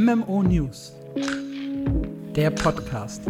[0.00, 0.92] MMO News,
[2.36, 3.22] der Podcast.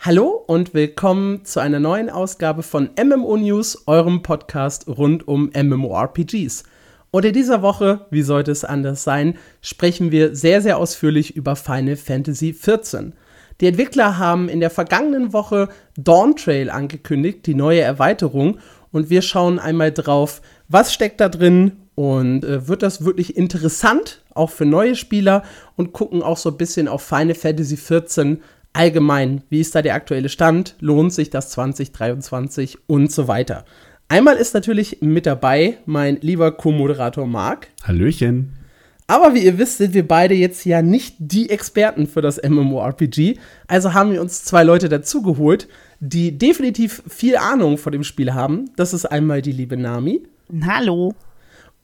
[0.00, 6.64] Hallo und willkommen zu einer neuen Ausgabe von MMO News, eurem Podcast rund um MMORPGs.
[7.12, 11.54] Und in dieser Woche, wie sollte es anders sein, sprechen wir sehr, sehr ausführlich über
[11.54, 13.12] Final Fantasy XIV.
[13.60, 18.58] Die Entwickler haben in der vergangenen Woche Dawn Trail angekündigt, die neue Erweiterung.
[18.90, 24.22] Und wir schauen einmal drauf, was steckt da drin und äh, wird das wirklich interessant,
[24.34, 25.42] auch für neue Spieler
[25.76, 28.38] und gucken auch so ein bisschen auf Final Fantasy XIV
[28.72, 29.42] allgemein.
[29.48, 30.76] Wie ist da der aktuelle Stand?
[30.80, 33.64] Lohnt sich das 2023 und so weiter?
[34.08, 37.68] Einmal ist natürlich mit dabei mein lieber Co-Moderator Marc.
[37.84, 38.52] Hallöchen.
[39.06, 43.38] Aber wie ihr wisst, sind wir beide jetzt ja nicht die Experten für das MMORPG.
[43.66, 45.68] Also haben wir uns zwei Leute dazugeholt,
[46.00, 48.70] die definitiv viel Ahnung von dem Spiel haben.
[48.76, 50.22] Das ist einmal die liebe Nami.
[50.66, 51.14] Hallo.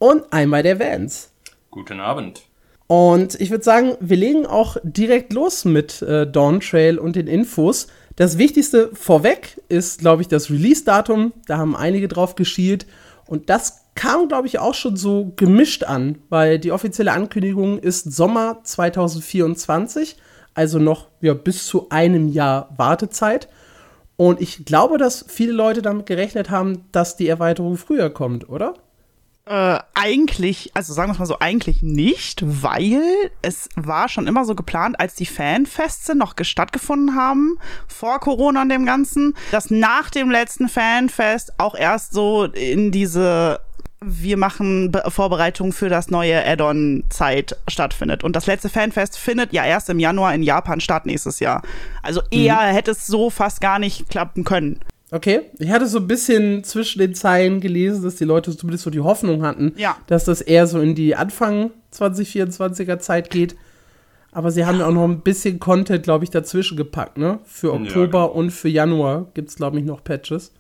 [0.01, 1.29] Und einmal der Vance.
[1.71, 2.41] Guten Abend.
[2.87, 7.27] Und ich würde sagen, wir legen auch direkt los mit äh, Dawn Trail und den
[7.27, 7.87] Infos.
[8.17, 11.35] Das Wichtigste vorweg ist, glaube ich, das Release-Datum.
[11.47, 12.87] Da haben einige drauf geschielt.
[13.27, 18.11] Und das kam, glaube ich, auch schon so gemischt an, weil die offizielle Ankündigung ist
[18.11, 20.17] Sommer 2024,
[20.55, 23.51] also noch ja, bis zu einem Jahr Wartezeit.
[24.17, 28.75] Und ich glaube, dass viele Leute damit gerechnet haben, dass die Erweiterung früher kommt, oder?
[29.51, 33.03] Äh, eigentlich, also sagen wir es mal so, eigentlich nicht, weil
[33.43, 38.69] es war schon immer so geplant, als die Fanfeste noch stattgefunden haben, vor Corona und
[38.69, 43.61] dem Ganzen, dass nach dem letzten Fanfest auch erst so in diese
[44.03, 48.25] wir machen Be Vorbereitungen für das neue Add-on-Zeit stattfindet.
[48.25, 51.61] Und das letzte Fanfest findet ja erst im Januar in Japan statt nächstes Jahr.
[52.03, 52.75] Also eher mhm.
[52.75, 54.81] hätte es so fast gar nicht klappen können.
[55.13, 58.91] Okay, ich hatte so ein bisschen zwischen den Zeilen gelesen, dass die Leute zumindest so
[58.91, 59.97] die Hoffnung hatten, ja.
[60.07, 63.57] dass das eher so in die Anfang 2024er Zeit geht.
[64.33, 67.41] Aber sie haben ja auch noch ein bisschen Content, glaube ich, dazwischen gepackt, ne?
[67.45, 68.27] Für Oktober ja, genau.
[68.29, 70.53] und für Januar gibt es, glaube ich, noch Patches.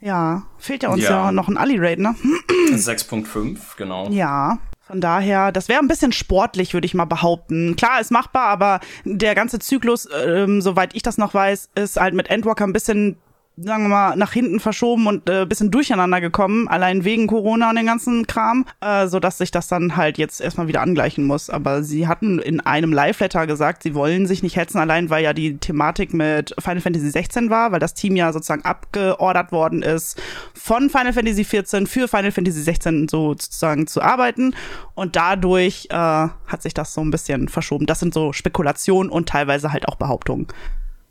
[0.00, 2.14] Ja, fehlt ja uns ja, ja noch ein Ali-Raid, ne?
[2.70, 4.08] 6.5, genau.
[4.10, 4.58] Ja.
[4.86, 7.74] Von daher, das wäre ein bisschen sportlich, würde ich mal behaupten.
[7.74, 12.14] Klar, ist machbar, aber der ganze Zyklus, ähm, soweit ich das noch weiß, ist halt
[12.14, 13.16] mit Endwalker ein bisschen
[13.58, 17.76] sagen wir mal, nach hinten verschoben und äh, bisschen durcheinander gekommen, allein wegen Corona und
[17.76, 21.48] den ganzen Kram, äh, so dass sich das dann halt jetzt erstmal wieder angleichen muss.
[21.48, 25.32] Aber sie hatten in einem Live-Letter gesagt, sie wollen sich nicht hetzen, allein weil ja
[25.32, 30.20] die Thematik mit Final Fantasy 16 war, weil das Team ja sozusagen abgeordert worden ist,
[30.52, 34.54] von Final Fantasy 14 für Final Fantasy 16 sozusagen zu arbeiten.
[34.94, 37.86] Und dadurch äh, hat sich das so ein bisschen verschoben.
[37.86, 40.46] Das sind so Spekulationen und teilweise halt auch Behauptungen.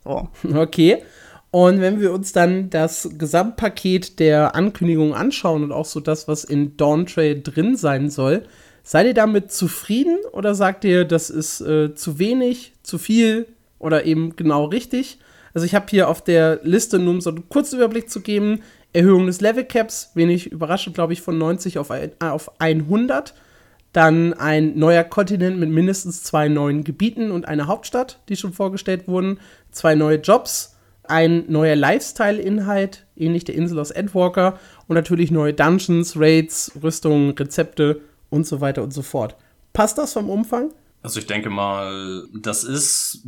[0.04, 0.30] So.
[0.56, 1.02] Okay.
[1.56, 6.44] Und wenn wir uns dann das Gesamtpaket der Ankündigung anschauen und auch so das, was
[6.44, 8.44] in Dawn Trail drin sein soll,
[8.84, 13.48] seid ihr damit zufrieden oder sagt ihr, das ist äh, zu wenig, zu viel
[13.80, 15.18] oder eben genau richtig?
[15.54, 18.60] Also ich habe hier auf der Liste nur um so einen kurzen Überblick zu geben,
[18.92, 23.34] Erhöhung des Level Caps, wenig überraschend, glaube ich, von 90 auf, ein, äh, auf 100.
[23.94, 29.08] Dann ein neuer Kontinent mit mindestens zwei neuen Gebieten und einer Hauptstadt, die schon vorgestellt
[29.08, 29.40] wurden.
[29.72, 30.75] Zwei neue Jobs,
[31.10, 38.02] ein neuer Lifestyle-Inhalt, ähnlich der Insel aus Endwalker, und natürlich neue Dungeons, Raids, Rüstungen, Rezepte
[38.30, 39.36] und so weiter und so fort.
[39.74, 40.74] Passt das vom Umfang?
[41.02, 43.28] Also ich denke mal, das ist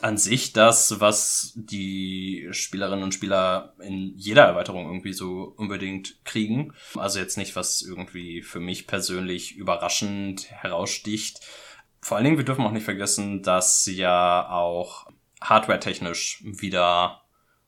[0.00, 6.72] an sich das, was die Spielerinnen und Spieler in jeder Erweiterung irgendwie so unbedingt kriegen.
[6.94, 11.40] Also jetzt nicht, was irgendwie für mich persönlich überraschend heraussticht.
[12.00, 15.07] Vor allen Dingen, wir dürfen auch nicht vergessen, dass ja auch
[15.40, 17.22] hardware-technisch wieder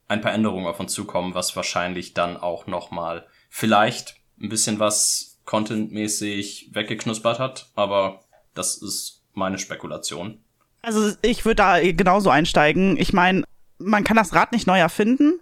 [0.09, 5.39] ein paar Änderungen auf uns zukommen, was wahrscheinlich dann auch nochmal vielleicht ein bisschen was
[5.45, 8.21] contentmäßig weggeknuspert hat, aber
[8.55, 10.41] das ist meine Spekulation.
[10.83, 12.97] Also ich würde da genauso einsteigen.
[12.97, 13.45] Ich meine,
[13.79, 15.41] man kann das Rad nicht neu erfinden.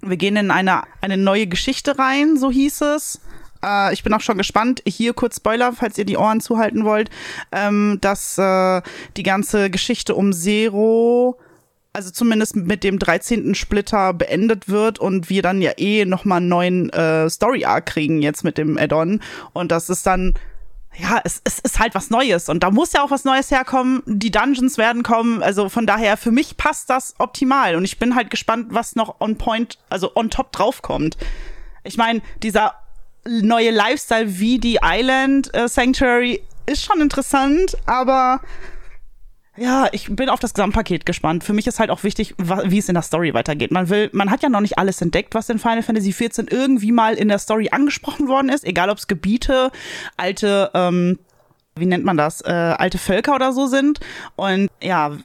[0.00, 3.20] Wir gehen in eine, eine neue Geschichte rein, so hieß es.
[3.64, 4.82] Äh, ich bin auch schon gespannt.
[4.86, 7.10] Hier kurz Spoiler, falls ihr die Ohren zuhalten wollt,
[7.50, 8.82] ähm, dass äh,
[9.16, 11.38] die ganze Geschichte um Zero
[11.92, 13.54] also zumindest mit dem 13.
[13.54, 18.44] Splitter beendet wird und wir dann ja eh nochmal einen neuen äh, Story-Arc kriegen jetzt
[18.44, 19.20] mit dem Add-on.
[19.52, 20.34] Und das ist dann,
[20.96, 22.48] ja, es, es ist halt was Neues.
[22.48, 24.02] Und da muss ja auch was Neues herkommen.
[24.06, 25.42] Die Dungeons werden kommen.
[25.42, 27.74] Also von daher, für mich passt das optimal.
[27.74, 31.16] Und ich bin halt gespannt, was noch on point, also on top draufkommt.
[31.84, 32.74] Ich meine, dieser
[33.26, 38.40] neue Lifestyle wie die Island äh, Sanctuary ist schon interessant, aber
[39.60, 41.42] Ja, ich bin auf das Gesamtpaket gespannt.
[41.42, 43.72] Für mich ist halt auch wichtig, wie es in der Story weitergeht.
[43.72, 46.92] Man will, man hat ja noch nicht alles entdeckt, was in Final Fantasy XIV irgendwie
[46.92, 49.72] mal in der Story angesprochen worden ist, egal ob es Gebiete,
[50.16, 51.18] alte, ähm,
[51.74, 53.98] wie nennt man das, äh, alte Völker oder so sind.
[54.36, 55.16] Und ja,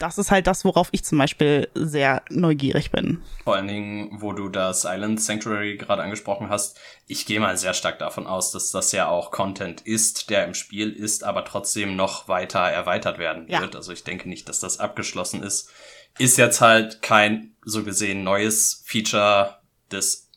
[0.00, 3.22] das ist halt das, worauf ich zum Beispiel sehr neugierig bin.
[3.44, 7.74] Vor allen Dingen, wo du das Island Sanctuary gerade angesprochen hast, ich gehe mal sehr
[7.74, 11.96] stark davon aus, dass das ja auch Content ist, der im Spiel ist, aber trotzdem
[11.96, 13.74] noch weiter erweitert werden wird.
[13.74, 13.78] Ja.
[13.78, 15.70] Also ich denke nicht, dass das abgeschlossen ist.
[16.18, 19.58] Ist jetzt halt kein so gesehen neues Feature
[19.92, 20.30] des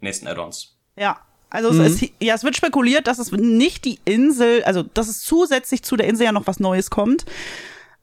[0.00, 0.76] nächsten Add-ons.
[0.96, 1.18] Ja,
[1.48, 1.80] also mhm.
[1.80, 5.82] es, ist, ja, es wird spekuliert, dass es nicht die Insel, also dass es zusätzlich
[5.82, 7.24] zu der Insel ja noch was Neues kommt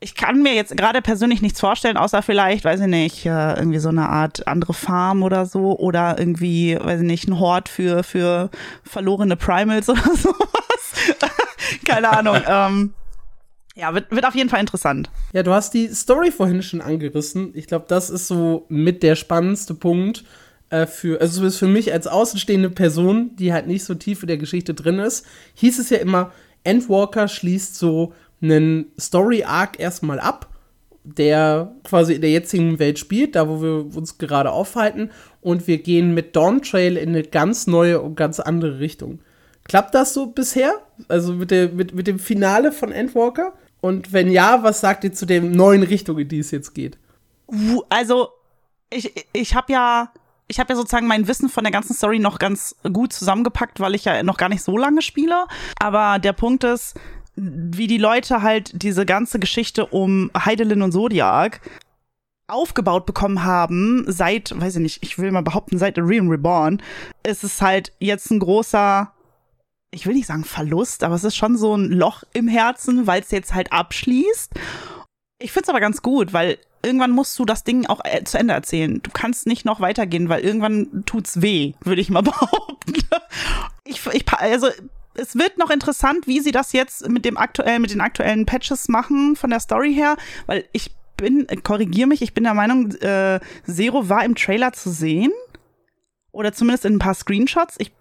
[0.05, 3.79] ich kann mir jetzt gerade persönlich nichts vorstellen, außer vielleicht, weiß ich nicht, äh, irgendwie
[3.79, 8.03] so eine Art andere Farm oder so oder irgendwie, weiß ich nicht, ein Hort für,
[8.03, 8.51] für
[8.83, 11.17] verlorene Primals oder sowas.
[11.85, 12.37] Keine Ahnung.
[12.47, 12.93] ähm,
[13.73, 15.09] ja, wird, wird auf jeden Fall interessant.
[15.33, 17.49] Ja, du hast die Story vorhin schon angerissen.
[17.55, 20.23] Ich glaube, das ist so mit der spannendste Punkt
[20.69, 24.37] äh, für, also für mich als außenstehende Person, die halt nicht so tief in der
[24.37, 25.25] Geschichte drin ist,
[25.55, 26.31] hieß es ja immer,
[26.63, 30.49] Endwalker schließt so einen Story-Arc erstmal ab,
[31.03, 35.11] der quasi in der jetzigen Welt spielt, da wo wir uns gerade aufhalten,
[35.41, 39.19] und wir gehen mit Dawn Trail in eine ganz neue und ganz andere Richtung.
[39.63, 40.73] Klappt das so bisher?
[41.07, 43.53] Also mit, der, mit, mit dem Finale von Endwalker?
[43.81, 46.97] Und wenn ja, was sagt ihr zu den neuen Richtungen, in die es jetzt geht?
[47.89, 48.29] Also,
[48.89, 50.11] ich, ich habe ja
[50.47, 53.95] ich habe ja sozusagen mein Wissen von der ganzen Story noch ganz gut zusammengepackt, weil
[53.95, 55.45] ich ja noch gar nicht so lange spiele.
[55.79, 56.95] Aber der Punkt ist,
[57.35, 61.61] wie die Leute halt diese ganze Geschichte um Heidelin und Zodiac
[62.47, 66.81] aufgebaut bekommen haben, seit, weiß ich nicht, ich will mal behaupten, seit The Realm Reborn,
[67.23, 69.11] ist es halt jetzt ein großer,
[69.91, 73.21] ich will nicht sagen Verlust, aber es ist schon so ein Loch im Herzen, weil
[73.21, 74.53] es jetzt halt abschließt.
[75.41, 78.53] Ich find's aber ganz gut, weil irgendwann musst du das Ding auch äh, zu Ende
[78.53, 79.01] erzählen.
[79.01, 82.93] Du kannst nicht noch weitergehen, weil irgendwann tut's weh, würde ich mal behaupten.
[83.85, 84.67] Ich, ich, also
[85.15, 88.87] es wird noch interessant, wie sie das jetzt mit dem aktuell, mit den aktuellen Patches
[88.87, 93.39] machen von der Story her, weil ich bin, korrigier mich, ich bin der Meinung, äh,
[93.65, 95.31] Zero war im Trailer zu sehen.
[96.31, 97.75] Oder zumindest in ein paar Screenshots.
[97.77, 97.93] Ich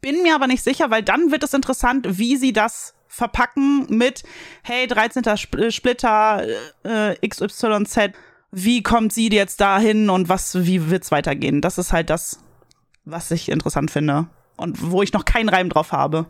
[0.00, 4.22] bin mir aber nicht sicher, weil dann wird es interessant, wie sie das verpacken mit,
[4.62, 5.24] hey, 13.
[5.70, 6.44] Splitter,
[6.82, 8.12] äh, XYZ,
[8.50, 11.60] wie kommt sie jetzt dahin und was, wie wird's weitergehen?
[11.60, 12.40] Das ist halt das,
[13.04, 14.26] was ich interessant finde.
[14.56, 16.26] Und wo ich noch keinen Reim drauf habe.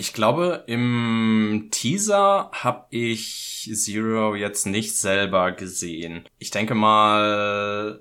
[0.00, 6.24] Ich glaube, im Teaser habe ich Zero jetzt nicht selber gesehen.
[6.38, 8.00] Ich denke mal,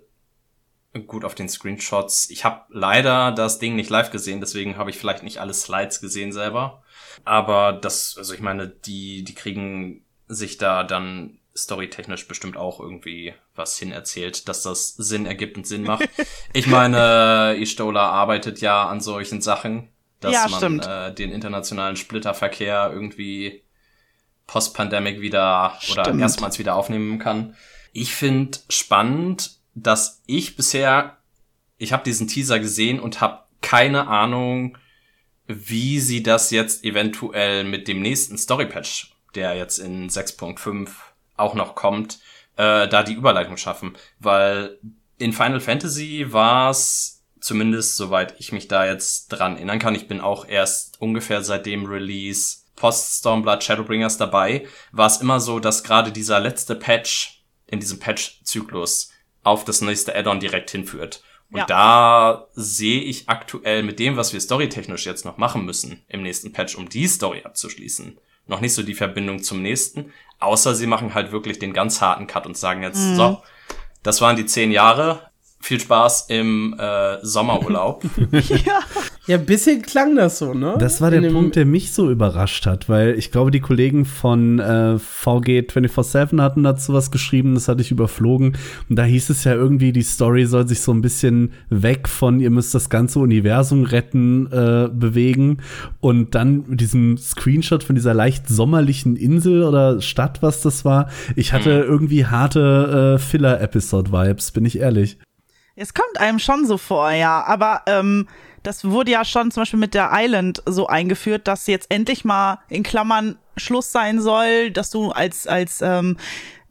[1.08, 2.30] gut auf den Screenshots.
[2.30, 6.00] Ich habe leider das Ding nicht live gesehen, deswegen habe ich vielleicht nicht alle Slides
[6.00, 6.84] gesehen selber.
[7.26, 13.34] Aber das, also ich meine, die, die kriegen sich da dann storytechnisch bestimmt auch irgendwie
[13.56, 16.08] was hinerzählt, dass das Sinn ergibt und Sinn macht.
[16.54, 22.90] ich meine, Istola arbeitet ja an solchen Sachen dass ja, man äh, den internationalen Splitterverkehr
[22.92, 23.64] irgendwie
[24.48, 26.22] post-pandemic wieder oder stimmt.
[26.22, 27.56] erstmals wieder aufnehmen kann.
[27.92, 31.18] Ich finde spannend, dass ich bisher,
[31.78, 34.78] ich habe diesen Teaser gesehen und habe keine Ahnung,
[35.46, 40.90] wie sie das jetzt eventuell mit dem nächsten Story-Patch, der jetzt in 6.5
[41.38, 42.20] auch noch kommt,
[42.58, 43.96] äh, da die Überleitung schaffen.
[44.20, 44.80] Weil
[45.18, 47.17] in Final Fantasy war es
[47.48, 49.96] Zumindest soweit ich mich da jetzt dran erinnern kann.
[49.96, 54.68] Ich bin auch erst ungefähr seit dem Release Post Stormblood Shadowbringers dabei.
[54.92, 59.14] War es immer so, dass gerade dieser letzte Patch in diesem Patch-Zyklus
[59.44, 61.24] auf das nächste Add-on direkt hinführt.
[61.50, 61.66] Und ja.
[61.68, 66.52] da sehe ich aktuell mit dem, was wir storytechnisch jetzt noch machen müssen im nächsten
[66.52, 70.12] Patch, um die Story abzuschließen, noch nicht so die Verbindung zum nächsten.
[70.40, 73.16] Außer sie machen halt wirklich den ganz harten Cut und sagen jetzt, mhm.
[73.16, 73.42] so,
[74.04, 75.32] das waren die zehn Jahre,
[75.68, 78.04] viel Spaß im äh, Sommerurlaub.
[78.32, 78.80] ja.
[79.28, 80.76] Ja, ein bisschen klang das so, ne?
[80.80, 84.60] Das war der Punkt, der mich so überrascht hat, weil ich glaube, die Kollegen von
[84.60, 88.56] äh, VG 24-7 hatten dazu was geschrieben, das hatte ich überflogen.
[88.90, 92.40] Und da hieß es ja irgendwie, die Story soll sich so ein bisschen weg von,
[92.40, 95.58] ihr müsst das ganze Universum retten, äh, bewegen.
[96.00, 101.10] Und dann mit diesem Screenshot von dieser leicht sommerlichen Insel oder Stadt, was das war,
[101.36, 101.92] ich hatte mhm.
[101.92, 105.18] irgendwie harte äh, Filler-Episode-Vibes, bin ich ehrlich.
[105.80, 107.44] Es kommt einem schon so vor, ja.
[107.44, 108.28] Aber ähm,
[108.64, 112.60] das wurde ja schon zum Beispiel mit der Island so eingeführt, dass jetzt endlich mal
[112.68, 116.18] in Klammern Schluss sein soll, dass du als, als ähm,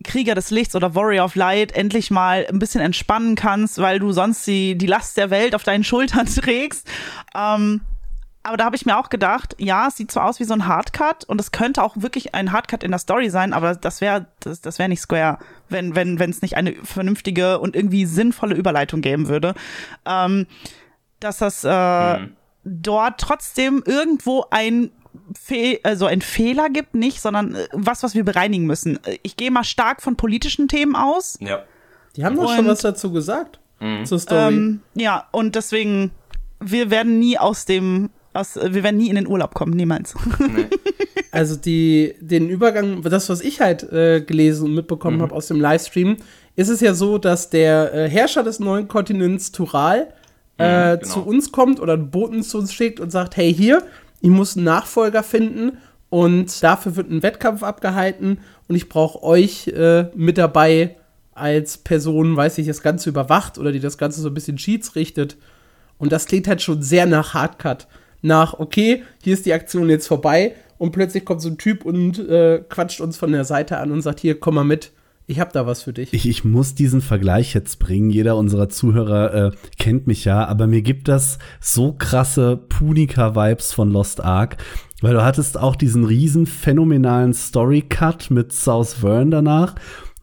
[0.03, 4.11] Krieger des Lichts oder Warrior of Light endlich mal ein bisschen entspannen kannst, weil du
[4.11, 6.89] sonst die, die Last der Welt auf deinen Schultern trägst.
[7.35, 7.83] Ähm,
[8.47, 10.69] Aber da habe ich mir auch gedacht, ja, es sieht so aus wie so ein
[10.69, 14.27] Hardcut und es könnte auch wirklich ein Hardcut in der Story sein, aber das wäre
[14.39, 15.39] das, das wäre nicht Square,
[15.69, 19.55] wenn wenn wenn es nicht eine vernünftige und irgendwie sinnvolle Überleitung geben würde.
[20.05, 20.47] Ähm,
[21.19, 22.37] dass das äh, mhm.
[22.65, 24.93] dort trotzdem irgendwo ein
[25.35, 29.01] Fe also ein Fehler gibt, nicht, sondern äh, was, was wir bereinigen müssen.
[29.25, 31.37] Ich gehe mal stark von politischen Themen aus.
[31.41, 31.65] Ja.
[32.15, 33.59] Die haben doch schon was dazu gesagt.
[33.81, 34.07] Mhm.
[34.07, 34.55] Zur Story.
[34.55, 36.13] Ähm, ja, und deswegen,
[36.61, 40.15] wir werden nie aus dem aus, wir werden nie in den Urlaub kommen, niemals.
[40.39, 40.67] Nee.
[41.33, 45.23] Also die, den Übergang, das, was ich halt äh, gelesen und mitbekommen mhm.
[45.23, 46.17] habe aus dem Livestream,
[46.55, 50.09] ist es ja so, dass der äh, Herrscher des neuen Kontinents Tural
[50.59, 51.13] äh, mhm, genau.
[51.13, 53.83] zu uns kommt oder einen Boten zu uns schickt und sagt, hey hier,
[54.23, 55.77] ich muss einen Nachfolger finden
[56.09, 58.39] und dafür wird ein Wettkampf abgehalten
[58.69, 60.97] und ich brauche euch äh, mit dabei
[61.35, 64.97] als Person, weiß ich, das Ganze überwacht oder die das Ganze so ein bisschen Cheats
[64.97, 65.37] richtet.
[65.99, 67.87] Und das klingt halt schon sehr nach Hardcut
[68.27, 72.19] nach, okay, hier ist die Aktion jetzt vorbei und plötzlich kommt so ein Typ und
[72.19, 74.93] äh, quatscht uns von der Seite an und sagt, hier, komm mal mit,
[75.29, 76.13] ich hab da was für dich.
[76.13, 78.11] Ich, ich muss diesen Vergleich jetzt bringen.
[78.11, 83.91] Jeder unserer Zuhörer äh, kennt mich ja, aber mir gibt das so krasse Punika-Vibes von
[83.91, 84.59] Lost Ark,
[85.01, 89.75] weil du hattest auch diesen riesen phänomenalen Story-Cut mit South Vern danach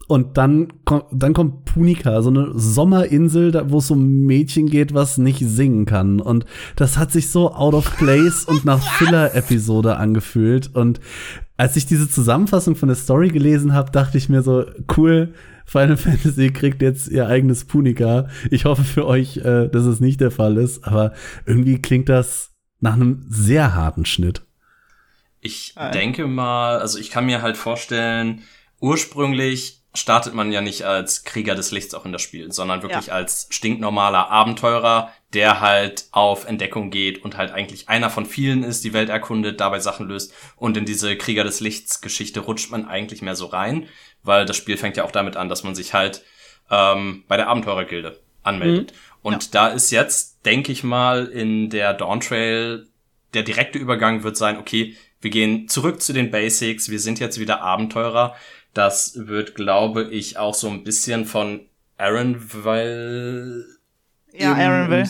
[0.06, 0.68] und dann,
[1.12, 5.86] dann kommt Punika, so eine Sommerinsel, wo es um ein Mädchen geht, was nicht singen
[5.86, 6.20] kann.
[6.20, 6.44] Und
[6.76, 10.74] das hat sich so out of place und nach Filler-Episode angefühlt.
[10.74, 11.00] Und
[11.56, 15.32] als ich diese Zusammenfassung von der Story gelesen habe, dachte ich mir so, cool,
[15.64, 18.28] Final Fantasy kriegt jetzt ihr eigenes Punika.
[18.50, 21.14] Ich hoffe für euch, äh, dass es nicht der Fall ist, aber
[21.46, 24.42] irgendwie klingt das nach einem sehr harten Schnitt.
[25.40, 28.42] Ich denke mal, also ich kann mir halt vorstellen,
[28.80, 33.06] ursprünglich startet man ja nicht als Krieger des Lichts auch in das Spiel, sondern wirklich
[33.06, 33.14] ja.
[33.14, 38.84] als stinknormaler Abenteurer, der halt auf Entdeckung geht und halt eigentlich einer von vielen ist,
[38.84, 42.86] die Welt erkundet, dabei Sachen löst und in diese Krieger des Lichts Geschichte rutscht man
[42.86, 43.88] eigentlich mehr so rein,
[44.22, 46.24] weil das Spiel fängt ja auch damit an, dass man sich halt
[46.70, 48.92] ähm, bei der Abenteurergilde anmeldet.
[48.92, 48.96] Mhm.
[49.22, 49.48] Und ja.
[49.52, 52.88] da ist jetzt, denke ich mal, in der Dawn Trail
[53.32, 57.40] der direkte Übergang wird sein, okay, wir gehen zurück zu den Basics, wir sind jetzt
[57.40, 58.34] wieder Abenteurer,
[58.74, 61.66] das wird, glaube ich, auch so ein bisschen von
[61.96, 63.64] Aaronville
[64.32, 65.08] ja, Aaronville.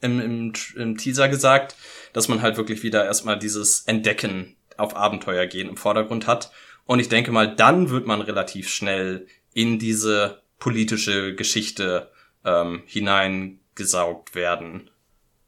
[0.00, 1.76] Im, im, im Teaser gesagt,
[2.12, 6.50] dass man halt wirklich wieder erstmal dieses Entdecken auf Abenteuer gehen im Vordergrund hat.
[6.84, 12.10] Und ich denke mal, dann wird man relativ schnell in diese politische Geschichte
[12.44, 14.90] ähm, hineingesaugt werden.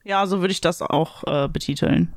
[0.04, 2.14] Ja, so würde ich das auch äh, betiteln.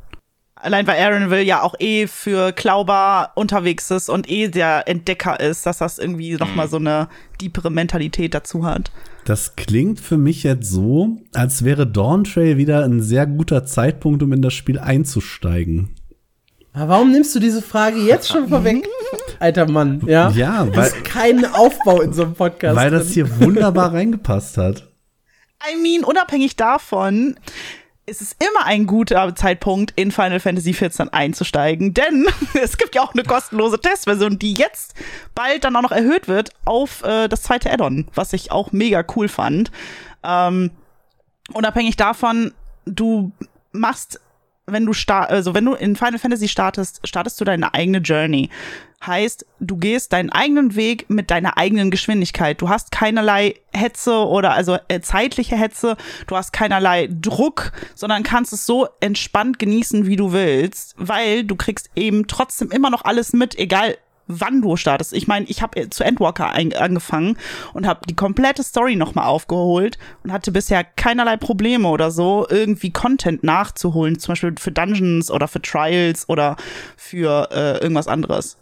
[0.62, 5.40] Allein weil Aaron will ja auch eh für Klauber unterwegs ist und eh der Entdecker
[5.40, 6.72] ist, dass das irgendwie noch mal mhm.
[6.72, 7.08] so eine
[7.40, 8.92] diepere Mentalität dazu hat.
[9.24, 14.22] Das klingt für mich jetzt so, als wäre Dawn Trail wieder ein sehr guter Zeitpunkt,
[14.22, 15.96] um in das Spiel einzusteigen.
[16.74, 18.86] Aber warum nimmst du diese Frage jetzt schon vorweg?
[19.40, 20.30] Alter Mann, ja?
[20.32, 20.88] Ja, weil.
[20.88, 22.76] Es ist kein Aufbau in so einem Podcast.
[22.76, 24.90] Weil das hier wunderbar reingepasst hat.
[25.62, 27.36] I mean, unabhängig davon,
[28.10, 32.28] ist es immer ein guter Zeitpunkt, in Final Fantasy XIV einzusteigen, denn
[32.62, 34.96] es gibt ja auch eine kostenlose Testversion, die jetzt
[35.36, 39.04] bald dann auch noch erhöht wird auf äh, das zweite Add-on, was ich auch mega
[39.16, 39.72] cool fand.
[40.24, 40.72] Ähm,
[41.54, 42.54] unabhängig davon,
[42.86, 43.32] du
[43.72, 44.20] machst
[44.72, 48.50] wenn du start, also wenn du in Final Fantasy startest, startest du deine eigene Journey.
[49.06, 52.62] Heißt, du gehst deinen eigenen Weg mit deiner eigenen Geschwindigkeit.
[52.62, 55.96] Du hast keinerlei Hetze oder also äh, zeitliche Hetze,
[56.28, 61.56] du hast keinerlei Druck, sondern kannst es so entspannt genießen, wie du willst, weil du
[61.56, 63.96] kriegst eben trotzdem immer noch alles mit, egal
[64.30, 65.12] wann du startest.
[65.12, 67.38] Ich meine, ich habe zu Endwalker angefangen
[67.74, 72.92] und habe die komplette Story nochmal aufgeholt und hatte bisher keinerlei Probleme oder so, irgendwie
[72.92, 76.56] Content nachzuholen, zum Beispiel für Dungeons oder für Trials oder
[76.96, 78.58] für äh, irgendwas anderes.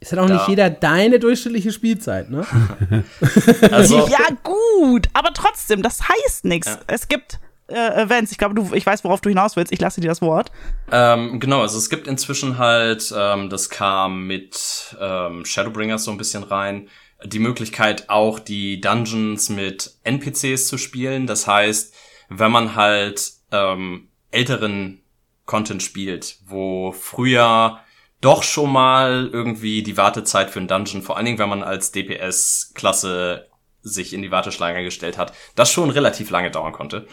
[0.00, 0.34] Ist ja auch ja.
[0.34, 2.44] nicht jeder deine durchschnittliche Spielzeit, ne?
[3.70, 4.08] also.
[4.08, 6.66] Ja, gut, aber trotzdem, das heißt nichts.
[6.68, 6.80] Ja.
[6.88, 8.32] Es gibt äh, Events.
[8.32, 9.72] Ich glaube, du, ich weiß, worauf du hinaus willst.
[9.72, 10.50] Ich lasse dir das Wort.
[10.90, 16.18] Ähm, genau, also es gibt inzwischen halt, ähm, das kam mit ähm, Shadowbringers so ein
[16.18, 16.88] bisschen rein,
[17.24, 21.26] die Möglichkeit auch die Dungeons mit NPCs zu spielen.
[21.26, 21.94] Das heißt,
[22.28, 25.02] wenn man halt ähm, älteren
[25.46, 27.80] Content spielt, wo früher
[28.20, 31.92] doch schon mal irgendwie die Wartezeit für einen Dungeon, vor allen Dingen, wenn man als
[31.92, 33.48] DPS-Klasse
[33.82, 37.06] sich in die Warteschlange gestellt hat, das schon relativ lange dauern konnte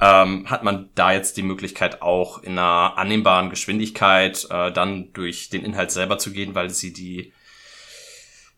[0.00, 5.50] ähm, hat man da jetzt die Möglichkeit auch in einer annehmbaren Geschwindigkeit äh, dann durch
[5.50, 7.32] den Inhalt selber zu gehen, weil sie die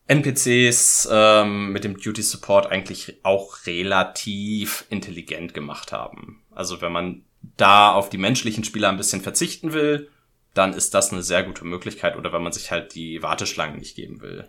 [0.06, 6.42] NPCs ähm, mit dem Duty Support eigentlich auch relativ intelligent gemacht haben.
[6.50, 7.22] Also wenn man
[7.56, 10.10] da auf die menschlichen Spieler ein bisschen verzichten will,
[10.52, 13.94] dann ist das eine sehr gute Möglichkeit oder wenn man sich halt die Warteschlangen nicht
[13.94, 14.48] geben will.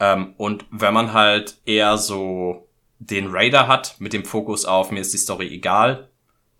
[0.00, 5.00] Ähm, und wenn man halt eher so den Raider hat mit dem Fokus auf mir
[5.00, 6.10] ist die Story egal,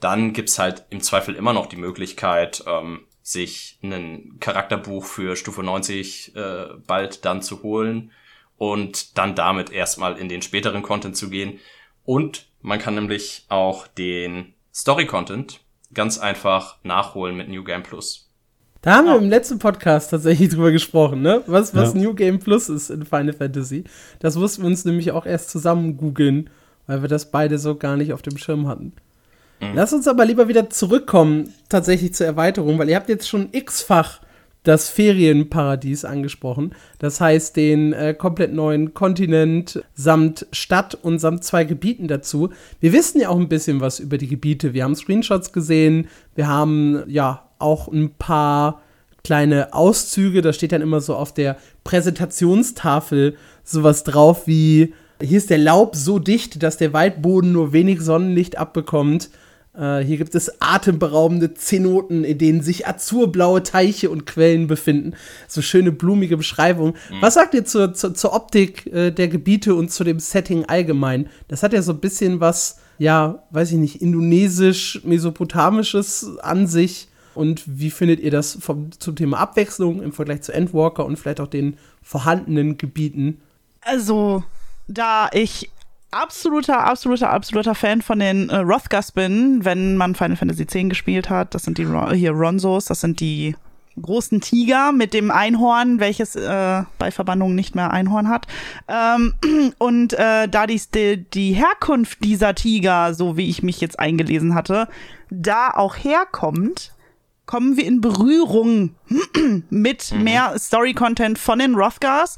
[0.07, 5.65] dann gibt's halt im Zweifel immer noch die Möglichkeit, ähm, sich ein Charakterbuch für Stufe
[5.65, 8.13] 90 äh, bald dann zu holen
[8.57, 11.59] und dann damit erstmal in den späteren Content zu gehen.
[12.05, 15.59] Und man kann nämlich auch den Story-Content
[15.93, 18.31] ganz einfach nachholen mit New Game Plus.
[18.83, 21.43] Da haben wir im letzten Podcast tatsächlich drüber gesprochen, ne?
[21.49, 22.01] Was, was ja.
[22.01, 23.83] New Game Plus ist in Final Fantasy.
[24.21, 26.49] Das mussten wir uns nämlich auch erst zusammen googeln,
[26.87, 28.93] weil wir das beide so gar nicht auf dem Schirm hatten.
[29.61, 29.73] Mhm.
[29.75, 34.21] Lass uns aber lieber wieder zurückkommen, tatsächlich zur Erweiterung, weil ihr habt jetzt schon x-fach
[34.67, 36.75] das Ferienparadies angesprochen.
[36.99, 42.51] Das heißt, den äh, komplett neuen Kontinent samt Stadt und samt zwei Gebieten dazu.
[42.81, 44.75] Wir wissen ja auch ein bisschen was über die Gebiete.
[44.75, 46.09] Wir haben Screenshots gesehen.
[46.35, 48.83] Wir haben ja auch ein paar
[49.23, 50.43] kleine Auszüge.
[50.43, 55.95] Da steht dann immer so auf der Präsentationstafel sowas drauf wie: Hier ist der Laub
[55.95, 59.31] so dicht, dass der Waldboden nur wenig Sonnenlicht abbekommt.
[59.77, 65.15] Äh, hier gibt es atemberaubende Zenoten, in denen sich azurblaue Teiche und Quellen befinden.
[65.49, 66.95] So schöne blumige Beschreibung.
[67.11, 67.21] Mhm.
[67.21, 71.29] Was sagt ihr zur, zur, zur Optik äh, der Gebiete und zu dem Setting allgemein?
[71.49, 77.09] Das hat ja so ein bisschen was, ja, weiß ich nicht, indonesisch-mesopotamisches an sich.
[77.35, 81.41] Und wie findet ihr das vom, zum Thema Abwechslung im Vergleich zu Endwalker und vielleicht
[81.41, 83.43] auch den vorhandenen Gebieten?
[83.83, 84.43] Also,
[84.89, 85.71] da ich
[86.11, 91.31] absoluter, absoluter, absoluter Fan von den äh, Rothgas bin, wenn man Final Fantasy X gespielt
[91.31, 91.55] hat.
[91.55, 93.57] Das sind die hier Ronzos, das sind die
[94.01, 98.47] großen Tiger mit dem Einhorn, welches äh, bei Verbannung nicht mehr Einhorn hat.
[98.89, 99.35] Ähm,
[99.79, 104.55] und äh, da dies, die, die Herkunft dieser Tiger, so wie ich mich jetzt eingelesen
[104.55, 104.89] hatte,
[105.31, 106.93] da auch herkommt,
[107.47, 108.97] kommen wir in Berührung
[109.71, 110.25] mit mhm.
[110.25, 112.37] mehr Story-Content von den Rothgars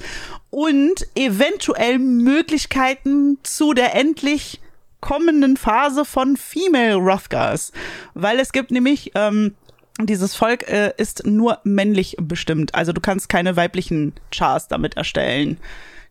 [0.50, 4.61] und eventuell Möglichkeiten zu der endlich
[5.00, 7.73] kommenden Phase von Female Rothgars.
[8.15, 9.55] Weil es gibt nämlich, ähm,
[10.00, 12.75] dieses Volk äh, ist nur männlich bestimmt.
[12.75, 15.59] Also du kannst keine weiblichen Chars damit erstellen.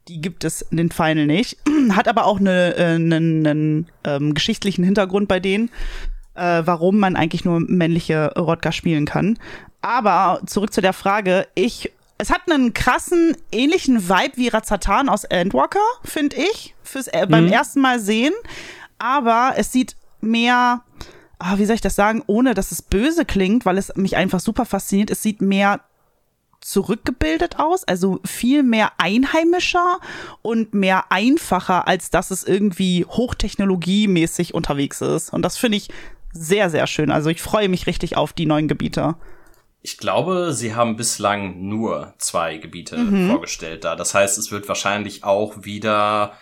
[0.07, 1.57] Die gibt es in den Final nicht.
[1.91, 5.69] Hat aber auch einen äh, ne, ne, ähm, geschichtlichen Hintergrund bei denen
[6.37, 9.37] äh, warum man eigentlich nur männliche Rodka spielen kann.
[9.81, 15.23] Aber zurück zu der Frage, ich es hat einen krassen, ähnlichen Vibe wie Razatan aus
[15.23, 17.31] Endwalker, finde ich, fürs, äh, mhm.
[17.31, 18.33] beim ersten Mal sehen.
[18.97, 20.81] Aber es sieht mehr,
[21.37, 24.39] ah, wie soll ich das sagen, ohne dass es böse klingt, weil es mich einfach
[24.39, 25.11] super fasziniert.
[25.11, 25.81] Es sieht mehr
[26.59, 29.99] zurückgebildet aus, also viel mehr einheimischer
[30.41, 35.31] und mehr einfacher, als dass es irgendwie hochtechnologiemäßig unterwegs ist.
[35.31, 35.89] Und das finde ich
[36.37, 37.11] sehr, sehr schön.
[37.11, 39.15] Also ich freue mich richtig auf die neuen Gebiete.
[39.81, 43.29] Ich glaube, sie haben bislang nur zwei Gebiete mhm.
[43.29, 43.95] vorgestellt da.
[43.95, 46.33] Das heißt, es wird wahrscheinlich auch wieder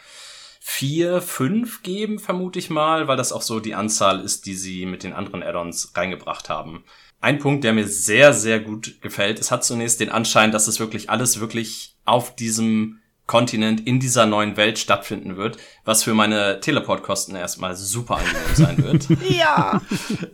[0.59, 4.87] vier, fünf geben, vermute ich mal, weil das auch so die Anzahl ist, die sie
[4.87, 6.83] mit den anderen Add-ons reingebracht haben.
[7.21, 10.79] Ein Punkt, der mir sehr, sehr gut gefällt, es hat zunächst den Anschein, dass es
[10.79, 16.59] wirklich alles wirklich auf diesem Kontinent in dieser neuen Welt stattfinden wird, was für meine
[16.59, 19.07] Teleportkosten erstmal super angenehm sein wird.
[19.29, 19.81] ja.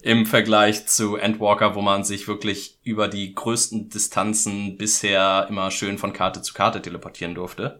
[0.01, 5.97] Im Vergleich zu Endwalker, wo man sich wirklich über die größten Distanzen bisher immer schön
[5.97, 7.79] von Karte zu Karte teleportieren durfte.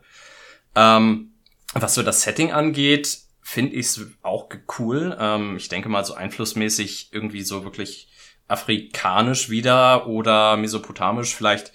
[0.76, 1.34] Ähm,
[1.74, 4.48] was so das Setting angeht, finde ich es auch
[4.80, 5.18] cool.
[5.20, 8.08] Ähm, ich denke mal so einflussmäßig irgendwie so wirklich
[8.48, 11.72] afrikanisch wieder oder mesopotamisch vielleicht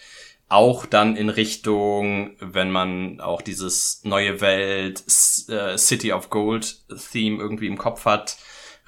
[0.49, 5.03] auch dann in Richtung, wenn man auch dieses neue Welt
[5.49, 8.37] äh, City of Gold Theme irgendwie im Kopf hat,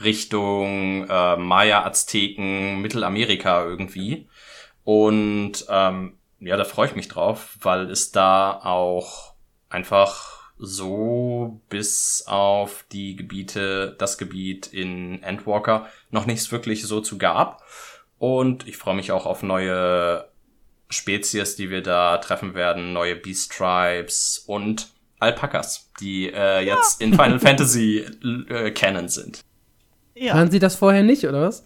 [0.00, 4.28] Richtung äh, Maya, Azteken, Mittelamerika irgendwie.
[4.84, 9.34] Und ähm, ja, da freue ich mich drauf, weil es da auch
[9.68, 17.18] einfach so bis auf die Gebiete, das Gebiet in Endwalker noch nichts wirklich so zu
[17.18, 17.62] gab.
[18.18, 20.28] Und ich freue mich auch auf neue
[20.90, 24.88] Spezies, die wir da treffen werden, neue Beast Tribes und
[25.20, 27.06] Alpakas, die äh, jetzt ja.
[27.06, 28.06] in Final Fantasy
[28.48, 29.40] äh, Canon sind.
[30.14, 30.34] Ja.
[30.34, 31.64] Waren sie das vorher nicht, oder was?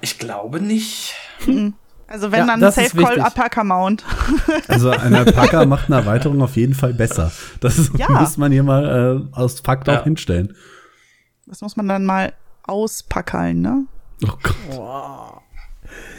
[0.00, 1.14] Ich glaube nicht.
[1.46, 1.74] Mhm.
[2.06, 4.04] Also wenn ja, dann Safe Call Alpaka Mount.
[4.68, 7.32] also ein Alpaka macht eine Erweiterung auf jeden Fall besser.
[7.60, 8.08] Das ist, ja.
[8.10, 10.00] muss man hier mal äh, aus Fakt ja.
[10.00, 10.54] auch hinstellen.
[11.46, 12.32] Das muss man dann mal
[12.64, 13.86] auspackeln, ne?
[14.22, 14.56] Oh Gott.
[14.70, 15.43] Wow.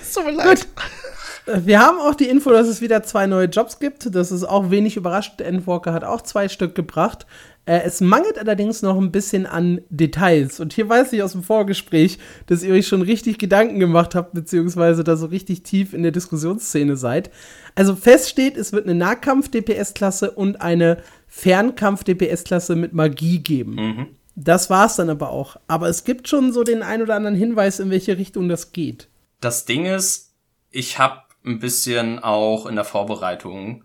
[0.11, 0.67] So leid.
[0.75, 1.63] Gut.
[1.63, 4.15] Wir haben auch die Info, dass es wieder zwei neue Jobs gibt.
[4.15, 5.41] Das ist auch wenig überraschend.
[5.41, 7.27] Endwalker hat auch zwei Stück gebracht.
[7.65, 10.59] Äh, es mangelt allerdings noch ein bisschen an Details.
[10.59, 14.33] Und hier weiß ich aus dem Vorgespräch, dass ihr euch schon richtig Gedanken gemacht habt,
[14.33, 17.29] beziehungsweise da so richtig tief in der Diskussionsszene seid.
[17.75, 23.75] Also fest steht, es wird eine Nahkampf-DPS-Klasse und eine Fernkampf-DPS-Klasse mit Magie geben.
[23.75, 24.07] Mhm.
[24.35, 25.57] Das war's dann aber auch.
[25.67, 29.07] Aber es gibt schon so den ein oder anderen Hinweis, in welche Richtung das geht.
[29.45, 30.33] Das Ding ist,
[30.71, 33.83] ich habe ein bisschen auch in der Vorbereitung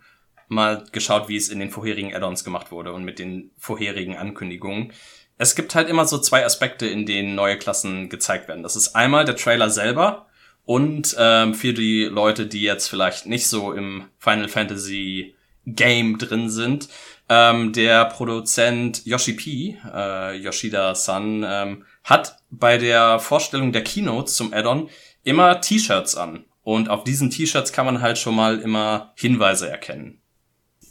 [0.48, 4.94] mal geschaut, wie es in den vorherigen Add-ons gemacht wurde und mit den vorherigen Ankündigungen.
[5.36, 8.62] Es gibt halt immer so zwei Aspekte, in denen neue Klassen gezeigt werden.
[8.62, 10.28] Das ist einmal der Trailer selber
[10.64, 15.34] und ähm, für die Leute, die jetzt vielleicht nicht so im Final Fantasy
[15.66, 16.88] Game drin sind,
[17.28, 24.54] ähm, der Produzent Yoshi P, äh, Yoshida-san, ähm, hat bei der Vorstellung der Keynotes zum
[24.54, 24.88] Add-on
[25.24, 26.44] immer T-Shirts an.
[26.62, 30.20] Und auf diesen T-Shirts kann man halt schon mal immer Hinweise erkennen.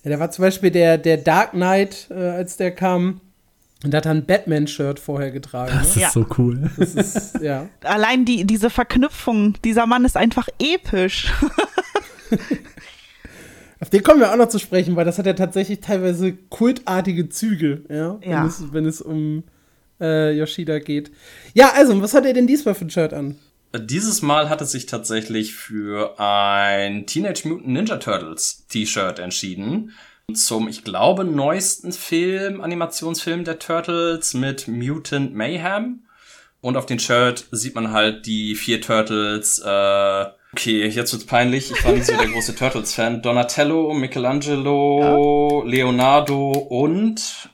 [0.04, 3.22] Ja, da war zum Beispiel der, der Dark Knight, äh, als der kam.
[3.84, 5.72] Und der hat ein Batman-Shirt vorher getragen.
[5.74, 6.02] Das Ne?
[6.02, 6.10] ist Ja.
[6.10, 6.70] so cool.
[6.78, 7.70] Das ist, ja.
[7.84, 11.32] Allein die, diese Verknüpfung, dieser Mann ist einfach episch.
[13.82, 17.30] Auf den kommen wir auch noch zu sprechen, weil das hat ja tatsächlich teilweise kultartige
[17.30, 18.20] Züge, ja.
[18.22, 18.42] Ja.
[18.42, 19.44] Wenn, es, wenn es um
[20.02, 21.12] äh, Yoshida geht.
[21.54, 23.38] Ja, also, was hat er denn diesmal für ein Shirt an?
[23.78, 29.92] Dieses Mal hat es sich tatsächlich für ein Teenage Mutant Ninja Turtles T-Shirt entschieden.
[30.34, 36.04] Zum, ich glaube, neuesten Film, Animationsfilm der Turtles mit Mutant Mayhem.
[36.62, 41.72] Und auf dem Shirt sieht man halt die vier Turtles, äh, okay, jetzt wird's peinlich,
[41.72, 43.22] ich war nicht so der große Turtles-Fan.
[43.22, 47.50] Donatello, Michelangelo, Leonardo und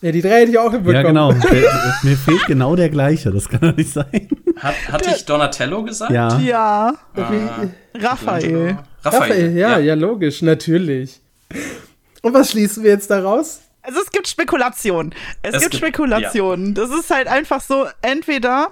[0.00, 1.14] Ja, die drei hätte ich auch hinbekommen.
[1.16, 1.32] Ja, genau.
[2.02, 3.30] Mir fehlt genau der gleiche.
[3.30, 4.28] Das kann doch nicht sein.
[4.58, 6.10] Hat, hatte ich Donatello gesagt?
[6.12, 6.38] Ja.
[6.38, 7.64] Ja, Ah,
[7.98, 8.78] Raphael.
[9.04, 11.20] Raphael, ja, ja, logisch, natürlich.
[12.22, 13.60] Und was schließen wir jetzt daraus?
[13.82, 15.12] Also es gibt Spekulationen.
[15.42, 16.74] Es, Es gibt, gibt- Spekulationen.
[16.74, 18.68] Das ist halt einfach so, entweder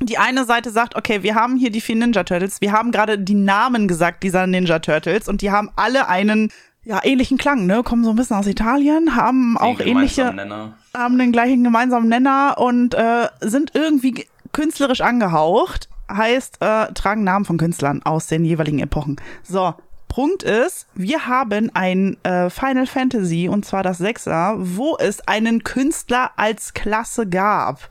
[0.00, 3.18] die eine Seite sagt, okay, wir haben hier die vier Ninja Turtles, wir haben gerade
[3.18, 6.50] die Namen gesagt dieser Ninja Turtles und die haben alle einen
[6.86, 7.82] ja, ähnlichen Klang, ne?
[7.82, 10.74] Kommen so ein bisschen aus Italien, haben auch ähnliche, Nenner.
[10.94, 15.90] haben den gleichen gemeinsamen Nenner und äh, sind irgendwie ge- künstlerisch angehaucht.
[16.10, 19.16] Heißt, äh, tragen Namen von Künstlern aus den jeweiligen Epochen.
[19.42, 19.74] So,
[20.14, 25.64] Punkt ist, wir haben ein äh, Final Fantasy, und zwar das Sechser, wo es einen
[25.64, 27.88] Künstler als Klasse gab.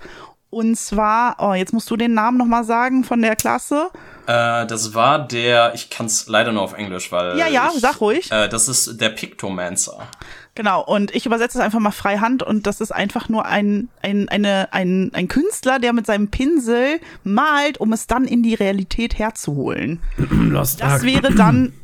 [0.49, 3.89] Und zwar, oh, jetzt musst du den Namen nochmal sagen von der Klasse.
[4.27, 7.37] Äh, das war der, ich kann es leider nur auf Englisch, weil.
[7.37, 8.31] Ja, ja, ich, sag ruhig.
[8.31, 10.07] Äh, das ist der Pictomancer.
[10.55, 14.29] Genau, und ich übersetze es einfach mal freihand und das ist einfach nur ein, ein,
[14.29, 19.17] eine, ein, ein Künstler, der mit seinem Pinsel malt, um es dann in die Realität
[19.17, 19.99] herzuholen.
[20.17, 21.03] Lost Das Ark.
[21.03, 21.73] wäre dann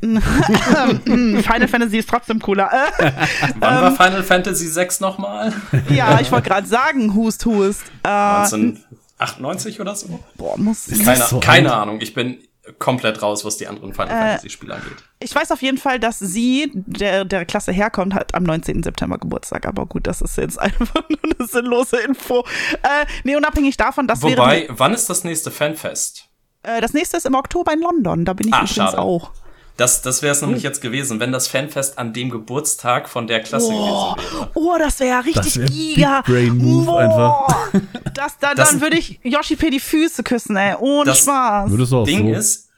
[1.04, 2.70] Final Fantasy ist trotzdem cooler.
[2.98, 3.10] Äh,
[3.58, 3.82] Wann Ähm.
[3.82, 5.52] war Final Fantasy 6 nochmal?
[5.90, 7.82] ja, ich wollte gerade sagen, Hust Hust.
[8.04, 10.20] Äh, 1998 oder so?
[10.36, 10.88] boah, muss.
[10.88, 11.74] Ist Keine, so keine?
[11.74, 12.00] Ahnung.
[12.00, 12.38] Ich bin
[12.78, 14.20] komplett raus, was die anderen Final Äh.
[14.30, 14.96] Fantasy Spiele angeht.
[15.18, 18.82] Ich weiß auf jeden Fall, dass sie, der der Klasse herkommt, hat am 19.
[18.82, 19.66] September Geburtstag.
[19.66, 22.44] Aber gut, das ist jetzt einfach nur eine sinnlose Info.
[22.82, 24.78] Äh, nee, unabhängig davon, das Wobei, wäre.
[24.78, 26.28] wann ist das nächste Fanfest?
[26.62, 28.24] Äh, das nächste ist im Oktober in London.
[28.24, 28.98] Da bin ich Ah, übrigens schade.
[28.98, 29.32] auch.
[29.80, 33.40] Das, das wäre es nämlich jetzt gewesen, wenn das Fanfest an dem Geburtstag von der
[33.40, 34.50] Klasse gewesen wäre.
[34.54, 36.20] Oh, das wäre ja richtig Das wär giga.
[36.26, 37.70] Big Brain Move Boah.
[38.14, 40.74] Das, da, Das- dann würde ich Yoshi P die Füße küssen, ey.
[40.78, 41.70] Ohne Das- Spaß.
[41.70, 42.38] Würdest du auch Ding so.
[42.38, 42.68] ist,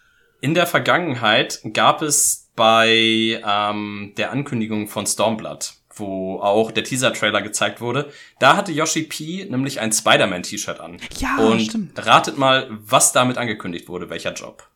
[0.41, 7.43] in der Vergangenheit gab es bei ähm, der Ankündigung von Stormblood, wo auch der Teaser-Trailer
[7.43, 10.99] gezeigt wurde, da hatte Yoshi P nämlich ein Spider-Man-T-Shirt an.
[11.19, 12.07] Ja, Und stimmt.
[12.07, 14.69] ratet mal, was damit angekündigt wurde, welcher Job.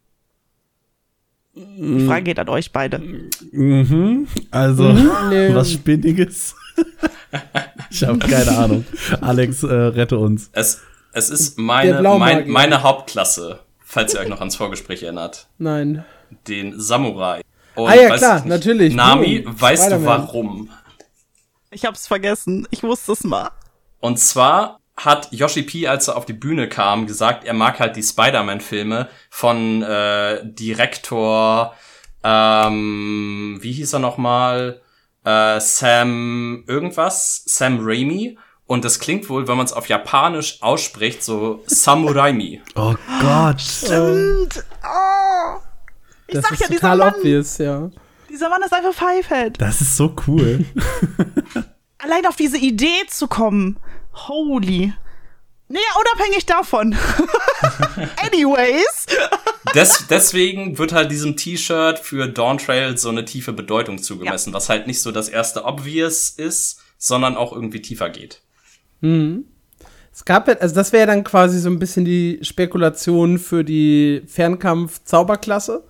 [1.57, 2.99] Die Frage geht an euch beide.
[3.51, 4.29] Mhm.
[4.51, 5.55] Also, Nee.
[5.55, 6.55] was Spinniges.
[7.91, 8.85] ich habe keine Ahnung.
[9.23, 10.51] Alex, äh, rette uns.
[10.53, 15.49] Es, es ist meine, mein, meine Hauptklasse, falls ihr euch noch ans Vorgespräch erinnert.
[15.57, 16.05] Nein.
[16.47, 17.41] Den Samurai.
[17.75, 18.95] Und Ah ja, klar, ich nicht, natürlich.
[18.95, 19.61] Nami, Boom.
[19.61, 20.69] weißt du warum?
[21.71, 22.67] Ich hab's vergessen.
[22.71, 23.51] Ich wusste es mal.
[24.01, 27.97] Und zwar hat Yoshi P, als er auf die Bühne kam, gesagt, er mag halt
[27.97, 31.75] die Spider-Man-Filme von äh, Direktor,
[32.25, 34.81] ähm, wie hieß er nochmal?
[35.25, 37.43] Äh, Sam irgendwas?
[37.47, 38.39] Sam Raimi.
[38.67, 42.63] Und das klingt wohl, wenn man es auf Japanisch ausspricht, so Samuraimi.
[42.75, 43.61] Oh Gott.
[43.61, 44.65] Stimmt.
[44.83, 45.59] Oh.
[46.27, 47.91] Ich Das sag ist ja, dieser total Mann, obvious, ja.
[48.29, 49.61] dieser Mann ist einfach Fivehead.
[49.61, 50.65] Das ist so cool.
[51.99, 53.79] Allein auf diese Idee zu kommen.
[54.17, 54.93] Holy.
[55.69, 56.95] Naja, unabhängig davon.
[58.25, 59.07] Anyways.
[59.75, 64.69] Des, deswegen wird halt diesem T-Shirt für Dawn Trail so eine tiefe Bedeutung zugemessen, was
[64.69, 68.43] halt nicht so das erste Obvious ist, sondern auch irgendwie tiefer geht.
[69.01, 69.47] Mhm.
[70.13, 74.23] Es gab ja, also das wäre dann quasi so ein bisschen die Spekulation für die
[74.27, 75.85] Fernkampf-Zauberklasse.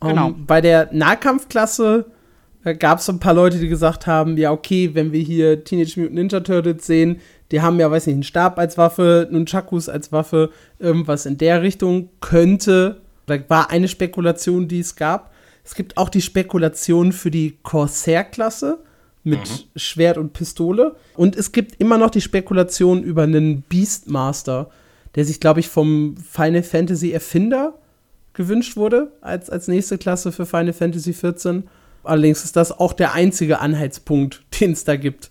[0.00, 0.26] Genau.
[0.26, 2.04] Um, bei der Nahkampfklasse
[2.64, 5.64] äh, gab es so ein paar Leute, die gesagt haben, ja, okay, wenn wir hier
[5.64, 7.20] Teenage Mutant Ninja Turtles sehen,
[7.52, 11.62] die haben ja, weiß nicht, einen Stab als Waffe, Nunchakus als Waffe, irgendwas in der
[11.62, 15.32] Richtung könnte, da war eine Spekulation, die es gab.
[15.64, 18.78] Es gibt auch die Spekulation für die Corsair-Klasse
[19.24, 19.78] mit mhm.
[19.78, 20.94] Schwert und Pistole.
[21.14, 24.70] Und es gibt immer noch die Spekulation über einen Beastmaster,
[25.16, 27.74] der sich, glaube ich, vom Final Fantasy Erfinder
[28.32, 31.64] gewünscht wurde, als, als nächste Klasse für Final Fantasy XIV.
[32.04, 35.30] Allerdings ist das auch der einzige Anhaltspunkt, den es da gibt.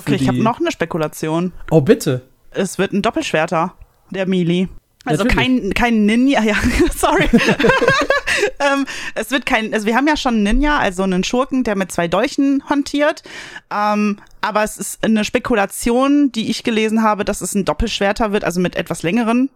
[0.00, 1.52] Okay, ich habe noch eine Spekulation.
[1.70, 2.22] Oh, bitte.
[2.50, 3.74] Es wird ein Doppelschwerter,
[4.10, 4.68] der Mili.
[5.04, 6.56] Also kein, kein Ninja, ja,
[6.94, 7.24] sorry.
[8.60, 11.76] ähm, es wird kein, also wir haben ja schon einen Ninja, also einen Schurken, der
[11.76, 13.22] mit zwei Dolchen hantiert.
[13.70, 18.44] Ähm, aber es ist eine Spekulation, die ich gelesen habe, dass es ein Doppelschwerter wird,
[18.44, 19.48] also mit etwas längeren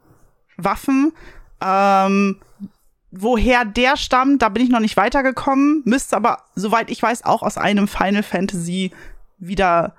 [0.56, 1.12] Waffen.
[1.62, 2.40] Ähm,
[3.10, 7.42] woher der stammt, da bin ich noch nicht weitergekommen, müsste aber, soweit ich weiß, auch
[7.42, 8.92] aus einem Final Fantasy
[9.38, 9.94] wieder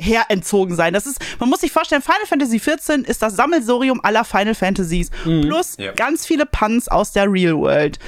[0.00, 0.92] herentzogen sein.
[0.92, 5.10] Das ist, man muss sich vorstellen, Final Fantasy XIV ist das Sammelsorium aller Final Fantasies
[5.24, 5.42] mhm.
[5.42, 5.92] plus ja.
[5.92, 7.98] ganz viele Puns aus der Real World.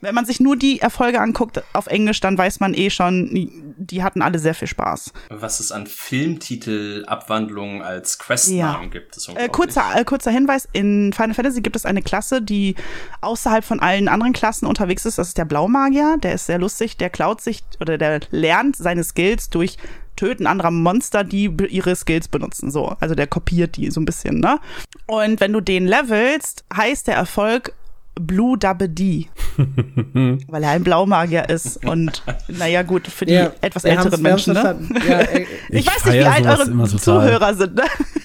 [0.00, 4.02] Wenn man sich nur die Erfolge anguckt auf Englisch, dann weiß man eh schon, die
[4.02, 5.14] hatten alle sehr viel Spaß.
[5.30, 8.88] Was es an Filmtitel-Abwandlungen als Questnamen ja.
[8.90, 9.16] gibt.
[9.16, 12.74] Ist äh, kurzer, äh, kurzer Hinweis, in Final Fantasy gibt es eine Klasse, die
[13.22, 15.16] außerhalb von allen anderen Klassen unterwegs ist.
[15.16, 19.04] Das ist der Blaumagier, der ist sehr lustig, der klaut sich oder der lernt seine
[19.04, 19.78] Skills durch
[20.16, 22.70] Töten anderer Monster, die ihre Skills benutzen.
[22.70, 24.60] So, also der kopiert die so ein bisschen, ne?
[25.06, 27.74] Und wenn du den levelst, heißt der Erfolg
[28.14, 29.28] Blue Double D.
[29.56, 31.84] weil er ein Blaumagier ist.
[31.84, 34.54] Und naja, gut, für die ja, etwas älteren Menschen.
[34.54, 34.88] Ne?
[35.08, 37.74] Ja, ich, ich, weiß nicht, wie alt eure Zuhörer sind.
[37.74, 37.84] Ne?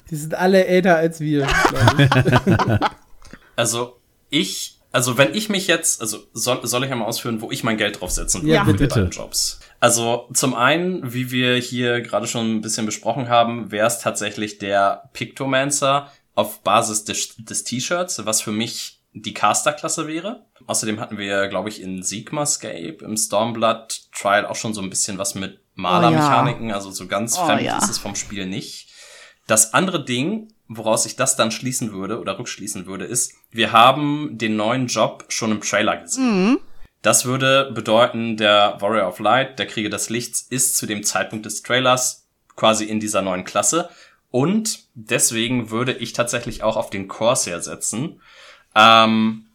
[0.10, 1.47] Die sind alle älter als wir.
[3.56, 3.97] also,
[4.30, 7.78] ich also wenn ich mich jetzt, also soll, soll ich einmal ausführen, wo ich mein
[7.78, 8.95] Geld draufsetzen würde ja, mit bitte.
[8.95, 9.60] beiden Jobs.
[9.79, 14.57] Also zum einen, wie wir hier gerade schon ein bisschen besprochen haben, wäre es tatsächlich
[14.57, 20.45] der Pictomancer auf Basis des, des T-Shirts, was für mich die Caster-Klasse wäre.
[20.67, 25.17] Außerdem hatten wir, glaube ich, in Sigmascape im Stormblood Trial auch schon so ein bisschen
[25.17, 26.75] was mit Malermechaniken, oh ja.
[26.75, 27.77] also so ganz oh fremd ja.
[27.77, 28.89] ist es vom Spiel nicht.
[29.47, 34.37] Das andere Ding, woraus ich das dann schließen würde oder rückschließen würde, ist, wir haben
[34.37, 36.49] den neuen Job schon im Trailer gesehen.
[36.51, 36.59] Mhm.
[37.01, 41.45] Das würde bedeuten, der Warrior of Light, der Krieger des Lichts, ist zu dem Zeitpunkt
[41.45, 43.89] des Trailers quasi in dieser neuen Klasse.
[44.31, 48.21] Und deswegen würde ich tatsächlich auch auf den Corsair setzen.
[48.75, 49.47] Ähm,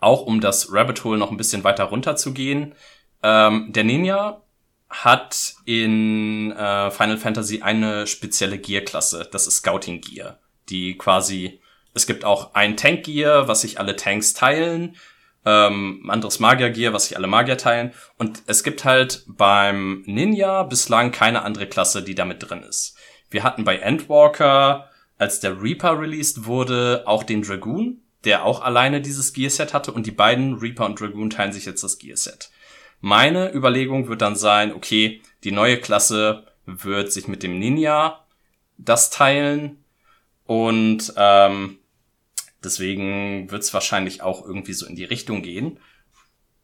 [0.00, 2.74] auch um das Rabbit Hole noch ein bisschen weiter runter zu gehen.
[3.22, 4.42] Ähm, der Ninja
[4.88, 9.28] hat in äh, Final Fantasy eine spezielle Gear-Klasse.
[9.30, 11.60] Das ist Scouting Gear, die quasi
[11.94, 14.96] es gibt auch ein Tank Gear, was sich alle Tanks teilen
[15.44, 17.92] ähm, anderes Magier-Gear, was sich alle Magier teilen.
[18.18, 22.96] Und es gibt halt beim Ninja bislang keine andere Klasse, die damit drin ist.
[23.30, 29.00] Wir hatten bei Endwalker, als der Reaper released wurde, auch den Dragoon, der auch alleine
[29.00, 32.50] dieses Gearset hatte und die beiden Reaper und Dragoon teilen sich jetzt das Gearset.
[33.00, 38.24] Meine Überlegung wird dann sein, okay, die neue Klasse wird sich mit dem Ninja
[38.78, 39.84] das teilen
[40.46, 41.78] und ähm,
[42.64, 45.78] Deswegen wird es wahrscheinlich auch irgendwie so in die Richtung gehen.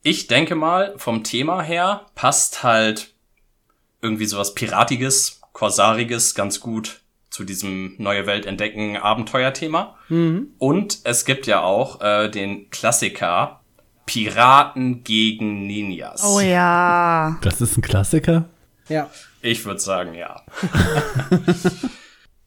[0.03, 3.13] Ich denke mal, vom Thema her passt halt
[4.01, 9.97] irgendwie sowas Piratiges, Korsariges ganz gut zu diesem neue Welt entdecken Abenteuerthema.
[10.09, 10.55] Mhm.
[10.59, 13.61] Und es gibt ja auch äh, den Klassiker
[14.07, 16.25] Piraten gegen Ninjas.
[16.25, 17.39] Oh ja.
[17.43, 18.49] Das ist ein Klassiker?
[18.89, 19.09] Ja.
[19.43, 20.43] Ich würde sagen, ja.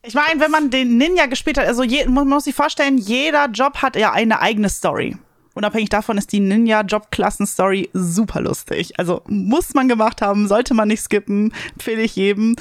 [0.06, 3.48] Ich meine, wenn man den Ninja gespielt hat, also je, man muss sich vorstellen, jeder
[3.48, 5.16] Job hat ja eine eigene Story.
[5.54, 9.00] Unabhängig davon ist die Ninja-Job-Klassen-Story super lustig.
[9.00, 12.56] Also muss man gemacht haben, sollte man nicht skippen, empfehle ich jedem,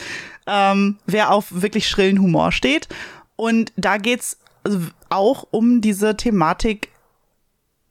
[0.47, 2.89] ähm, wer auf wirklich schrillen Humor steht.
[3.35, 4.39] Und da geht's
[5.09, 6.91] auch um diese Thematik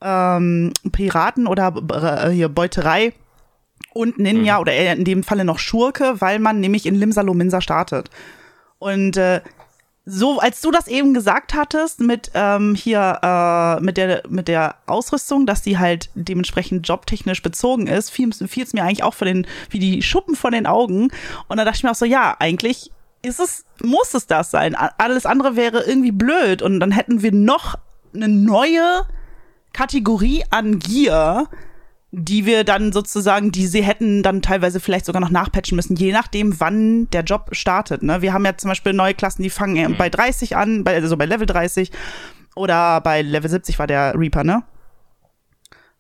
[0.02, 1.74] ähm, Piraten oder
[2.26, 3.14] äh, hier Beuterei
[3.94, 4.62] und Ninja mhm.
[4.62, 8.10] oder in dem Falle noch Schurke, weil man nämlich in Limsa startet.
[8.82, 9.42] Und äh,
[10.06, 14.78] so, als du das eben gesagt hattest, mit ähm, hier, äh, mit der, mit der
[14.88, 19.48] Ausrüstung, dass die halt dementsprechend jobtechnisch bezogen ist, fiel es mir eigentlich auch von den,
[19.70, 21.12] wie die Schuppen von den Augen.
[21.48, 22.92] Und da dachte ich mir auch so, ja, eigentlich
[23.22, 24.76] ist es, muss es das sein.
[24.76, 26.64] Alles andere wäre irgendwie blöd.
[26.64, 27.76] Und dann hätten wir noch
[28.16, 29.04] eine neue
[29.74, 31.50] Kategorie an Gear,
[32.12, 36.12] die wir dann sozusagen, die sie hätten dann teilweise vielleicht sogar noch nachpatchen müssen, je
[36.12, 38.04] nachdem, wann der Job startet.
[38.04, 38.22] Ne?
[38.22, 39.98] Wir haben ja zum Beispiel neue Klassen, die fangen mhm.
[39.98, 41.90] bei 30 an, bei, also bei Level 30
[42.56, 44.64] oder bei Level 70 war der Reaper, ne?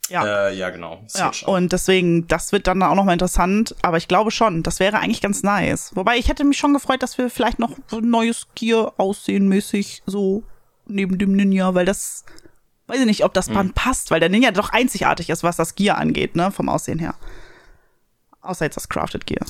[0.10, 1.02] Ja, äh, ja genau.
[1.16, 3.76] Ja, und deswegen, das wird dann auch nochmal interessant.
[3.82, 5.92] Aber ich glaube schon, das wäre eigentlich ganz nice.
[5.96, 10.04] Wobei ich hätte mich schon gefreut, dass wir vielleicht noch ein neues Gear aussehen mäßig
[10.06, 10.44] so
[10.86, 12.26] neben dem Ninja, weil das
[12.88, 13.74] weiß ich nicht, ob das Band hm.
[13.74, 17.16] passt, weil der Ninja doch einzigartig ist, was das Gear angeht, ne, vom Aussehen her.
[18.42, 19.46] Außer jetzt das Crafted Gear.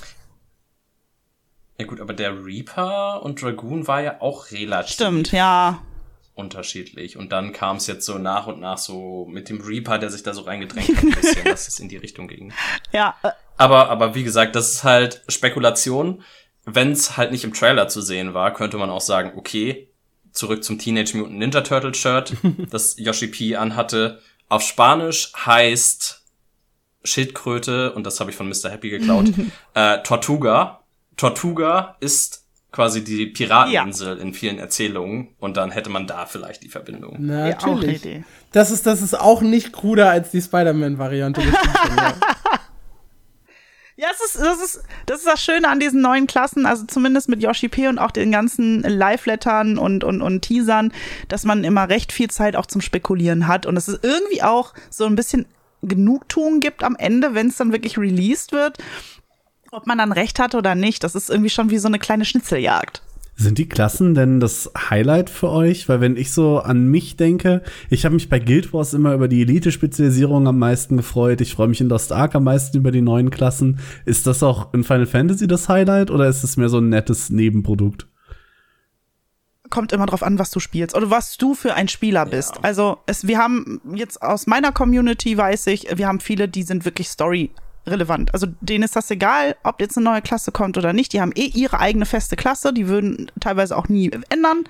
[1.80, 4.94] Ja gut, aber der Reaper und Dragoon war ja auch relativ.
[4.94, 5.82] Stimmt, ja
[6.42, 7.18] unterschiedlich.
[7.18, 10.24] Und dann kam es jetzt so nach und nach so mit dem Reaper, der sich
[10.24, 12.54] da so reingedrängt hat, ein bisschen, dass es in die Richtung ging.
[12.92, 13.16] Ja.
[13.24, 13.30] Äh.
[13.58, 16.24] Aber, aber wie gesagt, das ist halt Spekulation.
[16.66, 19.91] Wenn es halt nicht im Trailer zu sehen war, könnte man auch sagen, okay,
[20.32, 22.34] zurück zum Teenage Mutant Ninja Turtle Shirt,
[22.70, 24.20] das Yoshi P anhatte.
[24.50, 26.24] Auf Spanisch heißt
[27.04, 28.70] Schildkröte, und das habe ich von Mr.
[28.70, 29.26] Happy geklaut,
[29.74, 30.82] äh, Tortuga.
[31.18, 32.42] Tortuga ist
[32.72, 34.24] quasi die Pirateninsel ja.
[34.24, 37.18] in vielen Erzählungen und dann hätte man da vielleicht die Verbindung.
[37.20, 38.04] Natürlich.
[38.04, 38.22] Ja,
[38.54, 41.42] das ist, das ist auch nicht kruder als die Spider-Man-Variante.
[43.98, 47.30] Ja, es ist, das, ist, das ist das Schöne an diesen neuen Klassen, also zumindest
[47.30, 50.94] mit Yoshi P und auch den ganzen Live-Lettern und, und, und Teasern,
[51.28, 54.74] dass man immer recht viel Zeit auch zum Spekulieren hat und es ist irgendwie auch
[54.90, 55.46] so ein bisschen
[55.84, 58.78] Genugtuung gibt am Ende, wenn es dann wirklich released wird.
[59.72, 62.26] Ob man dann recht hat oder nicht, das ist irgendwie schon wie so eine kleine
[62.26, 63.02] Schnitzeljagd.
[63.42, 65.90] Sind die Klassen denn das Highlight für euch?
[65.90, 69.28] Weil wenn ich so an mich denke, ich habe mich bei Guild Wars immer über
[69.28, 71.42] die Elite-Spezialisierung am meisten gefreut.
[71.42, 73.80] Ich freue mich in Lost Ark am meisten über die neuen Klassen.
[74.06, 77.32] Ist das auch in Final Fantasy das Highlight oder ist es mehr so ein nettes
[77.32, 78.08] Nebenprodukt?
[79.72, 82.58] kommt immer drauf an, was du spielst oder was du für ein Spieler bist.
[82.58, 82.62] Ja.
[82.64, 86.84] Also es, wir haben jetzt aus meiner Community weiß ich, wir haben viele, die sind
[86.84, 87.52] wirklich Story
[87.88, 88.34] relevant.
[88.34, 91.14] Also denen ist das egal, ob jetzt eine neue Klasse kommt oder nicht.
[91.14, 94.66] Die haben eh ihre eigene feste Klasse, die würden teilweise auch nie ändern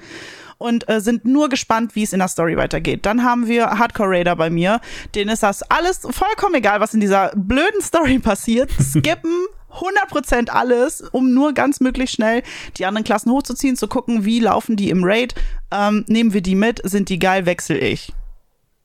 [0.58, 3.06] und äh, sind nur gespannt, wie es in der Story weitergeht.
[3.06, 4.80] Dann haben wir Hardcore Raider bei mir,
[5.15, 8.71] denen ist das alles vollkommen egal, was in dieser blöden Story passiert.
[8.80, 12.43] Skippen 100% alles, um nur ganz möglichst schnell
[12.78, 15.34] die anderen Klassen hochzuziehen, zu gucken, wie laufen die im Raid.
[15.71, 18.13] Ähm, nehmen wir die mit, sind die geil, wechsel ich.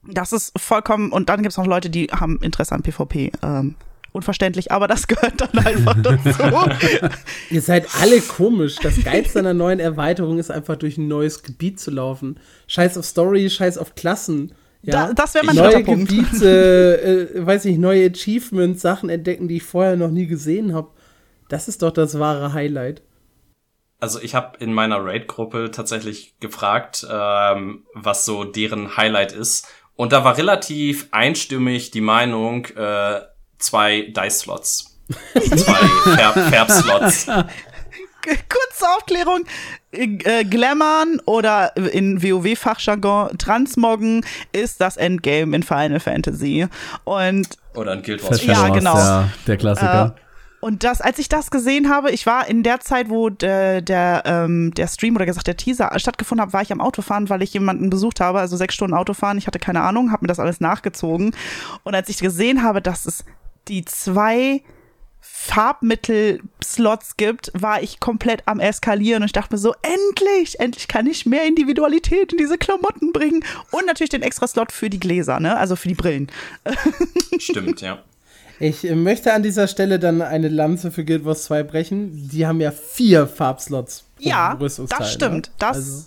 [0.09, 3.33] Das ist vollkommen, und dann gibt es noch Leute, die haben Interesse an PvP.
[3.43, 3.75] Ähm,
[4.17, 6.31] unverständlich, aber das gehört dann einfach dazu.
[7.51, 8.77] Ihr seid alle komisch.
[8.83, 12.41] Das Geilste einer neuen Erweiterung ist einfach durch ein neues Gebiet zu laufen.
[12.67, 14.53] Scheiß auf Story, scheiß auf Klassen.
[14.83, 15.09] Ja?
[15.09, 19.63] Da, das wäre mein neue Gebiete, äh, weiß ich, neue Achievements, Sachen entdecken, die ich
[19.63, 20.91] vorher noch nie gesehen habe.
[21.49, 23.03] Das ist doch das wahre Highlight.
[23.99, 29.67] Also ich habe in meiner Raid-Gruppe tatsächlich gefragt, ähm, was so deren Highlight ist.
[29.97, 33.21] Und da war relativ einstimmig die Meinung, äh,
[33.59, 34.99] zwei Dice-Slots.
[35.35, 37.27] zwei Färb-Slots.
[38.27, 39.45] Kurze Aufklärung.
[39.93, 46.67] Äh, Glammern oder in WoW-Fachjargon Transmoggen ist das Endgame in Final Fantasy.
[47.05, 48.45] Und oder in Guild Wars.
[48.45, 48.97] Ja, genau.
[48.97, 50.17] Ja, der Klassiker.
[50.17, 50.21] Äh,
[50.61, 54.23] und das, als ich das gesehen habe, ich war in der Zeit, wo der, der,
[54.27, 57.53] ähm, der Stream oder gesagt der Teaser stattgefunden hat, war ich am Autofahren, weil ich
[57.53, 59.39] jemanden besucht habe, also sechs Stunden Autofahren.
[59.39, 61.37] Ich hatte keine Ahnung, habe mir das alles nachgezogen.
[61.85, 63.25] Und als ich gesehen habe, dass es
[63.69, 64.63] die zwei
[65.21, 71.07] Farbmittel-Slots gibt, war ich komplett am Eskalieren und ich dachte mir so, endlich, endlich kann
[71.07, 73.45] ich mehr Individualität in diese Klamotten bringen.
[73.71, 75.57] Und natürlich den extra Slot für die Gläser, ne?
[75.57, 76.31] Also für die Brillen.
[77.39, 78.03] Stimmt, ja.
[78.59, 82.29] Ich möchte an dieser Stelle dann eine Lanze für Guild Wars 2 brechen.
[82.31, 84.05] Die haben ja vier Farbslots.
[84.19, 85.49] Ja, das stimmt.
[85.49, 85.53] Ne?
[85.59, 86.05] Das also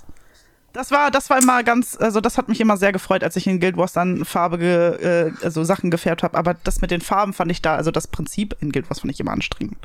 [0.73, 3.47] das war, das war immer ganz, also das hat mich immer sehr gefreut, als ich
[3.47, 6.37] in Guild Wars dann farbige, äh, also Sachen gefärbt habe.
[6.37, 9.13] Aber das mit den Farben fand ich da, also das Prinzip in Guild Wars fand
[9.13, 9.77] ich immer anstrengend.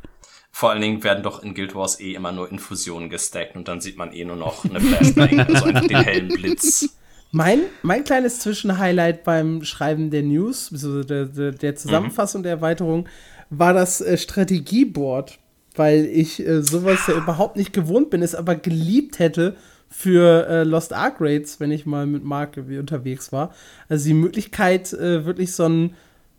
[0.50, 3.80] Vor allen Dingen werden doch in Guild Wars eh immer nur Infusionen gestackt und dann
[3.80, 6.88] sieht man eh nur noch eine Flashbang, also einfach den hellen Blitz.
[7.32, 12.44] Mein, mein kleines Zwischenhighlight beim Schreiben der News, also der, der, der Zusammenfassung mhm.
[12.44, 13.08] der Erweiterung,
[13.50, 15.40] war das äh, Strategieboard,
[15.74, 19.56] weil ich äh, sowas ja überhaupt nicht gewohnt bin, es aber geliebt hätte,
[19.90, 23.54] für äh, Lost Ark Raids, wenn ich mal mit Mark unterwegs war.
[23.88, 25.94] Also die Möglichkeit, äh, wirklich so ein,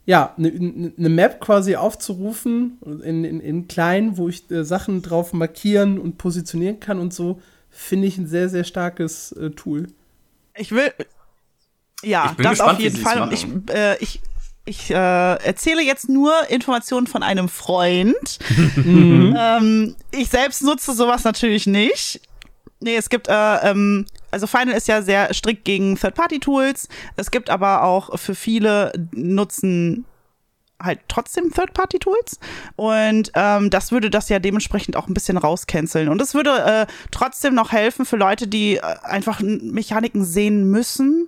[0.05, 0.51] ja, eine
[0.97, 6.17] ne Map quasi aufzurufen, in, in, in klein, wo ich äh, Sachen drauf markieren und
[6.17, 9.87] positionieren kann und so, finde ich ein sehr, sehr starkes äh, Tool.
[10.57, 10.91] Ich will,
[12.03, 13.21] ja, das gespannt, auf jeden Fall.
[13.21, 14.21] Und ich, äh, ich,
[14.65, 18.39] ich äh, erzähle jetzt nur Informationen von einem Freund.
[18.75, 19.35] mhm.
[19.39, 22.21] ähm, ich selbst nutze sowas natürlich nicht.
[22.85, 26.87] Nee, es gibt, äh, ähm, also Final ist ja sehr strikt gegen Third-Party-Tools.
[27.15, 30.05] Es gibt aber auch für viele Nutzen
[30.79, 32.39] halt trotzdem Third-Party-Tools.
[32.75, 36.09] Und ähm, das würde das ja dementsprechend auch ein bisschen rauscanceln.
[36.09, 41.27] Und es würde äh, trotzdem noch helfen für Leute, die äh, einfach Mechaniken sehen müssen,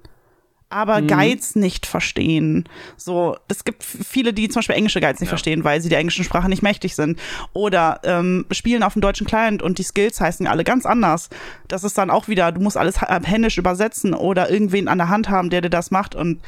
[0.70, 1.08] aber mhm.
[1.08, 2.68] Guides nicht verstehen.
[2.98, 5.32] So, es gibt viele, die zum Beispiel englische Guides nicht ja.
[5.32, 7.20] verstehen, weil sie der englischen Sprache nicht mächtig sind.
[7.54, 11.30] Oder ähm, spielen auf dem deutschen Client und die Skills heißen alle ganz anders.
[11.68, 15.30] Das ist dann auch wieder, du musst alles händisch übersetzen oder irgendwen an der Hand
[15.30, 16.16] haben, der dir das macht.
[16.16, 16.42] Und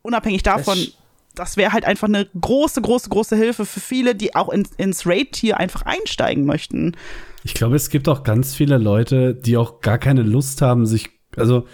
[0.00, 0.96] unabhängig davon, das,
[1.34, 5.06] das wäre halt einfach eine große, große, große Hilfe für viele, die auch in, ins
[5.06, 6.96] Raid-Tier einfach einsteigen möchten.
[7.44, 11.10] Ich glaube, es gibt auch ganz viele Leute, die auch gar keine Lust haben, sich,
[11.36, 11.66] also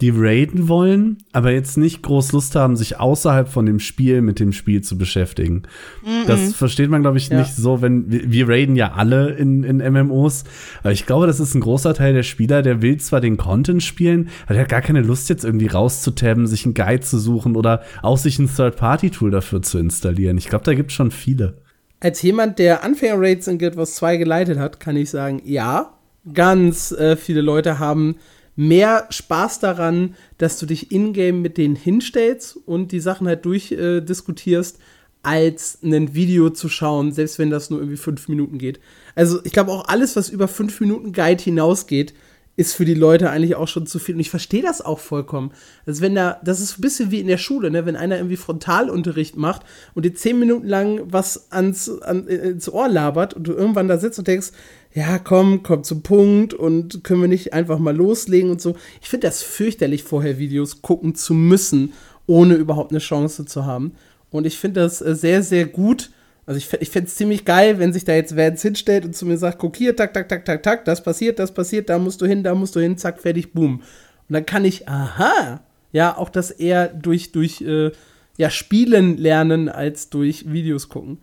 [0.00, 4.40] die raiden wollen, aber jetzt nicht groß Lust haben, sich außerhalb von dem Spiel mit
[4.40, 5.62] dem Spiel zu beschäftigen.
[6.02, 6.26] Mm -mm.
[6.26, 7.38] Das versteht man, glaube ich, ja.
[7.38, 10.44] nicht so, wenn wir, wir raiden ja alle in, in MMOs.
[10.80, 13.84] Aber ich glaube, das ist ein großer Teil der Spieler, der will zwar den Content
[13.84, 17.54] spielen, aber der hat gar keine Lust, jetzt irgendwie rauszutabben, sich einen Guide zu suchen
[17.54, 20.38] oder auch sich ein Third-Party-Tool dafür zu installieren.
[20.38, 21.58] Ich glaube, da gibt es schon viele.
[22.00, 25.94] Als jemand, der Anfänger-Raids in Guild Wars 2 geleitet hat, kann ich sagen, ja,
[26.32, 28.16] ganz äh, viele Leute haben
[28.56, 34.76] mehr Spaß daran, dass du dich in-game mit denen hinstellst und die Sachen halt durchdiskutierst,
[34.76, 34.80] äh,
[35.24, 38.78] als ein Video zu schauen, selbst wenn das nur irgendwie fünf Minuten geht.
[39.14, 42.14] Also ich glaube auch alles, was über fünf Minuten Guide hinausgeht,
[42.56, 44.14] ist für die Leute eigentlich auch schon zu viel.
[44.14, 45.52] Und ich verstehe das auch vollkommen.
[45.86, 47.84] Also wenn da, das ist ein bisschen wie in der Schule, ne?
[47.84, 49.62] wenn einer irgendwie Frontalunterricht macht
[49.94, 53.98] und dir zehn Minuten lang was ans, an, ins Ohr labert und du irgendwann da
[53.98, 54.52] sitzt und denkst,
[54.94, 58.76] ja, komm, komm zum Punkt und können wir nicht einfach mal loslegen und so.
[59.02, 61.92] Ich finde das fürchterlich, vorher Videos gucken zu müssen,
[62.26, 63.94] ohne überhaupt eine Chance zu haben.
[64.30, 66.10] Und ich finde das äh, sehr, sehr gut,
[66.46, 69.26] also ich, ich fände es ziemlich geil, wenn sich da jetzt Vance hinstellt und zu
[69.26, 72.20] mir sagt, guck hier, tak, tak, tak, tak, tak, das passiert, das passiert, da musst
[72.20, 73.80] du hin, da musst du hin, zack, fertig, boom.
[74.28, 77.92] Und dann kann ich, aha, ja, auch das eher durch, durch äh,
[78.36, 81.22] ja, Spielen lernen als durch Videos gucken.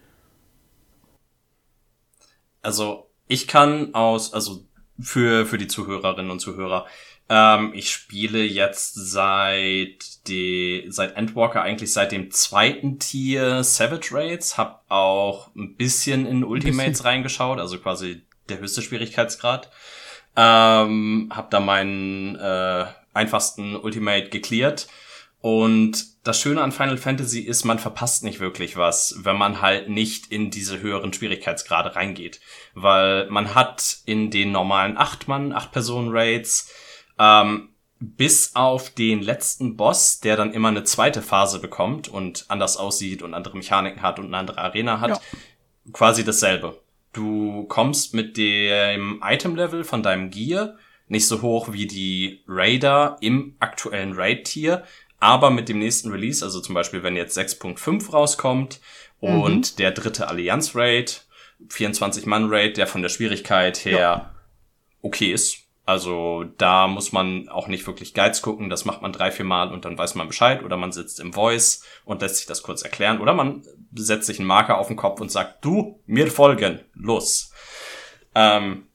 [2.63, 4.65] Also, ich kann aus, also
[4.99, 6.85] für, für die Zuhörerinnen und Zuhörer,
[7.29, 14.57] ähm, ich spiele jetzt seit die, seit Endwalker eigentlich seit dem zweiten Tier Savage Raids,
[14.57, 17.05] hab auch ein bisschen in Ultimates bisschen.
[17.05, 19.71] reingeschaut, also quasi der höchste Schwierigkeitsgrad.
[20.35, 24.87] Ähm, hab da meinen äh, einfachsten Ultimate geklärt.
[25.39, 29.89] Und das Schöne an Final Fantasy ist, man verpasst nicht wirklich was, wenn man halt
[29.89, 32.41] nicht in diese höheren Schwierigkeitsgrade reingeht.
[32.75, 36.71] Weil man hat in den normalen 8-Mann, 8-Personen-Raids
[37.17, 37.69] ähm,
[37.99, 43.23] bis auf den letzten Boss, der dann immer eine zweite Phase bekommt und anders aussieht
[43.23, 45.19] und andere Mechaniken hat und eine andere Arena hat, ja.
[45.91, 46.81] quasi dasselbe.
[47.13, 53.55] Du kommst mit dem Item-Level von deinem Gear nicht so hoch wie die Raider im
[53.59, 54.83] aktuellen Raid-Tier,
[55.21, 58.81] aber mit dem nächsten Release, also zum Beispiel wenn jetzt 6.5 rauskommt
[59.21, 59.41] mhm.
[59.41, 61.25] und der dritte Allianz-Raid,
[61.69, 64.35] 24-Mann-Raid, der von der Schwierigkeit her ja.
[65.01, 69.31] okay ist, also da muss man auch nicht wirklich Guides gucken, das macht man drei,
[69.31, 72.47] vier Mal und dann weiß man Bescheid oder man sitzt im Voice und lässt sich
[72.47, 73.63] das kurz erklären oder man
[73.93, 77.51] setzt sich einen Marker auf den Kopf und sagt, du, mir folgen, los.
[78.33, 78.87] Ähm,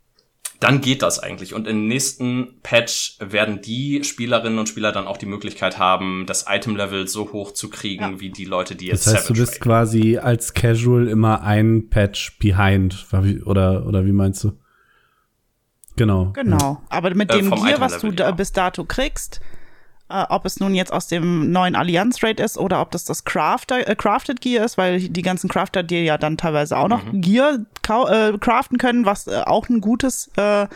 [0.61, 1.55] dann geht das eigentlich.
[1.55, 6.47] Und im nächsten Patch werden die Spielerinnen und Spieler dann auch die Möglichkeit haben, das
[6.49, 8.21] Item-Level so hoch zu kriegen, ja.
[8.21, 9.63] wie die Leute, die jetzt Das heißt, Savage du bist raten.
[9.63, 13.07] quasi als Casual immer ein Patch behind,
[13.45, 14.53] oder, oder wie meinst du?
[15.97, 16.33] Genau.
[16.35, 16.83] Genau.
[16.89, 19.41] Aber mit äh, dem äh, Gear, was du da bis dato kriegst,
[20.09, 23.25] äh, ob es nun jetzt aus dem neuen Allianz Raid ist oder ob das das
[23.25, 27.05] Crafter, äh, Crafted Gear ist, weil die ganzen Crafter dir ja dann teilweise auch noch
[27.05, 27.21] mhm.
[27.21, 30.67] Gear äh, craften können, was äh, auch ein gutes äh,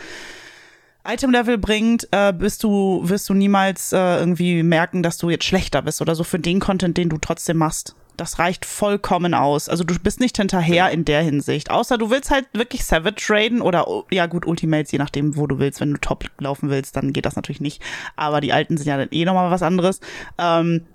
[1.06, 5.82] Item-Level bringt, äh, bist du, wirst du niemals äh, irgendwie merken, dass du jetzt schlechter
[5.82, 7.94] bist oder so für den Content, den du trotzdem machst.
[8.16, 9.68] Das reicht vollkommen aus.
[9.68, 11.70] Also du bist nicht hinterher in der Hinsicht.
[11.70, 15.58] Außer du willst halt wirklich Savage raiden oder, ja gut, Ultimates, je nachdem, wo du
[15.58, 15.80] willst.
[15.80, 17.82] Wenn du Top laufen willst, dann geht das natürlich nicht.
[18.16, 20.00] Aber die alten sind ja dann eh nochmal was anderes.
[20.38, 20.86] Ähm,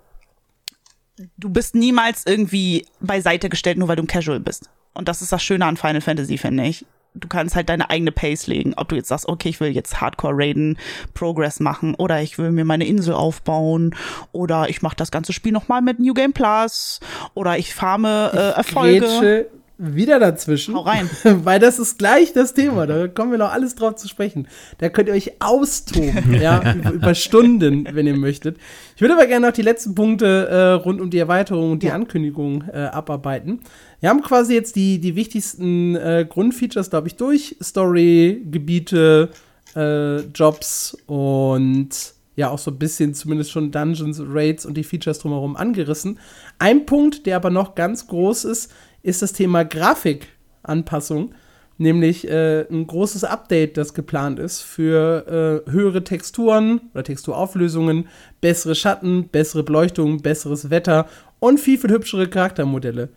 [1.38, 4.70] du bist niemals irgendwie beiseite gestellt, nur weil du ein Casual bist.
[4.94, 6.86] Und das ist das Schöne an Final Fantasy, finde ich
[7.16, 8.74] du kannst halt deine eigene Pace legen.
[8.76, 10.78] Ob du jetzt sagst, okay, ich will jetzt Hardcore raiden,
[11.14, 13.96] Progress machen oder ich will mir meine Insel aufbauen
[14.32, 17.00] oder ich mache das ganze Spiel nochmal mit New Game Plus
[17.34, 19.00] oder ich farme äh, Erfolge.
[19.00, 19.48] Grätsche
[19.78, 20.76] wieder dazwischen.
[20.76, 21.10] Hau rein.
[21.24, 22.88] Weil das ist gleich das Thema.
[22.88, 24.48] Da kommen wir noch alles drauf zu sprechen.
[24.78, 28.58] Da könnt ihr euch austoben, ja, über, über, Stunden, wenn ihr möchtet.
[28.96, 31.88] Ich würde aber gerne noch die letzten Punkte äh, rund um die Erweiterung und die
[31.88, 31.96] ja.
[31.96, 33.62] Ankündigung äh, abarbeiten.
[34.06, 37.56] Wir haben quasi jetzt die, die wichtigsten äh, Grundfeatures, glaube ich, durch.
[37.60, 39.32] Story, Gebiete,
[39.76, 41.90] äh, Jobs und
[42.36, 46.20] ja auch so ein bisschen zumindest schon Dungeons, Raids und die Features drumherum angerissen.
[46.60, 51.34] Ein Punkt, der aber noch ganz groß ist, ist das Thema Grafikanpassung.
[51.80, 58.08] Nämlich äh, ein großes Update, das geplant ist für äh, höhere Texturen oder Texturauflösungen,
[58.40, 61.08] bessere Schatten, bessere Beleuchtung, besseres Wetter
[61.40, 63.10] und viel, viel hübschere Charaktermodelle.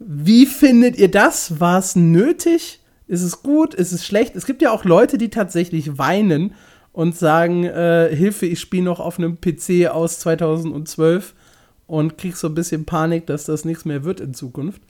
[0.00, 1.60] Wie findet ihr das?
[1.60, 2.80] War es nötig?
[3.06, 3.74] Ist es gut?
[3.74, 4.34] Ist es schlecht?
[4.34, 6.54] Es gibt ja auch Leute, die tatsächlich weinen
[6.92, 11.34] und sagen, äh, Hilfe, ich spiele noch auf einem PC aus 2012
[11.86, 14.80] und krieg so ein bisschen Panik, dass das nichts mehr wird in Zukunft.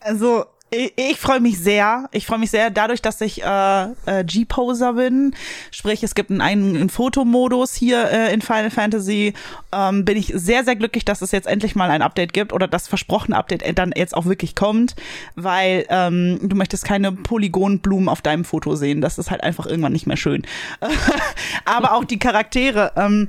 [0.00, 2.08] Also ich, ich freue mich sehr.
[2.12, 5.34] Ich freue mich sehr dadurch, dass ich äh, äh, G-Poser bin.
[5.70, 9.34] Sprich, es gibt einen, einen Fotomodus hier äh, in Final Fantasy.
[9.72, 12.68] Ähm, bin ich sehr, sehr glücklich, dass es jetzt endlich mal ein Update gibt oder
[12.68, 14.94] das versprochene Update dann jetzt auch wirklich kommt,
[15.36, 19.00] weil ähm, du möchtest keine Polygonblumen auf deinem Foto sehen.
[19.00, 20.42] Das ist halt einfach irgendwann nicht mehr schön.
[21.64, 22.92] Aber auch die Charaktere.
[22.96, 23.28] Ähm,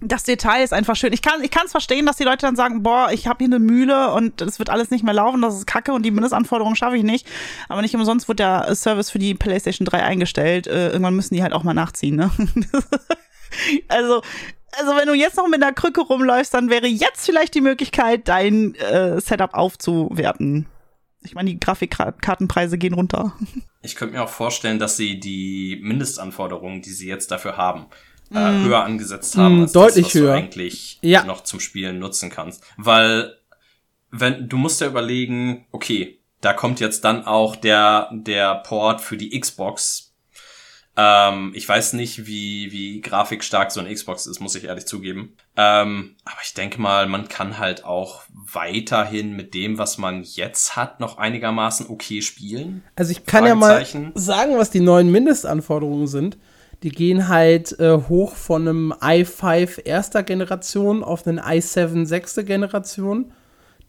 [0.00, 1.12] das Detail ist einfach schön.
[1.12, 3.54] Ich kann ich kann es verstehen, dass die Leute dann sagen, boah, ich habe hier
[3.54, 6.76] eine Mühle und es wird alles nicht mehr laufen, das ist Kacke und die Mindestanforderungen
[6.76, 7.26] schaffe ich nicht.
[7.68, 10.66] Aber nicht umsonst wird der Service für die PlayStation 3 eingestellt.
[10.66, 12.30] Äh, irgendwann müssen die halt auch mal nachziehen, ne?
[13.88, 14.22] also
[14.78, 18.28] also wenn du jetzt noch mit einer Krücke rumläufst, dann wäre jetzt vielleicht die Möglichkeit,
[18.28, 20.66] dein äh, Setup aufzuwerten.
[21.22, 23.34] Ich meine, die Grafikkartenpreise gehen runter.
[23.82, 27.86] Ich könnte mir auch vorstellen, dass sie die Mindestanforderungen, die sie jetzt dafür haben,
[28.34, 28.64] äh, mm.
[28.64, 30.32] höher angesetzt haben, mm, als deutlich das, was höher.
[30.32, 31.24] du eigentlich ja.
[31.24, 32.64] noch zum Spielen nutzen kannst.
[32.76, 33.36] Weil,
[34.10, 39.16] wenn, du musst ja überlegen, okay, da kommt jetzt dann auch der, der Port für
[39.16, 40.14] die Xbox.
[40.96, 45.36] Ähm, ich weiß nicht, wie, wie grafikstark so ein Xbox ist, muss ich ehrlich zugeben.
[45.56, 50.76] Ähm, aber ich denke mal, man kann halt auch weiterhin mit dem, was man jetzt
[50.76, 52.82] hat, noch einigermaßen okay spielen.
[52.96, 56.38] Also ich kann ja mal sagen, was die neuen Mindestanforderungen sind.
[56.82, 63.32] Die gehen halt äh, hoch von einem i5 erster Generation auf einen i7 sechste Generation.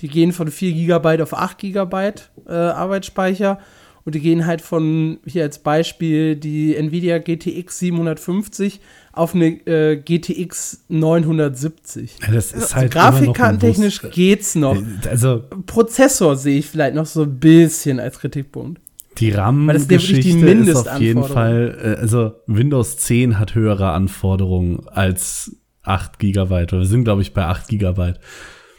[0.01, 2.11] Die gehen von 4 GB auf 8 GB
[2.47, 3.59] äh, Arbeitsspeicher.
[4.03, 8.81] Und die gehen halt von, hier als Beispiel, die Nvidia GTX 750
[9.13, 12.17] auf eine äh, GTX 970.
[12.21, 14.81] Ja, das ist also, halt Grafikkartentechnisch geht's noch.
[15.07, 18.81] Also Prozessor sehe ich vielleicht noch so ein bisschen als Kritikpunkt.
[19.21, 26.19] Die RAM-Geschichte ist auf jeden Fall, äh, also Windows 10 hat höhere Anforderungen als 8
[26.19, 26.71] Gigabyte.
[26.73, 28.19] Wir sind, glaube ich, bei 8 Gigabyte.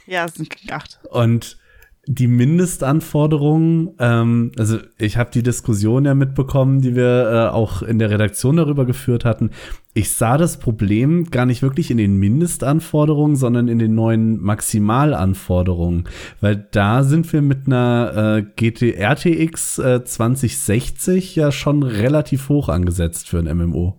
[0.06, 1.00] Ja, es sind 8.
[1.10, 1.58] Und
[2.06, 8.00] die Mindestanforderungen, ähm, also ich habe die Diskussion ja mitbekommen, die wir äh, auch in
[8.00, 9.50] der Redaktion darüber geführt hatten.
[9.94, 16.08] Ich sah das Problem gar nicht wirklich in den Mindestanforderungen, sondern in den neuen Maximalanforderungen,
[16.40, 22.70] weil da sind wir mit einer äh, GT RTX äh, 2060 ja schon relativ hoch
[22.70, 23.98] angesetzt für ein MMO.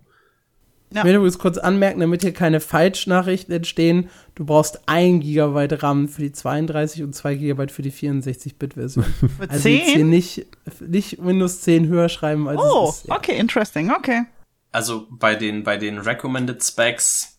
[0.92, 1.00] Ja.
[1.00, 6.08] Ich will übrigens kurz anmerken, damit hier keine Falschnachrichten entstehen, du brauchst 1 GB RAM
[6.08, 9.04] für die 32 und 2 GB für die 64-Bit-Version.
[9.48, 9.76] also 10?
[9.76, 10.46] jetzt hier nicht,
[10.80, 13.16] nicht Windows 10 höher schreiben als Oh, es ist, ja.
[13.16, 14.22] okay, interesting, okay.
[14.74, 17.38] Also bei den, bei den Recommended Specs,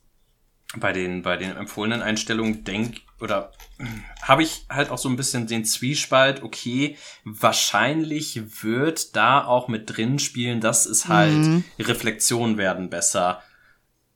[0.77, 3.51] bei den, bei den empfohlenen Einstellungen, denk oder
[4.21, 9.97] habe ich halt auch so ein bisschen den Zwiespalt, okay, wahrscheinlich wird da auch mit
[9.97, 11.63] drin spielen, dass es halt mhm.
[11.77, 13.41] Reflexionen werden besser,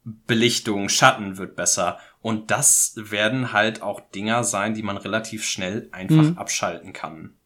[0.05, 1.99] Belichtung, Schatten wird besser.
[2.21, 6.37] Und das werden halt auch Dinger sein, die man relativ schnell einfach mhm.
[6.37, 7.38] abschalten kann.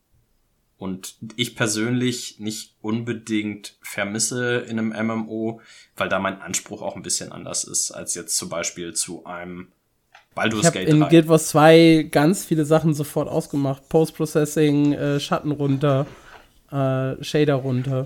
[0.83, 5.61] Und ich persönlich nicht unbedingt vermisse in einem MMO,
[5.95, 9.69] weil da mein Anspruch auch ein bisschen anders ist, als jetzt zum Beispiel zu einem
[10.35, 11.07] Baldur's ich Gate in 3.
[11.07, 13.87] Guild Wars 2 ganz viele Sachen sofort ausgemacht.
[13.87, 16.05] Post-Processing, äh, Schatten runter,
[16.69, 18.03] äh, Shader runter.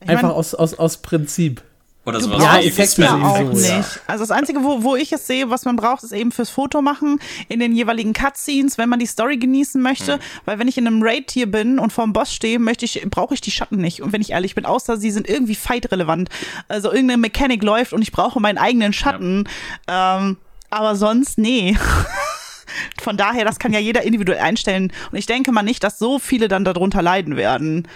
[0.00, 1.62] Ich Einfach aus, aus, aus Prinzip.
[2.04, 3.68] Oder sowas ja, Effekte ja auch nicht.
[3.68, 3.84] Ja.
[4.08, 6.82] Also das Einzige, wo, wo ich es sehe, was man braucht, ist eben fürs Foto
[6.82, 10.14] machen in den jeweiligen Cutscenes, wenn man die Story genießen möchte.
[10.14, 10.20] Hm.
[10.44, 13.34] Weil wenn ich in einem Raid hier bin und vorm Boss stehe, möchte ich, brauche
[13.34, 14.02] ich die Schatten nicht.
[14.02, 16.28] Und wenn ich ehrlich bin, außer sie sind irgendwie fight-relevant.
[16.66, 19.48] Also irgendeine Mechanik läuft und ich brauche meinen eigenen Schatten.
[19.88, 20.18] Ja.
[20.18, 20.38] Ähm,
[20.70, 21.76] aber sonst, nee.
[23.00, 24.92] Von daher, das kann ja jeder individuell einstellen.
[25.10, 27.86] Und ich denke mal nicht, dass so viele dann darunter leiden werden.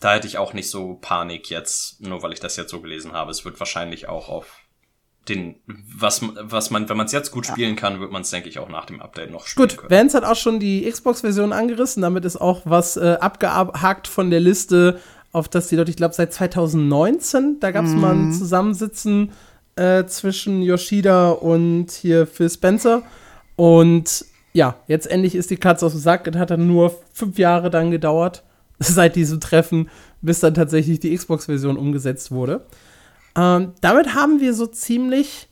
[0.00, 3.12] Da hätte ich auch nicht so Panik jetzt, nur weil ich das jetzt so gelesen
[3.12, 3.30] habe.
[3.30, 4.60] Es wird wahrscheinlich auch auf
[5.28, 8.48] den, was, was man, wenn man es jetzt gut spielen kann, wird man es, denke
[8.48, 9.90] ich, auch nach dem Update noch spielen Gut, können.
[9.90, 12.02] Vance hat auch schon die Xbox-Version angerissen.
[12.02, 14.98] Damit ist auch was äh, abgehakt von der Liste,
[15.32, 18.00] auf das die Leute, ich glaube, seit 2019, da gab es mm.
[18.00, 18.32] mal ein mhm.
[18.32, 19.32] Zusammensitzen
[19.76, 23.02] äh, zwischen Yoshida und hier Phil Spencer.
[23.54, 26.26] Und ja, jetzt endlich ist die Katze aus dem Sack.
[26.26, 28.42] Es hat dann nur fünf Jahre dann gedauert,
[28.88, 29.88] seit diesem Treffen,
[30.22, 32.66] bis dann tatsächlich die Xbox-Version umgesetzt wurde.
[33.36, 35.48] Ähm, damit haben wir so ziemlich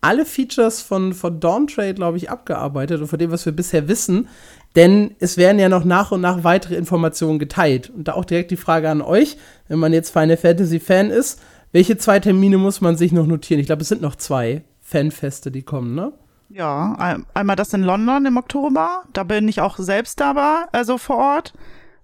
[0.00, 3.88] alle Features von, von Dawn Trade, glaube ich, abgearbeitet und von dem, was wir bisher
[3.88, 4.28] wissen.
[4.76, 7.90] Denn es werden ja noch nach und nach weitere Informationen geteilt.
[7.90, 11.40] Und da auch direkt die Frage an euch, wenn man jetzt Final Fantasy Fan ist,
[11.72, 13.60] welche zwei Termine muss man sich noch notieren?
[13.60, 16.12] Ich glaube, es sind noch zwei Fanfeste, die kommen, ne?
[16.50, 19.02] Ja, ein, einmal das in London im Oktober.
[19.12, 21.52] Da bin ich auch selbst dabei, also vor Ort.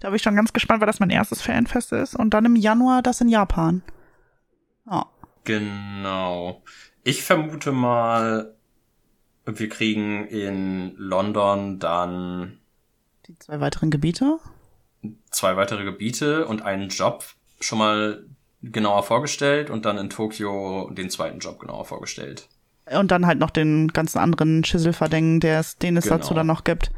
[0.04, 2.14] Da bin ich schon ganz gespannt, weil das mein erstes Fanfest ist.
[2.14, 3.80] Und dann im Januar das in Japan.
[4.84, 5.06] Ja.
[5.44, 6.62] Genau.
[7.04, 8.54] Ich vermute mal,
[9.46, 12.58] wir kriegen in London dann
[13.26, 14.36] Die zwei weiteren Gebiete.
[15.30, 17.24] zwei weitere Gebiete und einen Job
[17.58, 18.26] schon mal
[18.60, 22.50] genauer vorgestellt und dann in Tokio den zweiten Job genauer vorgestellt.
[22.94, 26.18] Und dann halt noch den ganzen anderen Schisselverdängen, der es, den es Genau.
[26.18, 26.90] dazu dann noch gibt.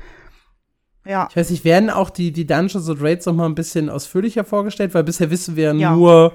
[1.07, 1.29] Ja.
[1.31, 4.45] Ich weiß nicht, werden auch die, die Dungeons und Raids noch mal ein bisschen ausführlicher
[4.45, 4.95] vorgestellt?
[4.95, 5.95] Weil bisher wissen wir Ja.
[5.95, 6.33] nur,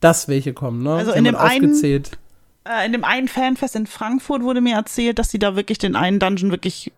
[0.00, 0.94] dass welche kommen, ne?
[0.94, 1.74] Also in dem einen-.
[2.64, 5.96] Äh, in dem einen Fanfest in Frankfurt wurde mir erzählt, dass sie da wirklich den
[5.96, 6.92] einen Dungeon wirklich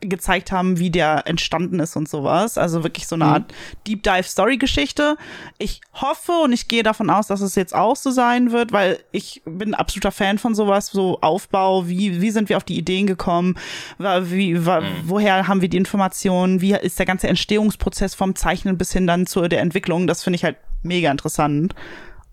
[0.00, 2.58] gezeigt haben, wie der entstanden ist und sowas.
[2.58, 3.30] Also wirklich so eine Mhm.
[3.30, 3.54] Art
[3.86, 5.16] Deep Dive Story Geschichte.
[5.58, 8.98] Ich hoffe und ich gehe davon aus, dass es jetzt auch so sein wird, weil
[9.12, 12.76] ich bin ein absoluter Fan von sowas, so Aufbau, wie, wie sind wir auf die
[12.78, 13.56] Ideen gekommen,
[13.98, 18.92] wie, wa, woher haben wir die Informationen, wie ist der ganze Entstehungsprozess vom Zeichnen bis
[18.92, 20.06] hin dann zu der Entwicklung.
[20.06, 21.74] Das finde ich halt mega interessant.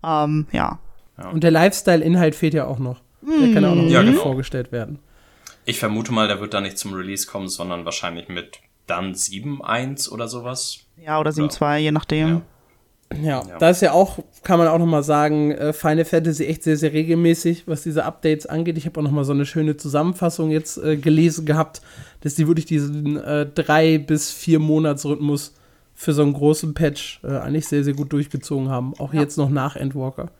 [0.04, 0.78] Ähm, ja.
[1.32, 3.00] Und der Lifestyle-Inhalt fehlt ja auch noch.
[3.22, 4.22] Der kann auch noch Ja, irgendwie genau.
[4.22, 4.98] vorgestellt werden.
[5.64, 10.10] Ich vermute mal, der wird da nicht zum Release kommen, sondern wahrscheinlich mit dann 7.1
[10.10, 10.78] oder sowas.
[11.04, 12.42] Ja, oder 7-2, je nachdem.
[13.22, 13.58] Ja, Ja.
[13.58, 16.76] da ist ja auch, kann man auch noch mal sagen, äh, Final Fantasy echt sehr,
[16.76, 18.78] sehr regelmäßig, was diese Updates angeht.
[18.78, 21.82] Ich habe auch noch mal so eine schöne Zusammenfassung jetzt äh, gelesen gehabt,
[22.22, 25.54] dass die wirklich diesen äh, drei bis vier Monatsrhythmus
[25.94, 28.94] für so einen großen Patch äh, eigentlich sehr, sehr gut durchgezogen haben.
[28.98, 30.30] Auch jetzt noch nach Endwalker.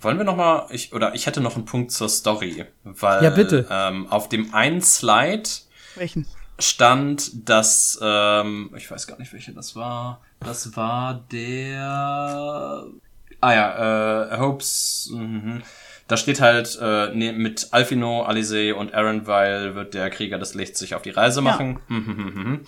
[0.00, 3.30] Wollen wir noch mal, ich, oder ich hätte noch einen Punkt zur Story, weil Ja,
[3.30, 3.66] bitte.
[3.70, 5.48] Ähm, auf dem einen Slide
[5.94, 6.26] Welchen?
[6.58, 10.20] stand, dass, ähm, ich weiß gar nicht, welche das war.
[10.40, 12.86] Das war der,
[13.40, 15.62] ah ja, äh, Hopes, mhm.
[16.08, 20.78] da steht halt, äh, ne, mit Alfino, Alice und Aaronville wird der Krieger des Lichts
[20.78, 21.80] sich auf die Reise machen.
[21.88, 22.60] Mhm.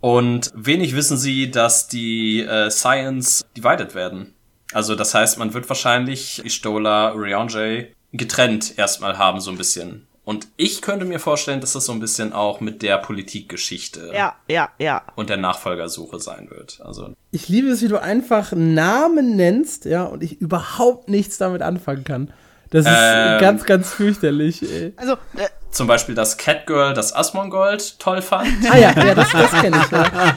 [0.00, 4.34] Und wenig wissen sie, dass die äh, Science divided werden.
[4.72, 10.06] Also das heißt, man wird wahrscheinlich Istola, Ryonjay getrennt erstmal haben, so ein bisschen.
[10.24, 14.34] Und ich könnte mir vorstellen, dass das so ein bisschen auch mit der Politikgeschichte Ja,
[14.46, 15.02] ja, ja.
[15.16, 16.80] und der Nachfolgersuche sein wird.
[16.84, 21.62] Also Ich liebe es, wie du einfach Namen nennst, ja, und ich überhaupt nichts damit
[21.62, 22.30] anfangen kann.
[22.70, 23.40] Das ist Ähm.
[23.40, 24.92] ganz, ganz fürchterlich, ey.
[24.96, 28.48] Also, äh, zum Beispiel das Catgirl, das Asmongold toll fand.
[28.70, 30.36] Ah ja, ja, das, das kenne ich, ja.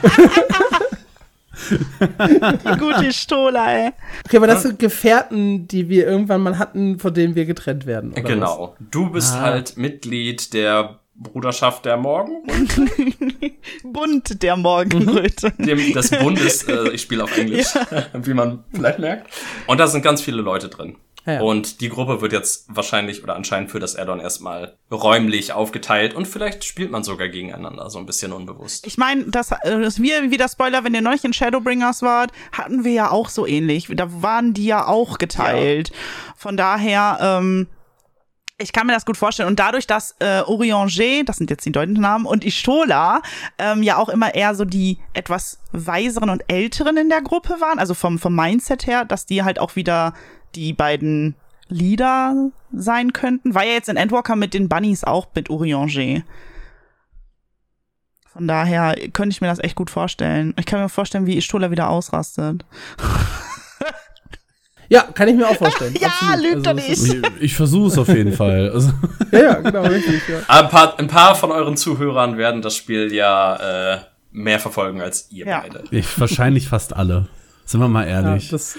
[2.00, 3.90] die gute Stola, ey.
[4.24, 8.12] Okay, aber das sind Gefährten, die wir irgendwann mal hatten, von denen wir getrennt werden.
[8.12, 8.76] Oder genau.
[8.90, 12.42] Du bist halt Mitglied der Bruderschaft der Morgen,
[13.84, 15.52] Bunt der Morgenröte.
[15.58, 16.64] dem, des Bundes.
[16.64, 17.68] Äh, ich spiele auf Englisch,
[18.14, 19.28] wie man vielleicht merkt.
[19.66, 20.96] Und da sind ganz viele Leute drin.
[21.24, 21.40] Ja, ja.
[21.42, 26.26] Und die Gruppe wird jetzt wahrscheinlich oder anscheinend für das Addon erstmal räumlich aufgeteilt und
[26.26, 28.86] vielleicht spielt man sogar gegeneinander, so ein bisschen unbewusst.
[28.86, 32.32] Ich meine, das, äh, das wir, wie der Spoiler, wenn ihr neulich in Shadowbringers wart,
[32.50, 33.88] hatten wir ja auch so ähnlich.
[33.90, 35.92] Da waren die ja auch geteilt.
[36.36, 37.68] Von daher, ähm,
[38.58, 39.48] ich kann mir das gut vorstellen.
[39.48, 43.22] Und dadurch, dass äh, Orianger, das sind jetzt die deutschen Namen, und Istola
[43.58, 47.78] ähm, ja auch immer eher so die etwas weiseren und älteren in der Gruppe waren,
[47.78, 50.14] also vom, vom Mindset her, dass die halt auch wieder
[50.54, 51.34] die beiden
[51.68, 53.54] Leader sein könnten.
[53.54, 56.22] War ja jetzt in Endwalker mit den Bunnies auch mit Orianger.
[58.32, 60.54] Von daher könnte ich mir das echt gut vorstellen.
[60.58, 62.64] Ich kann mir vorstellen, wie Istola wieder ausrastet.
[64.88, 65.94] Ja, kann ich mir auch vorstellen.
[66.00, 66.42] Ja, Absolut.
[66.54, 68.70] lügt doch es ist- Ich, ich versuche es auf jeden Fall.
[68.70, 68.92] Also,
[69.32, 70.20] Ja, ja, genau, richtig.
[70.28, 70.38] Ja.
[70.48, 73.98] Ein paar, ein paar von euren Zuhörern werden das Spiel ja äh,
[74.32, 75.60] mehr verfolgen als ihr Ja.
[75.60, 75.84] beide.
[75.90, 77.28] ich, wahrscheinlich fast alle.
[77.64, 78.50] Sind wir mal Ja, ehrlich.
[78.50, 78.78] das,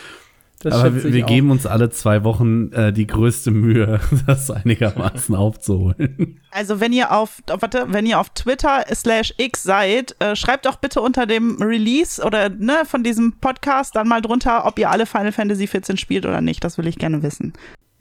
[0.63, 5.35] das Aber wir, wir geben uns alle zwei Wochen äh, die größte Mühe, das einigermaßen
[5.35, 6.39] aufzuholen.
[6.51, 10.77] Also wenn ihr auf, warte, wenn ihr auf Twitter slash X seid, äh, schreibt doch
[10.77, 15.05] bitte unter dem Release oder ne, von diesem Podcast dann mal drunter, ob ihr alle
[15.05, 16.63] Final Fantasy 14 spielt oder nicht.
[16.63, 17.53] Das will ich gerne wissen.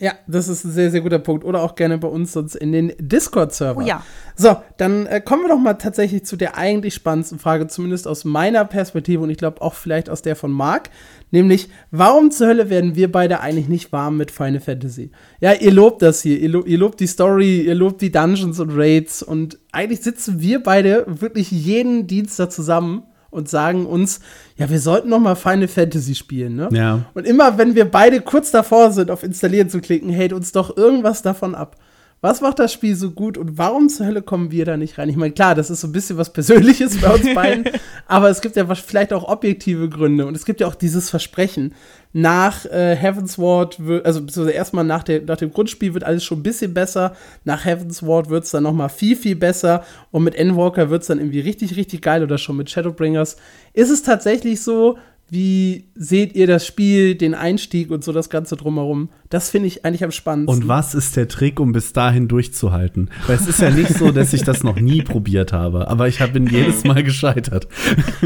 [0.02, 1.44] Ja, das ist ein sehr, sehr guter Punkt.
[1.44, 3.80] Oder auch gerne bei uns sonst in den Discord-Server.
[3.80, 4.02] Oh ja.
[4.34, 8.24] So, dann äh, kommen wir doch mal tatsächlich zu der eigentlich spannendsten Frage, zumindest aus
[8.24, 10.90] meiner Perspektive und ich glaube auch vielleicht aus der von Marc.
[11.30, 15.12] Nämlich, warum zur Hölle werden wir beide eigentlich nicht warm mit Final Fantasy?
[15.40, 18.58] Ja, ihr lobt das hier, ihr, lo ihr lobt die Story, ihr lobt die Dungeons
[18.58, 24.20] und Raids und eigentlich sitzen wir beide wirklich jeden Dienstag zusammen und sagen uns,
[24.56, 26.68] ja, wir sollten noch mal Final Fantasy spielen, ne?
[26.70, 27.06] Ja.
[27.14, 30.76] Und immer, wenn wir beide kurz davor sind, auf Installieren zu klicken, hält uns doch
[30.76, 31.76] irgendwas davon ab.
[32.24, 35.08] Was macht das Spiel so gut und warum zur Hölle kommen wir da nicht rein?
[35.08, 37.64] Ich meine, klar, das ist so ein bisschen was Persönliches bei uns beiden,
[38.06, 41.74] aber es gibt ja vielleicht auch objektive Gründe und es gibt ja auch dieses Versprechen.
[42.12, 46.38] Nach äh, Heavensward, wird, also beziehungsweise erstmal nach, der, nach dem Grundspiel wird alles schon
[46.38, 47.16] ein bisschen besser.
[47.44, 51.08] Nach Heavensward wird es dann noch mal viel, viel besser und mit Endwalker wird es
[51.08, 53.36] dann irgendwie richtig, richtig geil oder schon mit Shadowbringers.
[53.72, 54.96] Ist es tatsächlich so,
[55.32, 59.08] wie seht ihr das Spiel, den Einstieg und so das Ganze drumherum?
[59.32, 60.62] Das finde ich eigentlich am spannendsten.
[60.64, 63.10] Und was ist der Trick, um bis dahin durchzuhalten?
[63.26, 66.20] Weil es ist ja nicht so, dass ich das noch nie probiert habe, aber ich
[66.20, 67.66] habe ihn jedes Mal gescheitert.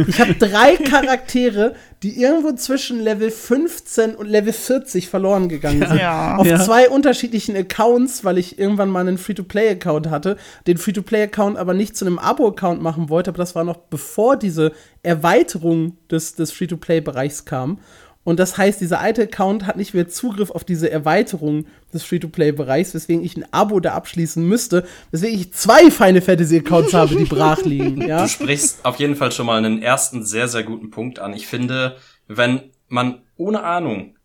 [0.08, 6.00] Ich habe drei Charaktere, die irgendwo zwischen Level 15 und Level 40 verloren gegangen sind.
[6.00, 6.38] Ja.
[6.38, 6.58] Auf Ja.
[6.58, 10.36] zwei unterschiedlichen Accounts, weil ich irgendwann mal einen Free-to-Play-Account hatte,
[10.66, 14.72] den Free-to-Play-Account aber nicht zu einem Abo-Account machen wollte, aber das war noch bevor diese
[15.04, 17.78] Erweiterung des, des Free-to-Play-Bereichs kam.
[18.26, 22.92] Und das heißt, dieser alte Account hat nicht mehr Zugriff auf diese Erweiterung des Free-to-Play-Bereichs,
[22.92, 27.62] weswegen ich ein Abo da abschließen müsste, weswegen ich zwei Final Fantasy-Accounts habe, die brach
[27.62, 28.02] liegen.
[28.06, 28.22] Ja?
[28.22, 31.34] Du sprichst auf jeden Fall schon mal einen ersten sehr, sehr guten Punkt an.
[31.34, 31.96] Ich finde,
[32.26, 34.16] wenn man ohne Ahnung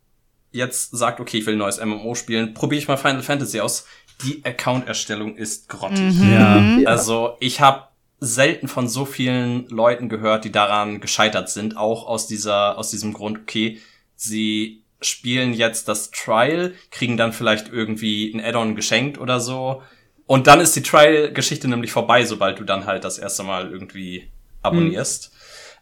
[0.51, 3.85] jetzt sagt, okay, ich will ein neues MMO spielen, probiere ich mal Final Fantasy aus.
[4.23, 6.15] Die Account-Erstellung ist grottig.
[6.31, 6.79] Ja.
[6.85, 7.83] Also ich habe
[8.19, 13.13] selten von so vielen Leuten gehört, die daran gescheitert sind, auch aus dieser, aus diesem
[13.13, 13.79] Grund, okay,
[14.21, 19.81] sie spielen jetzt das Trial, kriegen dann vielleicht irgendwie ein Add-on geschenkt oder so.
[20.27, 24.29] Und dann ist die Trial-Geschichte nämlich vorbei, sobald du dann halt das erste Mal irgendwie
[24.61, 25.31] abonnierst.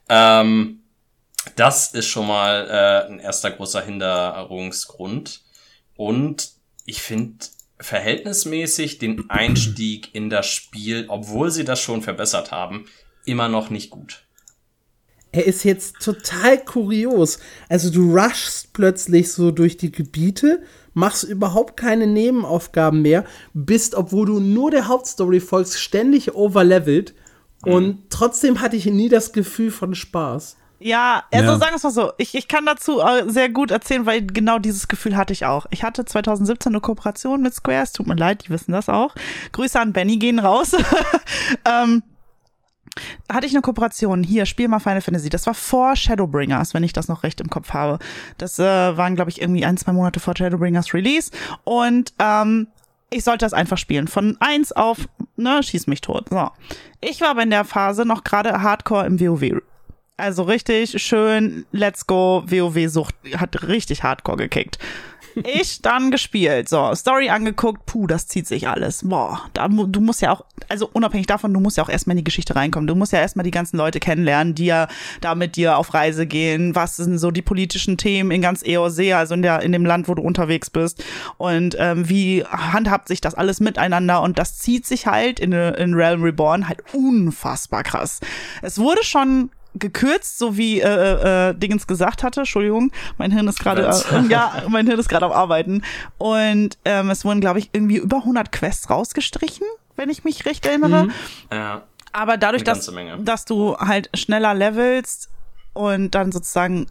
[0.07, 0.83] Ähm,
[1.55, 5.41] das ist schon mal äh, ein erster großer Hinderungsgrund.
[5.95, 6.51] Und
[6.85, 7.45] ich finde
[7.79, 12.85] verhältnismäßig den Einstieg in das Spiel, obwohl sie das schon verbessert haben,
[13.25, 14.23] immer noch nicht gut.
[15.31, 17.39] Er ist jetzt total kurios.
[17.67, 20.63] Also du rushst plötzlich so durch die Gebiete,
[20.93, 27.13] machst überhaupt keine Nebenaufgaben mehr, bist, obwohl du nur der Hauptstory folgst, ständig overlevelt
[27.65, 30.55] und trotzdem hatte ich nie das Gefühl von Spaß.
[30.81, 31.57] Ja, also Ja.
[31.59, 32.13] sagen wir es mal so.
[32.17, 35.65] Ich, ich kann dazu äh, sehr gut erzählen, weil genau dieses Gefühl hatte ich auch.
[35.71, 37.83] Ich hatte 2017 eine Kooperation mit Square.
[37.83, 39.13] Es tut mir leid, die wissen das auch.
[39.51, 40.71] Grüße an Benny gehen raus.
[41.65, 42.01] ähm,
[43.31, 44.23] hatte ich eine Kooperation.
[44.23, 45.29] Hier, spiel mal Final Fantasy.
[45.29, 47.99] Das war vor Shadowbringers, wenn ich das noch recht im Kopf habe.
[48.37, 51.31] Das äh, waren, glaube ich, irgendwie ein, zwei Monate vor Shadowbringers Release.
[51.63, 52.67] Und ähm,
[53.09, 54.07] ich sollte das einfach spielen.
[54.07, 56.29] Von eins auf, ne, schieß mich tot.
[56.29, 56.49] So.
[57.01, 59.61] Ich war aber in der Phase noch gerade Hardcore im WoW.
[60.19, 64.77] Also richtig schön, let's go, WoW-Sucht hat richtig hardcore gekickt.
[65.45, 69.07] Ich dann gespielt, so, Story angeguckt, puh, das zieht sich alles.
[69.07, 72.17] Boah, da, du musst ja auch, also unabhängig davon, du musst ja auch erstmal in
[72.17, 72.87] die Geschichte reinkommen.
[72.87, 74.89] Du musst ja erstmal die ganzen Leute kennenlernen, die ja
[75.21, 76.75] da mit dir auf Reise gehen.
[76.75, 80.09] Was sind so die politischen Themen in ganz EOC, also in der, in dem Land,
[80.09, 81.01] wo du unterwegs bist.
[81.37, 84.21] Und ähm, wie handhabt sich das alles miteinander?
[84.21, 88.19] Und das zieht sich halt in, in Realm Reborn halt unfassbar krass.
[88.61, 92.41] Es wurde schon gekürzt, so wie äh, äh, Dingens gesagt hatte.
[92.41, 95.83] Entschuldigung, mein Hirn ist gerade äh, ja, mein Hirn ist gerade am Arbeiten.
[96.17, 99.65] Und ähm, es wurden, glaube ich, irgendwie über 100 Quests rausgestrichen,
[99.95, 101.09] wenn ich mich recht erinnere.
[101.51, 101.83] Ja.
[102.11, 103.19] Aber dadurch, dass, Menge.
[103.19, 105.29] dass du halt schneller levelst
[105.73, 106.87] und dann sozusagen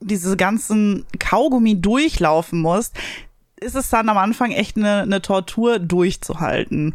[0.00, 2.96] diese ganzen Kaugummi durchlaufen musst,
[3.60, 6.94] ist es dann am Anfang echt eine, eine Tortur durchzuhalten.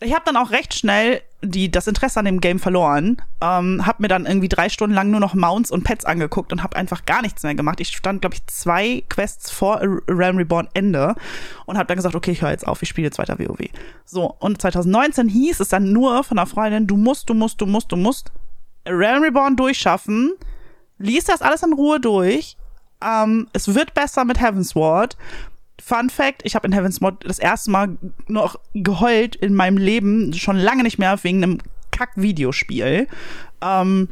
[0.00, 4.02] Ich habe dann auch recht schnell die, das Interesse an dem Game verloren, ähm, habe
[4.02, 7.06] mir dann irgendwie drei Stunden lang nur noch Mounts und Pets angeguckt und habe einfach
[7.06, 7.80] gar nichts mehr gemacht.
[7.80, 11.14] Ich stand, glaube ich, zwei Quests vor A- Realm Reborn Ende
[11.66, 13.68] und habe dann gesagt, okay, ich höre jetzt auf, ich spiele jetzt weiter WoW.
[14.04, 17.66] So, und 2019 hieß es dann nur von einer Freundin, du musst, du musst, du
[17.66, 18.32] musst, du musst
[18.86, 20.32] Realm Reborn durchschaffen,
[20.98, 22.56] lies das alles in Ruhe durch,
[23.04, 25.16] ähm, es wird besser mit Heavensward.
[25.82, 27.96] Fun Fact, ich habe in Heavensward das erste Mal
[28.26, 31.58] noch geheult in meinem Leben, schon lange nicht mehr wegen einem
[31.92, 33.08] Kack-Videospiel.
[33.62, 34.08] Ähm,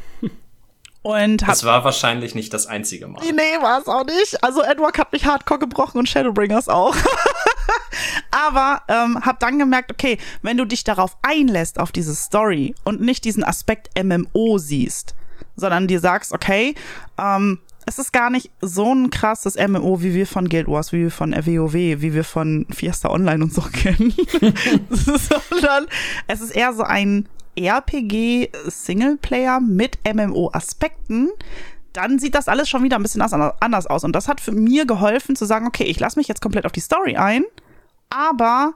[1.03, 3.21] und hab, Das war wahrscheinlich nicht das einzige Mal.
[3.23, 4.43] Nee, war es auch nicht.
[4.43, 6.97] Also Edward hat mich hardcore gebrochen und Shadowbringers auch.
[8.31, 13.01] Aber ähm, hab dann gemerkt, okay, wenn du dich darauf einlässt, auf diese Story und
[13.01, 15.15] nicht diesen Aspekt MMO siehst,
[15.57, 16.75] sondern dir sagst, okay,
[17.19, 21.03] ähm, es ist gar nicht so ein krasses MMO, wie wir von Guild Wars, wie
[21.03, 24.15] wir von WoW, wie wir von Fiesta Online und so kennen,
[24.91, 25.87] sondern
[26.27, 31.31] es ist eher so ein RPG-Singleplayer mit MMO-Aspekten,
[31.93, 34.03] dann sieht das alles schon wieder ein bisschen anders aus.
[34.03, 36.73] Und das hat für mir geholfen zu sagen, okay, ich lasse mich jetzt komplett auf
[36.73, 37.45] die Story ein,
[38.11, 38.75] aber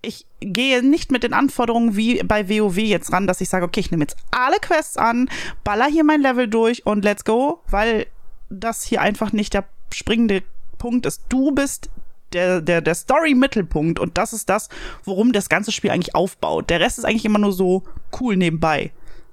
[0.00, 3.80] ich gehe nicht mit den Anforderungen wie bei WoW jetzt ran, dass ich sage, okay,
[3.80, 5.28] ich nehme jetzt alle Quests an,
[5.64, 8.06] baller hier mein Level durch und let's go, weil
[8.48, 10.42] das hier einfach nicht der springende
[10.78, 11.22] Punkt ist.
[11.28, 11.90] Du bist
[12.32, 14.68] der, der, der Story-Mittelpunkt und das ist das,
[15.04, 16.70] worum das ganze Spiel eigentlich aufbaut.
[16.70, 17.84] Der Rest ist eigentlich immer nur so
[18.20, 18.92] cool nebenbei.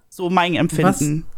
[0.10, 1.26] So mein Empfinden.
[1.26, 1.34] Was,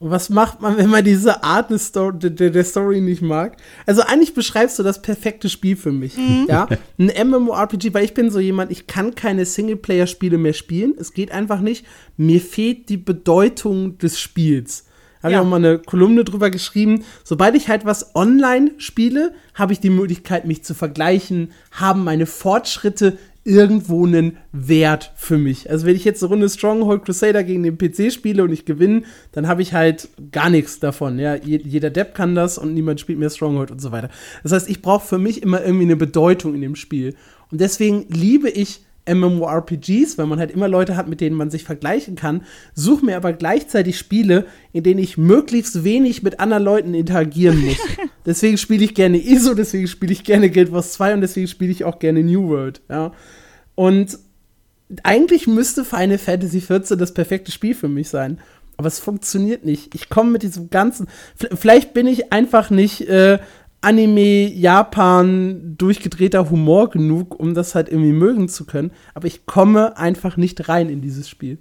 [0.00, 3.58] und was macht man, wenn man diese Art der Story, der, der Story nicht mag?
[3.84, 6.16] Also eigentlich beschreibst du das perfekte Spiel für mich.
[6.16, 6.46] Mhm.
[6.48, 6.68] Ja,
[6.98, 10.94] ein MMORPG, weil ich bin so jemand, ich kann keine Singleplayer-Spiele mehr spielen.
[10.98, 11.84] Es geht einfach nicht.
[12.16, 14.86] Mir fehlt die Bedeutung des Spiels.
[15.22, 15.40] Habe ja.
[15.40, 17.04] ich auch mal eine Kolumne drüber geschrieben.
[17.24, 22.26] Sobald ich halt was online spiele, habe ich die Möglichkeit, mich zu vergleichen, haben meine
[22.26, 25.70] Fortschritte irgendwo einen Wert für mich.
[25.70, 29.02] Also wenn ich jetzt eine Runde Stronghold Crusader gegen den PC spiele und ich gewinne,
[29.32, 31.18] dann habe ich halt gar nichts davon.
[31.18, 34.10] Ja, jeder Depp kann das und niemand spielt mehr Stronghold und so weiter.
[34.42, 37.14] Das heißt, ich brauche für mich immer irgendwie eine Bedeutung in dem Spiel.
[37.50, 38.82] Und deswegen liebe ich
[39.14, 42.42] MMORPGs, weil man halt immer Leute hat, mit denen man sich vergleichen kann,
[42.74, 47.78] suche mir aber gleichzeitig Spiele, in denen ich möglichst wenig mit anderen Leuten interagieren muss.
[48.26, 51.72] deswegen spiele ich gerne ISO, deswegen spiele ich gerne Guild Wars 2 und deswegen spiele
[51.72, 53.12] ich auch gerne New World, ja.
[53.74, 54.18] Und
[55.02, 58.38] eigentlich müsste Final Fantasy XIV das perfekte Spiel für mich sein.
[58.76, 59.94] Aber es funktioniert nicht.
[59.94, 61.06] Ich komme mit diesem ganzen.
[61.36, 63.38] Vielleicht bin ich einfach nicht äh,
[63.82, 68.92] Anime, Japan, durchgedrehter Humor genug, um das halt irgendwie mögen zu können.
[69.14, 71.58] Aber ich komme einfach nicht rein in dieses Spiel.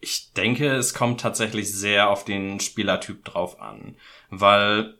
[0.00, 3.96] Ich denke, es kommt tatsächlich sehr auf den Spielertyp drauf an.
[4.30, 4.94] Weil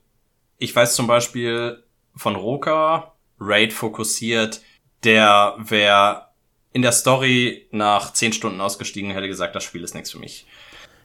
[0.58, 1.82] ich weiß zum Beispiel
[2.14, 4.61] von Roka, Raid fokussiert,
[5.02, 6.26] der wäre
[6.72, 10.46] in der Story nach zehn Stunden ausgestiegen, hätte gesagt, das Spiel ist nichts für mich.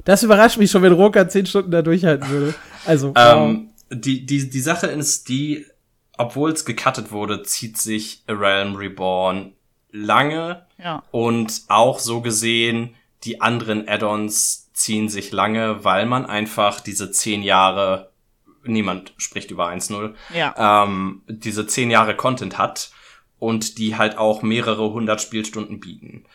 [0.03, 2.53] Das überrascht mich schon, wenn Roka zehn Stunden da durchhalten würde.
[2.85, 5.65] Also, ähm, die, die, die Sache ist die,
[6.17, 9.53] obwohl es gecuttet wurde, zieht sich A Realm Reborn
[9.91, 10.65] lange.
[10.77, 11.03] Ja.
[11.11, 17.41] Und auch so gesehen, die anderen Add-ons ziehen sich lange, weil man einfach diese zehn
[17.41, 18.11] Jahre,
[18.63, 20.83] niemand spricht über 1.0, ja.
[20.83, 22.91] ähm, diese zehn Jahre Content hat
[23.39, 26.25] und die halt auch mehrere hundert Spielstunden bieten.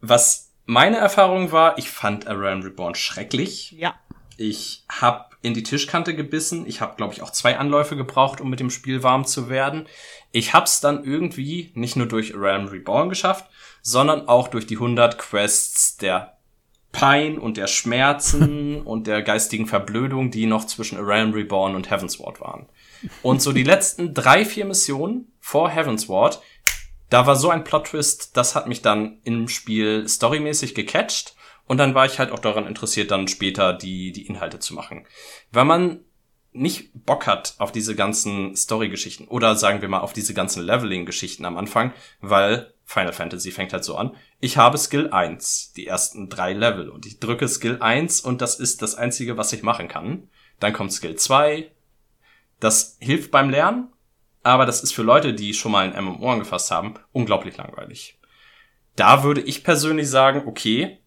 [0.00, 3.72] Was meine Erfahrung war, ich fand A Realm Reborn schrecklich.
[3.72, 3.94] Ja.
[4.36, 6.66] Ich habe in die Tischkante gebissen.
[6.66, 9.86] Ich habe, glaube ich, auch zwei Anläufe gebraucht, um mit dem Spiel warm zu werden.
[10.30, 13.50] Ich hab's dann irgendwie nicht nur durch Realm Reborn geschafft,
[13.82, 16.38] sondern auch durch die 100 Quests der
[16.92, 21.90] Pein und der Schmerzen und der geistigen Verblödung, die noch zwischen A Realm Reborn und
[21.90, 22.66] Heavensward waren.
[23.22, 26.40] Und so die letzten drei, vier Missionen vor Heavensward,
[27.10, 31.34] da war so ein Plot-Twist, das hat mich dann im Spiel storymäßig gecatcht
[31.66, 35.06] und dann war ich halt auch daran interessiert, dann später die, die Inhalte zu machen.
[35.50, 36.00] Wenn man
[36.52, 41.44] nicht Bock hat auf diese ganzen Story-Geschichten oder sagen wir mal auf diese ganzen Leveling-Geschichten
[41.44, 44.14] am Anfang, weil Final Fantasy fängt halt so an.
[44.38, 48.60] Ich habe Skill 1, die ersten drei Level und ich drücke Skill 1 und das
[48.60, 50.28] ist das einzige, was ich machen kann.
[50.60, 51.70] Dann kommt Skill 2.
[52.60, 53.88] Das hilft beim Lernen,
[54.42, 58.18] aber das ist für Leute, die schon mal ein MMO angefasst haben, unglaublich langweilig.
[58.94, 60.98] Da würde ich persönlich sagen, okay,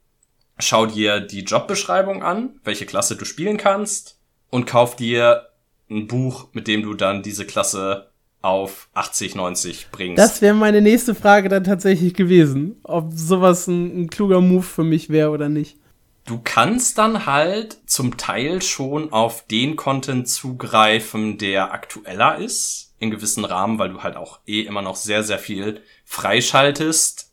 [0.57, 5.49] schau dir die Jobbeschreibung an, welche Klasse du spielen kannst und kauf dir
[5.89, 10.19] ein Buch, mit dem du dann diese Klasse auf 80, 90 bringst.
[10.19, 14.83] Das wäre meine nächste Frage dann tatsächlich gewesen, ob sowas ein, ein kluger Move für
[14.83, 15.77] mich wäre oder nicht.
[16.25, 23.11] Du kannst dann halt zum Teil schon auf den Content zugreifen, der aktueller ist, in
[23.11, 27.31] gewissen Rahmen, weil du halt auch eh immer noch sehr, sehr viel freischaltest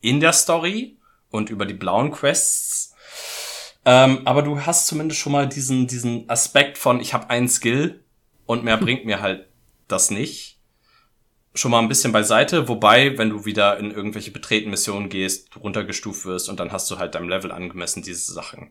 [0.00, 0.93] in der Story
[1.34, 2.94] und über die blauen Quests.
[3.84, 8.04] Ähm, aber du hast zumindest schon mal diesen, diesen Aspekt von, ich habe einen Skill
[8.46, 9.48] und mehr bringt mir halt
[9.88, 10.60] das nicht.
[11.56, 16.24] Schon mal ein bisschen beiseite, wobei, wenn du wieder in irgendwelche betreten Missionen gehst, runtergestuft
[16.24, 18.70] wirst und dann hast du halt deinem Level angemessen diese Sachen.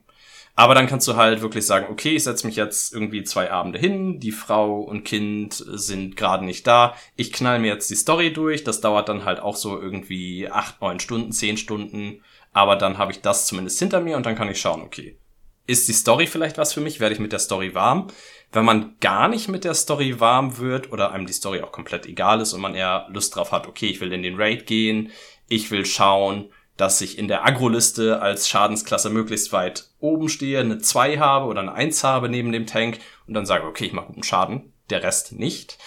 [0.56, 3.80] Aber dann kannst du halt wirklich sagen, okay, ich setze mich jetzt irgendwie zwei Abende
[3.80, 8.32] hin, die Frau und Kind sind gerade nicht da, ich knall mir jetzt die Story
[8.32, 12.22] durch, das dauert dann halt auch so irgendwie acht, neun Stunden, zehn Stunden
[12.54, 15.18] aber dann habe ich das zumindest hinter mir und dann kann ich schauen, okay,
[15.66, 17.00] ist die Story vielleicht was für mich?
[17.00, 18.08] Werde ich mit der Story warm?
[18.52, 22.06] Wenn man gar nicht mit der Story warm wird oder einem die Story auch komplett
[22.06, 25.12] egal ist und man eher Lust drauf hat, okay, ich will in den Raid gehen,
[25.48, 30.80] ich will schauen, dass ich in der Agro-Liste als Schadensklasse möglichst weit oben stehe, eine
[30.80, 34.08] 2 habe oder eine 1 habe neben dem Tank und dann sage, okay, ich mache
[34.08, 35.78] guten Schaden, der Rest nicht.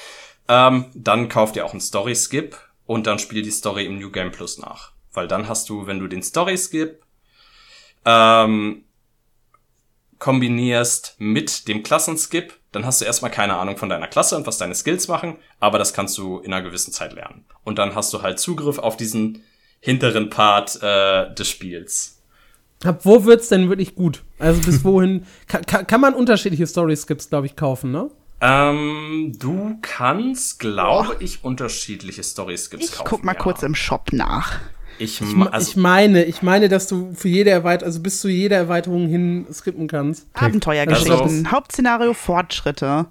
[0.49, 2.57] Ähm, dann kauft ihr auch einen Story-Skip
[2.87, 4.96] und dann spielt die Story im New Game Plus nach.
[5.17, 7.03] Weil dann hast du, wenn du den Story-Skip
[8.05, 8.85] ähm,
[10.19, 14.59] kombinierst mit dem Klassenskip, dann hast du erstmal keine Ahnung von deiner Klasse und was
[14.59, 17.45] deine Skills machen, aber das kannst du in einer gewissen Zeit lernen.
[17.65, 19.43] Und dann hast du halt Zugriff auf diesen
[19.81, 22.23] hinteren Part äh, des Spiels.
[22.85, 24.23] Ab wo wird's denn wirklich gut?
[24.39, 28.11] Also bis wohin kann, kann, kann man unterschiedliche Story-Skips, glaube ich, kaufen, ne?
[28.41, 33.09] Ähm, du kannst, glaube ich, unterschiedliche Story-Skips Ich kaufen.
[33.09, 33.39] guck mal ja.
[33.39, 34.61] kurz im Shop nach.
[34.99, 35.21] Ich,
[35.51, 39.09] also, ich meine, ich meine, dass du für jede Erweiterung, also bis zu jeder Erweiterung
[39.09, 40.27] hin skippen kannst.
[40.35, 41.21] Abenteuergeschichten.
[41.21, 43.07] Also- Hauptszenario Fortschritte.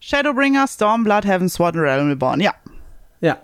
[0.00, 2.40] Shadowbringer, Stormblood, Heavensward und Realm Reborn.
[2.40, 2.52] Ja.
[3.20, 3.38] Ja.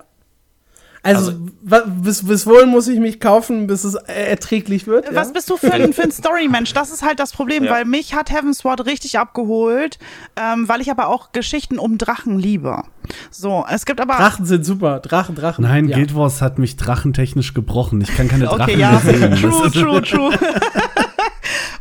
[1.03, 5.07] Also, Also- bis, bis wohin muss ich mich kaufen, bis es erträglich wird?
[5.15, 5.33] Was ja?
[5.35, 6.73] bist du für ein, für ein Story-Mensch?
[6.75, 7.71] Das ist halt das Problem, Ja.
[7.73, 9.99] weil mich hat Heavensward richtig abgeholt,
[10.37, 12.83] ähm, weil ich aber auch Geschichten um Drachen liebe.
[13.31, 14.15] So, es gibt aber.
[14.15, 15.01] Drachen sind super.
[15.01, 15.63] Drachen, Drachen.
[15.65, 15.97] Nein, ja.
[15.97, 18.01] Guild Wars hat mich drachentechnisch gebrochen.
[18.03, 18.99] Ich kann keine Drachen Okay, mehr ja.
[19.01, 19.37] sehen.
[19.37, 20.31] True, true, true.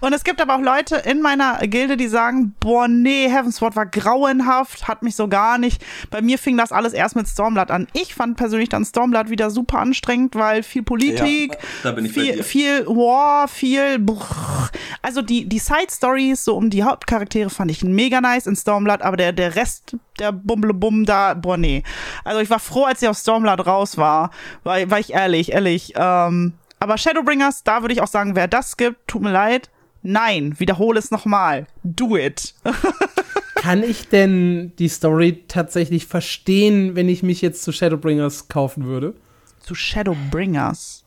[0.01, 3.85] Und es gibt aber auch Leute in meiner Gilde, die sagen, boah, nee, Heavensward war
[3.85, 5.83] grauenhaft, hat mich so gar nicht.
[6.09, 7.87] Bei mir fing das alles erst mit Stormblood an.
[7.93, 13.47] Ich fand persönlich dann Stormblood wieder super anstrengend, weil viel Politik, Ja, viel, viel War,
[13.47, 14.69] viel brrr.
[15.01, 19.17] Also die, die Side-Stories so um die Hauptcharaktere fand ich mega nice in Stormblood, aber
[19.17, 21.83] der, der Rest, der Bumblebum da, boah, nee.
[22.23, 24.31] Also ich war froh, als ich aus Stormblood raus war,
[24.63, 25.93] war, war ich ehrlich, ehrlich.
[25.95, 29.69] Ähm, aber Shadowbringers, da würde ich auch sagen, wer das gibt, tut mir leid.
[30.11, 31.67] Nein, wiederhole es nochmal.
[31.83, 32.55] Do it.
[33.55, 39.13] Kann ich denn die Story tatsächlich verstehen, wenn ich mich jetzt zu Shadowbringers kaufen würde?
[39.59, 41.05] Zu Shadowbringers.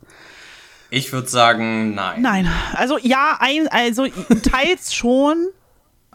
[0.91, 2.23] ich würde sagen, nein.
[2.23, 4.07] Nein, also ja, ein, also
[4.49, 5.49] teils schon,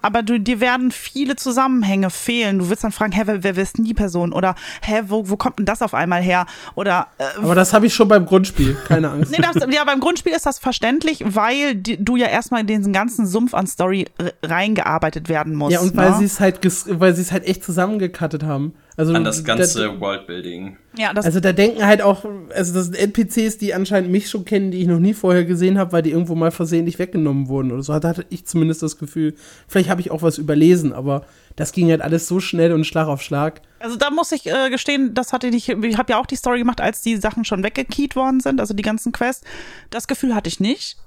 [0.01, 2.59] aber du, dir werden viele Zusammenhänge fehlen.
[2.59, 4.31] Du wirst dann fragen, hä, wer, wer ist denn die Person?
[4.31, 6.45] Oder hä, wo, wo kommt denn das auf einmal her?
[6.75, 9.31] Oder äh, Aber das habe ich schon beim Grundspiel, keine Angst.
[9.31, 12.93] Nee, das, ja, beim Grundspiel ist das verständlich, weil die, du ja erstmal in diesen
[12.93, 14.05] ganzen Sumpf an Story
[14.43, 15.73] reingearbeitet werden musst.
[15.73, 16.17] ja, und weil ne?
[16.17, 16.59] sie es halt,
[16.99, 18.73] weil sie es halt echt zusammengekattet haben.
[18.99, 20.75] Also An das da- ganze Worldbuilding.
[20.97, 22.25] ja, das, Also da denken halt auch,
[22.55, 25.77] also das sind NPCs, die anscheinend mich schon kennen, die ich noch nie vorher gesehen
[25.77, 27.97] habe, weil die irgendwo mal versehentlich weggenommen wurden oder so.
[27.99, 29.35] Da hatte ich zumindest das Gefühl.
[29.67, 31.25] Vielleicht habe ich auch was überlesen, aber
[31.55, 33.61] das ging halt alles so schnell und Schlag auf Schlag.
[33.79, 36.57] also da muss ich äh, gestehen, das hatte ich, ich habe ja auch die Story
[36.57, 39.45] gemacht, als die Sachen schon weggekeyt worden sind, also die ganzen Quests.
[39.91, 40.97] Das Gefühl hatte ich nicht.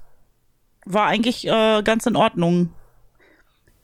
[0.85, 2.69] War eigentlich äh, ganz in Ordnung.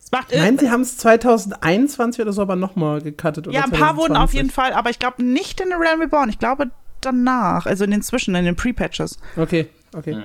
[0.07, 3.45] Es macht äh, Nein, sie haben es 2021 oder so aber nochmal gecuttet.
[3.45, 4.35] Oder ja, ein paar wurden auf 2020.
[4.35, 6.29] jeden Fall, aber ich glaube nicht in The Realm Reborn.
[6.29, 9.17] Ich glaube danach, also in den Zwischen, in den Pre-Patches.
[9.35, 10.17] Okay, okay.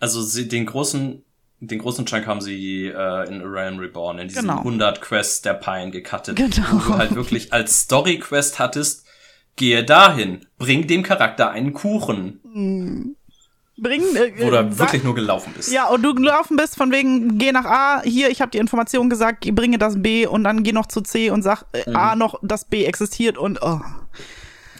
[0.00, 1.22] Also sie, den großen,
[1.60, 4.58] den großen Chunk haben sie äh, in A Realm Reborn, in diesen Genau.
[4.58, 6.34] 100 Quests der Pine gecuttet.
[6.34, 6.72] Genau.
[6.72, 9.06] Wo du halt wirklich als Story-Quest hattest,
[9.54, 13.14] gehe dahin, bring dem Charakter einen Kuchen.
[13.82, 15.72] Bring, äh, Wo du sag- wirklich nur gelaufen bist.
[15.72, 19.10] Ja, und du gelaufen bist von wegen, geh nach A, hier, ich habe die Information
[19.10, 21.96] gesagt, bringe das B und dann geh noch zu C und sag äh, Mhm.
[21.96, 23.80] A noch, das B existiert und oh.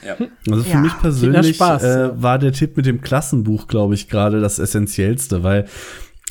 [0.05, 0.17] Ja.
[0.51, 0.81] Also für Ja.
[0.81, 1.83] mich persönlich Spaß.
[1.83, 5.67] äh, war der Tipp mit dem Klassenbuch, glaube ich, gerade das Essentiellste, weil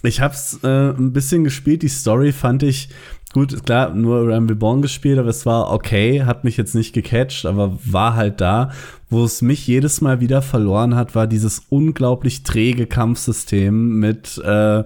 [0.03, 1.81] ich hab's äh, ein bisschen gespielt.
[1.83, 2.89] Die Story fand ich
[3.33, 7.45] gut, klar, nur Realm Reborn gespielt, aber es war okay, hat mich jetzt nicht gecatcht,
[7.45, 8.71] aber war halt da.
[9.09, 14.83] Wo es mich jedes Mal wieder verloren hat, war dieses unglaublich träge Kampfsystem mit äh,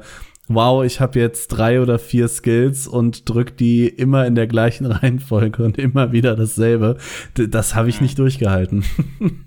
[0.48, 4.86] Wow, ich habe jetzt drei oder vier Skills und drück die immer in der gleichen
[4.92, 6.98] Reihenfolge und immer wieder dasselbe.
[7.34, 8.86] Das habe ich nicht durchgehalten.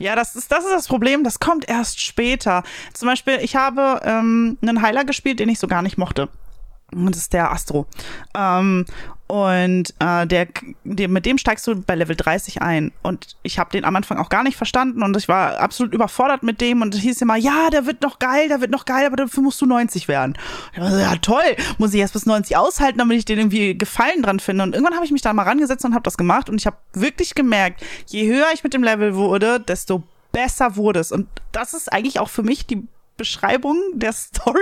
[0.00, 2.62] Ja, das ist, das ist das Problem, das kommt erst später.
[2.94, 6.28] Zum Beispiel, ich habe ähm, einen Heiler gespielt, den ich so gar nicht mochte.
[6.90, 7.86] Das ist der Astro.
[8.34, 8.86] Ähm,
[9.26, 10.48] und äh, der,
[10.84, 12.92] der, mit dem steigst du bei Level 30 ein.
[13.02, 16.42] Und ich habe den am Anfang auch gar nicht verstanden und ich war absolut überfordert
[16.42, 16.80] mit dem.
[16.80, 19.42] Und es hieß immer, ja, der wird noch geil, der wird noch geil, aber dafür
[19.42, 20.38] musst du 90 werden.
[20.74, 24.40] So, ja, toll, muss ich erst bis 90 aushalten, damit ich den irgendwie Gefallen dran
[24.40, 24.64] finde.
[24.64, 26.48] Und irgendwann habe ich mich da mal rangesetzt und habe das gemacht.
[26.48, 31.00] Und ich habe wirklich gemerkt, je höher ich mit dem Level wurde, desto besser wurde
[31.00, 31.12] es.
[31.12, 34.58] Und das ist eigentlich auch für mich die Beschreibung der Story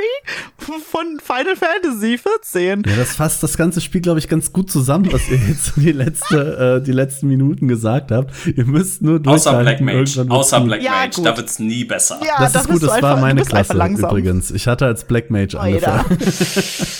[0.58, 2.82] von Final Fantasy 14.
[2.86, 5.92] Ja, das fasst das ganze Spiel, glaube ich, ganz gut zusammen, was ihr jetzt die,
[5.92, 8.32] letzte, äh, die letzten Minuten gesagt habt.
[8.46, 10.26] Ihr müsst nur Außer Black durchhalten.
[10.26, 10.26] Mage.
[10.30, 10.60] Außer.
[10.62, 11.16] Black Ja, Mage.
[11.16, 11.26] gut.
[11.26, 12.18] Da wird's nie besser.
[12.26, 14.50] Ja, Das da ist gut, das einfach, war meine Klasse übrigens.
[14.50, 16.00] Ich hatte als Black Mage Alter.
[16.08, 16.18] angefangen.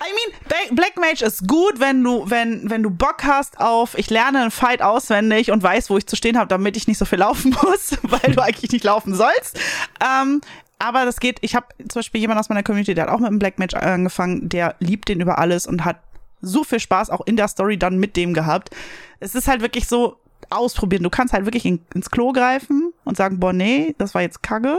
[0.00, 4.08] I mean, Black Mage ist gut, wenn du, wenn, wenn du Bock hast auf, ich
[4.10, 7.04] lerne einen Fight auswendig und weiß, wo ich zu stehen habe, damit ich nicht so
[7.04, 9.58] viel laufen muss, weil du eigentlich nicht laufen sollst.
[10.00, 10.40] Ähm,
[10.78, 13.28] aber das geht, ich habe zum Beispiel jemand aus meiner Community, der hat auch mit
[13.28, 16.00] einem Black Mage angefangen, der liebt den über alles und hat
[16.40, 18.70] so viel Spaß auch in der Story dann mit dem gehabt.
[19.18, 20.18] Es ist halt wirklich so,
[20.50, 21.02] ausprobieren.
[21.02, 24.42] Du kannst halt wirklich in, ins Klo greifen und sagen, boah, nee, das war jetzt
[24.42, 24.78] Kacke.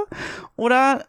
[0.55, 1.05] Oder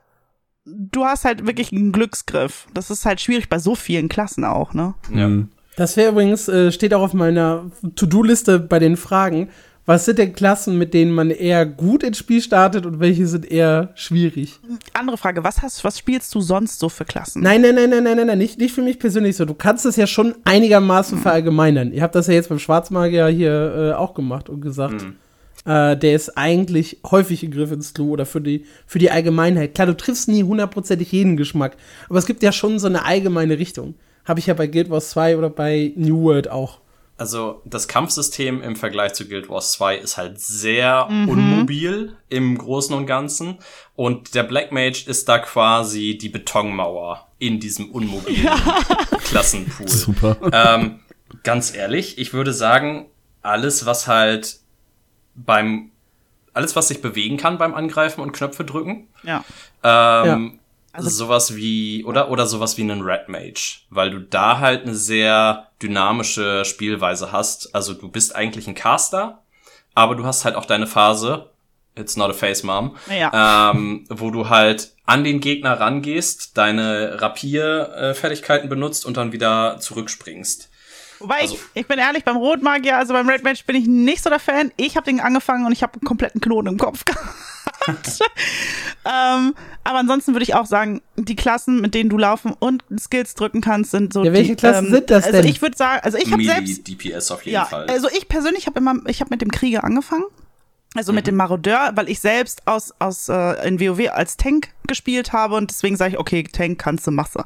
[0.64, 2.66] du hast halt wirklich einen Glücksgriff.
[2.74, 4.95] Das ist halt schwierig bei so vielen Klassen auch, ne?
[5.14, 5.28] Ja.
[5.28, 5.51] Mhm.
[5.76, 9.49] Das wäre übrigens, äh, steht auch auf meiner To-Do-Liste bei den Fragen.
[9.91, 13.51] Was sind denn Klassen, mit denen man eher gut ins Spiel startet und welche sind
[13.51, 14.61] eher schwierig?
[14.93, 17.43] Andere Frage, was hast, was spielst du sonst so für Klassen?
[17.43, 19.45] Nein, nein, nein, nein, nein, nein, nein, nicht, nicht für mich persönlich so.
[19.47, 21.93] Du kannst es ja schon einigermaßen verallgemeinern.
[21.93, 25.05] Ihr habt das ja jetzt beim Schwarzmagier hier äh, auch gemacht und gesagt,
[25.64, 29.74] äh, der ist eigentlich häufig in Griff ins Klo oder für die, für die Allgemeinheit.
[29.74, 31.76] Klar, du triffst nie hundertprozentig jeden Geschmack,
[32.09, 33.95] aber es gibt ja schon so eine allgemeine Richtung.
[34.24, 36.78] Habe ich ja bei Guild Wars 2 oder bei New World auch.
[37.21, 42.97] Also das Kampfsystem im Vergleich zu Guild Wars 2 ist halt sehr unmobil im Großen
[42.97, 43.59] und Ganzen.
[43.95, 48.49] Und der Black Mage ist da quasi die Betonmauer in diesem unmobilen
[49.25, 49.87] Klassenpool.
[49.89, 50.37] Super.
[50.53, 51.01] ähm,
[51.43, 53.07] ganz ehrlich, ich würde sagen,
[53.43, 54.57] alles, was halt
[55.35, 55.91] beim,
[56.55, 59.45] alles, was sich bewegen kann beim Angreifen und Knöpfe drücken, Ja.
[59.83, 60.60] ähm,
[60.93, 64.95] Also- sowas wie, oder, oder sowas wie einen Red Mage, weil du da halt eine
[64.95, 67.74] sehr dynamische Spielweise hast.
[67.74, 69.43] Also du bist eigentlich ein Caster,
[69.95, 71.51] aber du hast halt auch deine Phase,
[71.97, 73.70] it's not a face, Mom, Ja.
[73.72, 80.68] ähm, wo du halt an den Gegner rangehst, deine Rapier-Fertigkeiten benutzt und dann wieder zurückspringst.
[81.18, 84.22] Wobei also- ich, ich bin ehrlich, beim Rotmagier, also beim Red Mage bin ich nicht
[84.22, 84.72] so der Fan.
[84.76, 87.24] Ich habe den angefangen und ich habe einen kompletten Knoten im Kopf gehabt.
[89.05, 89.55] ähm,
[89.85, 93.61] aber ansonsten würde ich auch sagen, die Klassen, mit denen du laufen und Skills drücken
[93.61, 95.51] kannst, sind so Ja, welche die, Klassen ähm, sind das Also denn?
[95.51, 97.87] ich würde sagen, also ich habe selbst DPS auf jeden ja, Fall.
[97.89, 100.24] also ich persönlich habe immer, ich habe mit dem Krieger angefangen.
[100.97, 105.33] Also mit dem Marodeur, weil ich selbst aus, aus äh, in WoW als Tank gespielt
[105.33, 107.43] habe und deswegen sage ich, okay, Tank kannst du, machst du.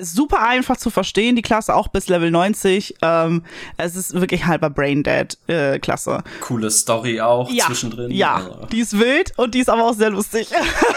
[0.00, 2.96] Super einfach zu verstehen, die Klasse auch bis Level 90.
[3.02, 3.42] Ähm,
[3.76, 6.22] es ist wirklich halber Braindead äh, Klasse.
[6.40, 8.10] Coole Story auch Ja, zwischendrin.
[8.10, 10.50] ja, Also, die ist wild und die ist aber auch sehr lustig.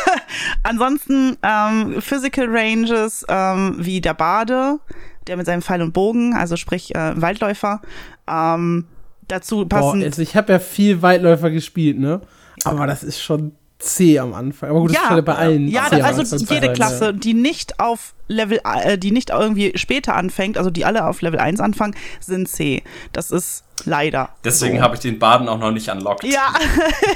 [0.64, 4.80] Ansonsten ähm, Physical Ranges ähm, wie der Bade,
[5.28, 7.82] der mit seinem Pfeil und Bogen, also sprich äh, Waldläufer.
[8.30, 8.88] Ähm,
[9.28, 12.22] dazu Boah, passen also ich habe ja viel Weitläufer gespielt, ne?
[12.64, 14.70] Aber das ist schon zäh am Anfang.
[14.70, 15.68] Aber gut, das ist ja, ja bei allen.
[15.68, 17.12] ja, am also jede sein, Klasse, Ja.
[17.12, 21.40] die nicht auf Level, äh, die nicht irgendwie später anfängt, also die alle auf Level
[21.40, 22.84] 1 anfangen, sind C.
[23.12, 24.30] Das ist leider.
[24.44, 24.84] Deswegen so.
[24.84, 26.24] habe ich den Baden auch noch nicht unlocked.
[26.24, 26.54] Ja.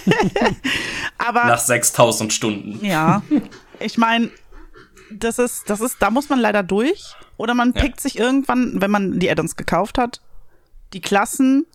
[1.18, 2.84] Aber Nach 6000 Stunden.
[2.86, 3.22] Ja,
[3.80, 4.30] ich meine,
[5.12, 7.16] das ist, das ist, da muss man leider durch.
[7.38, 7.82] Oder man Ja.
[7.82, 10.22] pickt sich irgendwann, wenn man die Addons gekauft hat,
[10.94, 11.66] die Klassen,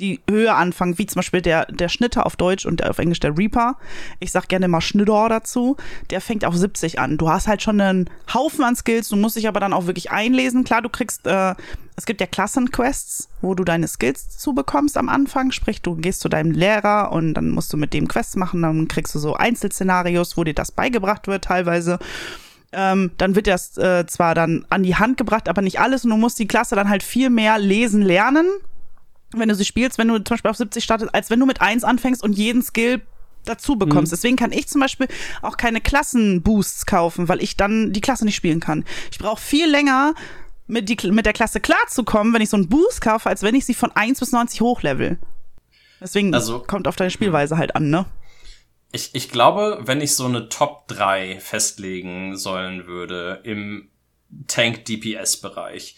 [0.00, 3.36] die höher anfangen, wie zum Beispiel der, der Schnitter auf Deutsch und auf Englisch der
[3.36, 3.76] Reaper.
[4.18, 5.76] Ich sag gerne mal Schnitter dazu.
[6.10, 7.18] Der fängt auf 70 an.
[7.18, 10.10] Du hast halt schon einen Haufen an Skills, du musst dich aber dann auch wirklich
[10.10, 10.64] einlesen.
[10.64, 11.54] Klar, du kriegst, äh,
[11.96, 15.52] es gibt ja Klassenquests, wo du deine Skills zubekommst am Anfang.
[15.52, 18.62] Sprich, du gehst zu deinem Lehrer und dann musst du mit dem Quests machen.
[18.62, 21.98] Dann kriegst du so Einzelszenarios, wo dir das beigebracht wird teilweise.
[22.72, 26.04] Ähm, dann wird das äh, zwar dann an die Hand gebracht, aber nicht alles.
[26.04, 28.46] Und du musst die Klasse dann halt viel mehr lesen lernen,
[29.34, 31.60] wenn du sie spielst, wenn du zum Beispiel auf 70 startest, als wenn du mit
[31.60, 33.00] 1 anfängst und jeden Skill
[33.44, 34.12] dazu bekommst.
[34.12, 35.08] Deswegen kann ich zum Beispiel
[35.40, 38.84] auch keine Klassenboosts kaufen, weil ich dann die Klasse nicht spielen kann.
[39.10, 40.14] Ich brauche viel länger,
[40.66, 43.64] mit, die, mit der Klasse klarzukommen, wenn ich so einen Boost kaufe, als wenn ich
[43.66, 45.18] sie von 1 bis 90 hochlevel.
[46.00, 48.06] Deswegen Also- kommt auf deine Spielweise halt an, ne?
[48.92, 53.88] Ich, ich glaube, wenn ich so eine Top 3 festlegen sollen würde im
[54.48, 55.96] Tank-DPS-Bereich,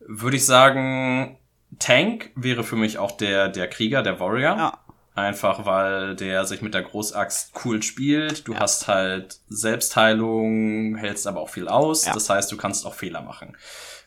[0.00, 1.38] würde ich sagen,
[1.78, 4.56] Tank wäre für mich auch der, der Krieger, der Warrior.
[4.56, 4.78] Ja.
[5.16, 8.48] Einfach weil der sich mit der Großaxt cool spielt.
[8.48, 12.06] Du hast halt Selbstheilung, hältst aber auch viel aus.
[12.06, 12.14] Ja.
[12.14, 13.56] Das heißt, du kannst auch Fehler machen.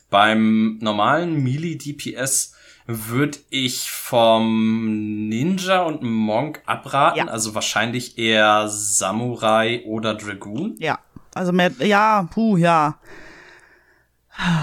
[0.09, 2.55] Beim normalen Melee DPS
[2.87, 7.19] würde ich vom Ninja und Monk abraten.
[7.19, 7.27] Ja.
[7.27, 10.75] Also wahrscheinlich eher Samurai oder Dragoon.
[10.79, 10.99] Ja.
[11.35, 12.99] Also mehr, ja, puh, ja.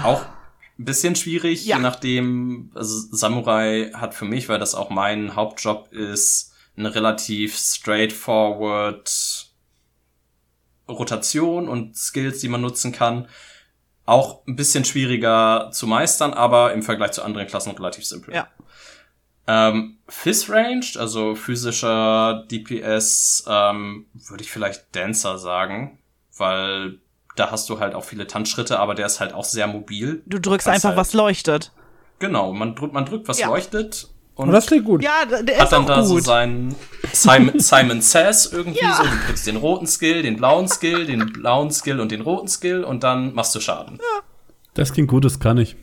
[0.03, 0.25] Auch
[0.77, 1.77] ein bisschen schwierig, Ja.
[1.77, 7.57] je nachdem, also Samurai hat für mich, weil das auch mein Hauptjob ist, eine relativ
[7.57, 9.47] straightforward
[10.87, 13.27] Rotation und Skills, die man nutzen kann.
[14.05, 18.35] Auch ein bisschen schwieriger zu meistern, aber im Vergleich zu anderen Klassen relativ simpel.
[18.35, 18.47] Ja.
[19.47, 25.99] Ähm, Fizz Ranged, also physischer DPS, ähm, würde ich vielleicht Dancer sagen,
[26.37, 26.99] weil
[27.35, 30.21] da hast du halt auch viele Tanzschritte, aber der ist halt auch sehr mobil.
[30.25, 31.71] Du drückst einfach, halt- was leuchtet.
[32.19, 33.47] Genau, man drückt, man drückt, was Ja.
[33.47, 35.03] leuchtet und das klingt gut.
[35.03, 36.23] Ja, der hat ist dann auch da so gut.
[36.23, 36.75] seinen
[37.11, 38.95] Simon, Simon Says irgendwie Ja.
[38.95, 39.03] so.
[39.03, 42.83] Du drückst den roten Skill, den blauen Skill, den blauen Skill und den roten Skill
[42.83, 43.99] und dann machst du Schaden.
[44.73, 45.75] Das klingt gut, das kann ich.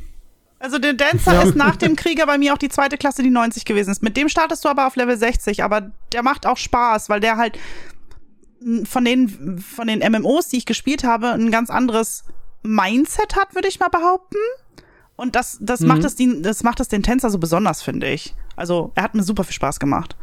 [0.58, 3.64] Also der Dancer ist nach dem Krieger bei mir auch die zweite Klasse, die 90
[3.64, 4.02] gewesen ist.
[4.02, 7.36] Mit dem startest du aber auf Level 60, aber der macht auch Spaß, weil der
[7.36, 7.58] halt
[8.84, 12.24] von den, von den MMOs, die ich gespielt habe, ein ganz anderes
[12.62, 14.38] Mindset hat, würde ich mal behaupten.
[15.16, 18.34] Und das, das, macht es den, das macht es den Tänzer so besonders, finde ich.
[18.56, 20.16] Also, er hat mir super viel Spaß gemacht.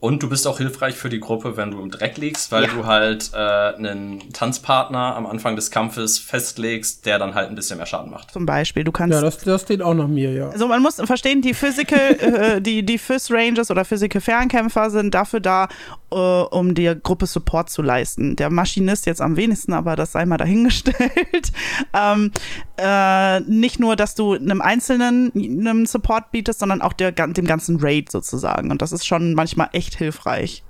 [0.00, 2.70] Und du bist auch hilfreich für die Gruppe, wenn du im Dreck liegst, weil Ja.
[2.70, 7.78] du halt äh, einen Tanzpartner am Anfang des Kampfes festlegst, der dann halt ein bisschen
[7.78, 8.30] mehr Schaden macht.
[8.30, 8.84] Zum Beispiel.
[8.84, 10.50] Du kannst Ja, das, das steht auch nach mir, ja.
[10.50, 15.14] Also man muss verstehen, die Physical, äh, die, die Phys Rangers oder Physical Fernkämpfer sind
[15.14, 15.66] dafür da,
[16.12, 18.36] äh, um der Gruppe Support zu leisten.
[18.36, 21.50] Der Maschinist jetzt am wenigsten, aber das sei mal dahingestellt.
[21.92, 22.30] ähm,
[22.78, 27.78] äh, nicht nur, dass du einem Einzelnen einem Support bietest, sondern auch der, dem ganzen
[27.80, 28.70] Raid sozusagen.
[28.70, 30.62] Und das ist schon manchmal echt hilfreich.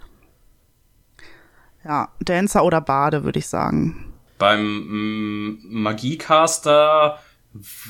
[1.85, 4.13] Ja, Dancer oder Bade, würde ich sagen.
[4.39, 7.19] Beim mm, Magiecaster,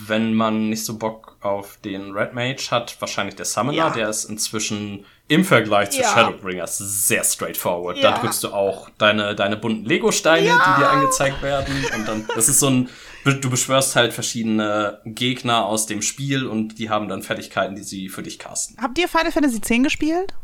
[0.07, 3.91] wenn man nicht so Bock auf den Red Mage hat, wahrscheinlich der Summoner, Ja.
[3.91, 6.09] der ist inzwischen im Vergleich zu Ja.
[6.09, 7.99] Shadowbringers sehr straightforward.
[7.99, 8.13] Ja.
[8.13, 11.75] Da drückst du auch deine, deine bunten Lego-Steine, die dir angezeigt werden.
[11.95, 12.89] Und dann, das ist so ein,
[13.33, 18.09] du beschwörst halt verschiedene Gegner aus dem Spiel und die haben dann Fertigkeiten, die sie
[18.09, 18.77] für dich casten.
[18.81, 20.35] Habt ihr Final Fantasy X gespielt?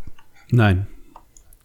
[0.50, 0.86] Nein.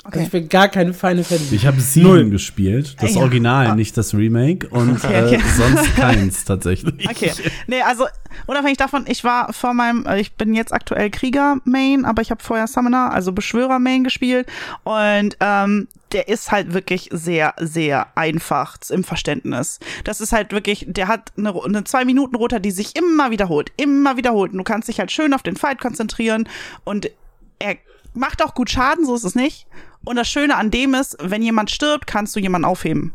[0.06, 1.56] Also ich will gar keine Final Fantasy.
[1.56, 3.22] Ich habe sieben gespielt, das Ja.
[3.22, 3.76] Original, Ah.
[3.76, 5.36] nicht das Remake und Okay, okay.
[5.36, 7.08] Äh, sonst keins tatsächlich.
[7.10, 7.32] Okay.
[7.68, 8.06] Nee, also
[8.48, 12.42] unabhängig davon, ich war vor meinem, äh, ich bin jetzt aktuell Krieger-Main, aber ich habe
[12.42, 14.48] vorher Summoner, also Beschwörer-Main gespielt.
[14.84, 19.80] Und ähm, der ist halt wirklich sehr, sehr einfach im Verständnis.
[20.06, 23.74] Das ist halt wirklich, der hat eine, eine zwei Minuten Roter, die sich immer wiederholt,
[23.76, 24.54] immer wiederholt.
[24.54, 26.48] Und du kannst dich halt schön auf den Fight konzentrieren
[26.86, 27.12] und
[27.60, 27.76] er
[28.14, 29.68] macht auch gut Schaden, so ist es nicht.
[30.06, 33.14] Und das Schöne an dem ist, wenn jemand stirbt, kannst du jemanden aufheben.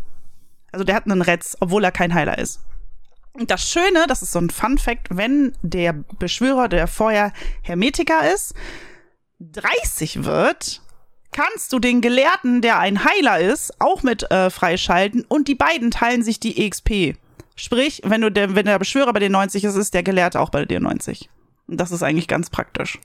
[0.73, 2.61] Also der hat einen Retz, obwohl er kein Heiler ist.
[3.33, 8.33] Und das Schöne, das ist so ein Fun Fact, wenn der Beschwörer, der vorher Hermetiker
[8.33, 8.55] ist,
[9.41, 10.81] 30 wird,
[11.33, 15.91] kannst du den Gelehrten, der ein Heiler ist, auch mit äh, freischalten und die beiden
[15.91, 17.17] teilen sich die EXP.
[17.57, 20.51] Sprich, wenn du der, wenn der Beschwörer bei dir 90 ist, ist der Gelehrte auch
[20.51, 21.29] bei dir 90.
[21.67, 23.01] Und das ist eigentlich ganz praktisch.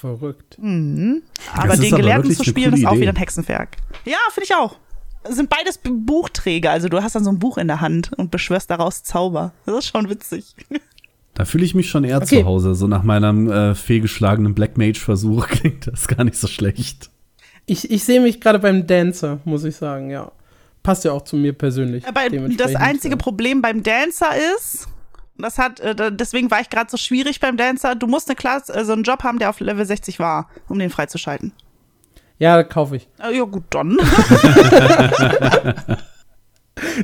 [0.00, 0.56] Verrückt.
[0.58, 3.00] Aber ist den aber Gelehrten zu spielen ist auch Idee.
[3.02, 3.76] wieder ein Hexenwerk.
[4.04, 4.76] Ja, finde ich auch.
[5.24, 8.30] Es sind beides Buchträger, also du hast dann so ein Buch in der Hand und
[8.30, 9.52] beschwörst daraus Zauber.
[9.66, 10.54] Das ist schon witzig.
[11.34, 12.40] Da fühle ich mich schon eher Okay.
[12.40, 12.74] zu Hause.
[12.74, 17.10] So nach meinem äh, fehlgeschlagenen Black Mage-Versuch klingt das gar nicht so schlecht.
[17.64, 20.32] Ich, ich sehe mich gerade beim Dancer, muss ich sagen, ja.
[20.82, 22.04] Passt ja auch zu mir persönlich.
[22.08, 22.22] Aber
[22.56, 23.18] das einzige ja.
[23.18, 24.88] Problem beim Dancer ist,
[25.38, 28.74] das hat, äh, deswegen war ich gerade so schwierig beim Dancer, du musst eine Klasse,
[28.74, 31.52] äh, so einen Job haben, der auf Level 60 war, um den freizuschalten.
[32.38, 33.08] Ja, kaufe ich.
[33.18, 33.96] Äh, ja, gut, dann.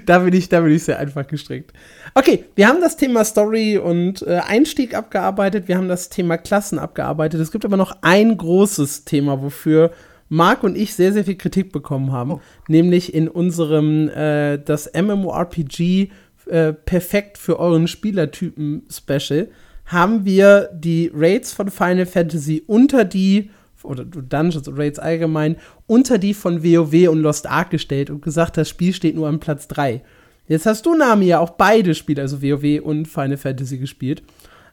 [0.06, 1.72] Da bin ich, da bin ich sehr einfach gestrickt.
[2.14, 6.78] Okay, wir haben das Thema Story und äh, Einstieg abgearbeitet, wir haben das Thema Klassen
[6.78, 7.40] abgearbeitet.
[7.40, 9.90] Es gibt aber noch ein großes Thema, wofür
[10.28, 16.10] Marc und ich sehr, sehr viel Kritik bekommen haben, nämlich in unserem äh, das MMORPG
[16.46, 19.48] äh, perfekt für euren Spielertypen Special
[19.86, 23.50] haben wir die Raids von Final Fantasy unter die
[23.82, 25.56] oder Dungeons und Raids allgemein
[25.86, 29.40] unter die von WoW und Lost Ark gestellt und gesagt, das Spiel steht nur an
[29.40, 30.02] Platz 3.
[30.48, 34.22] Jetzt hast du, Nami, ja auch beide Spiele, also WoW und Final Fantasy gespielt.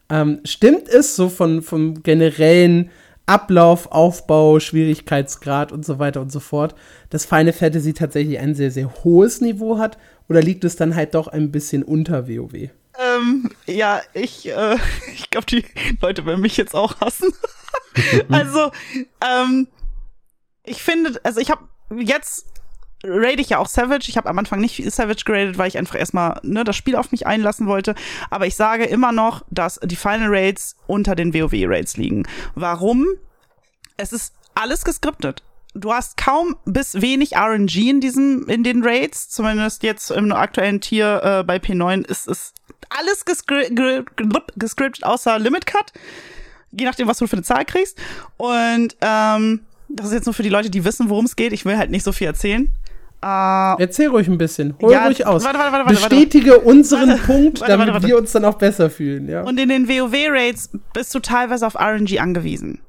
[0.09, 2.89] Ähm, stimmt es so von, vom generellen
[3.25, 6.75] Ablauf, Aufbau, Schwierigkeitsgrad und so weiter und so fort,
[7.09, 9.97] dass Final Fantasy tatsächlich ein sehr, sehr hohes Niveau hat?
[10.31, 12.71] Oder liegt es dann halt doch ein bisschen unter WoW?
[13.01, 14.77] ähm, ja, ich, äh,
[15.13, 15.65] ich glaube, die
[16.01, 17.33] Leute werden mich jetzt auch hassen.
[18.29, 18.71] also,
[19.25, 19.67] ähm,
[20.63, 22.45] ich finde, also ich habe jetzt
[23.03, 24.09] rate ich ja auch Savage.
[24.09, 26.95] Ich habe am Anfang nicht viel Savage geradet, weil ich einfach erstmal ne, das Spiel
[26.95, 27.95] auf mich einlassen wollte.
[28.29, 32.27] Aber ich sage immer noch, dass die Final Rates unter den WoW-Rates liegen.
[32.53, 33.07] Warum?
[33.97, 35.41] Es ist alles geskriptet.
[35.73, 39.29] Du hast kaum bis wenig RNG in diesem, in den Raids.
[39.29, 42.53] Zumindest jetzt im aktuellen Tier äh, bei P9 ist es
[42.89, 45.93] alles geskri ge- ge- gescriptet, außer Limit Cut.
[46.71, 47.97] Je nachdem, was du für eine Zahl kriegst.
[48.37, 51.53] Und ähm, das ist jetzt nur für die Leute, die wissen, worum es geht.
[51.53, 52.69] Ich will halt nicht so viel erzählen.
[53.23, 54.73] Äh, Erzähl ruhig ein bisschen.
[54.81, 55.43] Hol Ja, ruhig aus.
[55.43, 59.29] warte, warte, warte, warte, Bestätige unseren Punkt, damit wir uns dann auch besser fühlen.
[59.29, 59.43] Ja.
[59.43, 62.79] Und in den WoW-Raids bist du teilweise auf RNG angewiesen.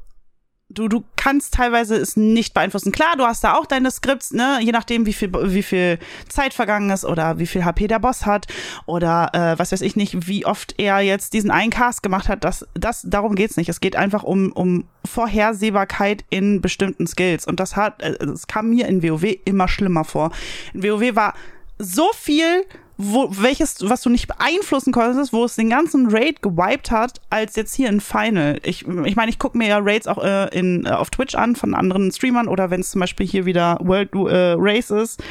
[0.74, 2.93] Du, du kannst teilweise es nicht beeinflussen.
[2.93, 6.55] Klar, du hast da auch deine Skripts, ne, je nachdem, wie viel, wie viel Zeit
[6.55, 8.47] vergangen ist oder wie viel HP der Boss hat
[8.86, 12.44] oder äh, was weiß ich nicht, wie oft er jetzt diesen einen Cast gemacht hat.
[12.44, 13.69] Das, das, darum geht's nicht.
[13.69, 17.47] Es geht einfach um, um Vorhersehbarkeit in bestimmten Skills.
[17.47, 20.32] Und das hat, äh, es kam mir in WoW immer schlimmer vor.
[20.73, 21.35] In WoW war
[21.83, 22.65] so viel
[22.99, 27.57] wo, welches, was du nicht beeinflussen konntest, wo es den ganzen Raid gewiped hat, als
[27.57, 28.61] jetzt hier in Final.
[28.63, 31.35] Ich meine, ich, mein, ich gucke mir ja Raids auch äh, in, äh, auf Twitch
[31.35, 35.23] an von anderen Streamern oder wenn es zum Beispiel hier wieder World äh, Race ist.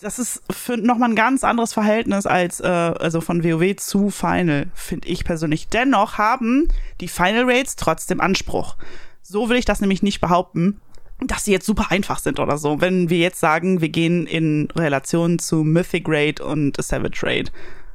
[0.00, 4.66] das ist für nochmal ein ganz anderes Verhältnis als äh, also von WoW zu Final,
[4.74, 5.68] finde ich persönlich.
[5.68, 6.68] Dennoch haben
[7.00, 8.76] die Final Raids trotzdem Anspruch.
[9.22, 10.80] So will ich das nämlich nicht behaupten,
[11.26, 12.80] dass sie jetzt super einfach sind oder so.
[12.80, 17.52] Wenn wir jetzt sagen, wir gehen in Relation zu Mythic Raid und Savage Raid,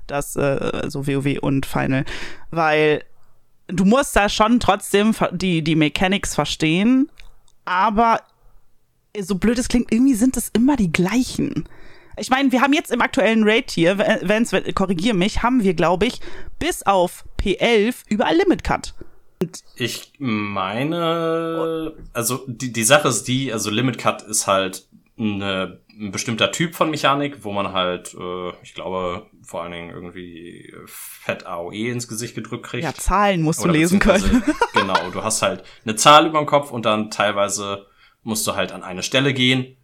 [0.08, 2.06] das äh, also WoW und Final,
[2.52, 3.04] weil
[3.68, 7.10] du musst da schon trotzdem die die Mechanics verstehen,
[7.66, 8.22] aber
[9.20, 11.68] so blöd es klingt, irgendwie sind es immer die gleichen.
[12.18, 16.06] Ich meine, wir haben jetzt im aktuellen Raid hier, Vance, korrigier mich, haben wir, glaube
[16.06, 16.22] ich,
[16.60, 18.94] bis auf P11 überall Limit Cut.
[19.76, 26.12] Ich meine, also die, die Sache ist die, also Limit Cut ist halt eine, ein
[26.12, 31.46] bestimmter Typ von Mechanik, wo man halt, äh, ich glaube, vor allen Dingen irgendwie Fett
[31.46, 32.84] AOE ins Gesicht gedrückt kriegt.
[32.84, 34.44] Ja, Zahlen musst Oder du lesen können.
[34.74, 37.88] genau, du hast halt eine Zahl über dem Kopf und dann teilweise
[38.24, 39.78] musst du halt an eine Stelle gehen,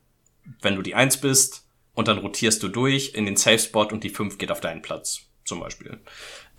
[0.62, 1.62] wenn du die Eins bist,
[1.94, 4.82] und dann rotierst du durch in den Safe Spot und die 5 geht auf deinen
[4.82, 5.92] Platz, zum Beispiel.
[5.92, 6.00] Mhm.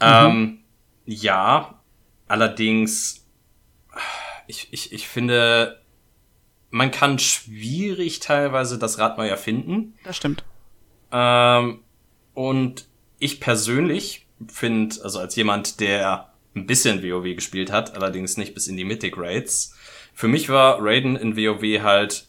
[0.01, 0.59] Ähm,
[1.05, 1.82] ja,
[2.33, 3.27] allerdings,
[4.47, 5.83] ich, ich, ich finde,
[6.71, 9.99] man kann schwierig teilweise das Rad neu erfinden.
[10.03, 10.43] Das stimmt.
[11.13, 11.81] Ähm,
[12.33, 12.87] und
[13.19, 18.67] ich persönlich finde, also als jemand, der ein bisschen WoW gespielt hat, allerdings nicht bis
[18.67, 19.77] in die Mythic Raids,
[20.15, 22.29] für mich war Raiden in WoW halt,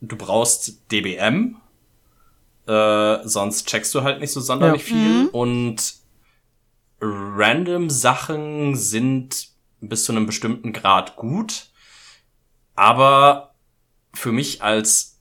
[0.00, 1.56] du brauchst DBM,
[2.66, 4.88] äh, sonst checkst du halt nicht so sonderlich ja.
[4.88, 5.22] viel.
[5.22, 5.28] Mhm.
[5.28, 6.03] Und
[7.04, 9.48] random Sachen sind
[9.80, 11.66] bis zu einem bestimmten Grad gut.
[12.74, 13.54] Aber
[14.14, 15.20] für mich als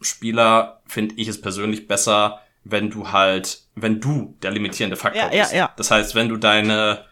[0.00, 5.28] Spieler finde ich es persönlich besser, wenn du halt, wenn du der limitierende Faktor ja,
[5.28, 5.52] bist.
[5.52, 5.72] Ja, ja.
[5.76, 7.04] Das heißt, wenn du deine,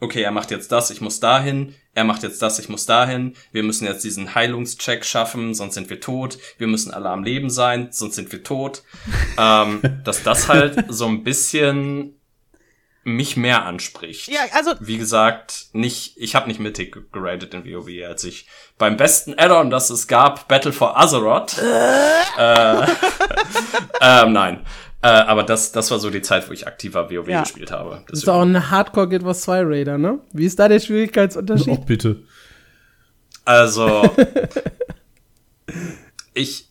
[0.00, 3.34] okay, er macht jetzt das, ich muss dahin, er macht jetzt das, ich muss dahin,
[3.52, 7.50] wir müssen jetzt diesen Heilungscheck schaffen, sonst sind wir tot, wir müssen alle am Leben
[7.50, 8.82] sein, sonst sind wir tot.
[9.38, 12.17] ähm, dass das halt so ein bisschen
[13.08, 14.28] mich mehr anspricht.
[14.28, 18.46] Ja, also wie gesagt, nicht ich habe nicht Mythic geradet in WoW, als ich
[18.78, 21.58] beim besten Add-on, das es gab, Battle for Azeroth.
[22.38, 22.82] äh,
[24.00, 24.64] ähm, nein.
[25.00, 27.42] Äh, aber das, das war so die Zeit, wo ich aktiver WoW ja.
[27.42, 27.90] gespielt habe.
[27.90, 28.06] Deswegen.
[28.10, 30.20] Das ist auch ein Hardcore Guild Wars 2 Raider, ne?
[30.32, 31.68] Wie ist da der Schwierigkeitsunterschied?
[31.68, 32.24] Oh, bitte.
[33.44, 34.10] Also,
[36.34, 36.68] ich,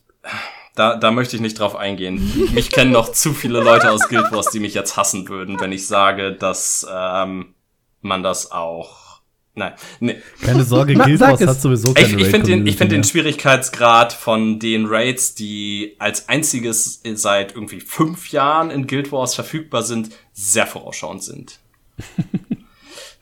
[0.78, 2.50] da, da möchte ich nicht drauf eingehen.
[2.54, 5.72] Mich kennen noch zu viele Leute aus Guild Wars, die mich jetzt hassen würden, wenn
[5.72, 7.54] ich sage, dass ähm,
[8.00, 9.08] man das auch
[9.54, 10.22] Nein, nee.
[10.40, 14.12] Keine Sorge, Guild Wars hat sowieso keine Ich, ich finde den, ich find den Schwierigkeitsgrad
[14.12, 20.10] von den Raids, die als einziges seit irgendwie fünf Jahren in Guild Wars verfügbar sind,
[20.32, 21.58] sehr vorausschauend sind.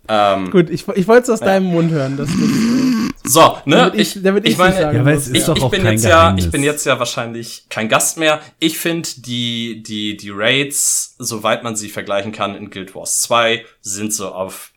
[0.08, 1.46] ähm, Gut, ich, ich wollte es aus ja.
[1.46, 2.16] deinem Mund hören.
[2.16, 3.76] Dass du, so, ne?
[3.76, 6.62] Damit ich, damit ich, ich meine, ja, ich, ich, ich bin jetzt ja, ich bin
[6.62, 8.40] jetzt ja wahrscheinlich kein Gast mehr.
[8.58, 13.64] Ich finde die, die, die Raids, soweit man sie vergleichen kann in Guild Wars 2,
[13.80, 14.72] sind so auf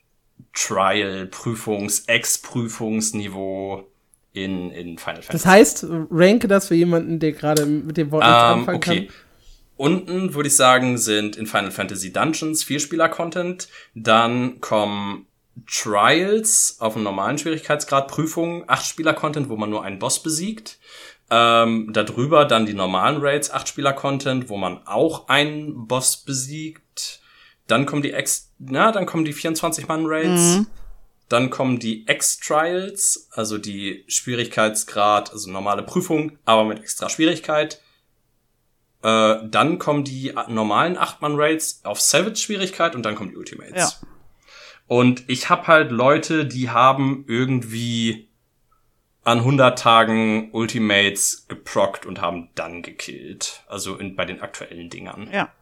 [0.54, 3.88] Trial, Prüfungs-, Ex-Prüfungsniveau
[4.34, 5.32] in, in Final Fantasy.
[5.32, 9.06] Das heißt, ranke das für jemanden, der gerade mit dem Wort ähm, anfangen okay.
[9.06, 9.16] kann.
[9.80, 13.70] Unten würde ich sagen, sind in Final Fantasy Dungeons Vierspieler-Content.
[13.96, 15.26] Dann kommen
[15.68, 20.80] Trials auf einem normalen Schwierigkeitsgrad, Prüfungen, Acht-Spieler-Content, wo man nur einen Boss besiegt.
[21.32, 27.22] Ähm, darüber dann die normalen Raids, Acht-Spieler-Content, wo man auch einen Boss besiegt.
[27.68, 30.58] Dann kommen die Ex, na, dann kommen die 24-Mann-Raids.
[30.58, 30.68] Mhm.
[31.30, 37.80] Dann kommen die X-Trials, also die Schwierigkeitsgrad, also normale Prüfung, aber mit extra Schwierigkeit.
[39.02, 44.02] Äh, dann kommen die normalen 8-Mann-Raids auf Savage-Schwierigkeit und dann kommen die Ultimates.
[44.02, 44.08] Ja.
[44.88, 48.30] Und ich hab halt Leute, die haben irgendwie
[49.24, 53.64] an 100 Tagen Ultimates geprockt und haben dann gekillt.
[53.68, 55.30] Also in, bei den aktuellen Dingern.
[55.32, 55.54] Ja.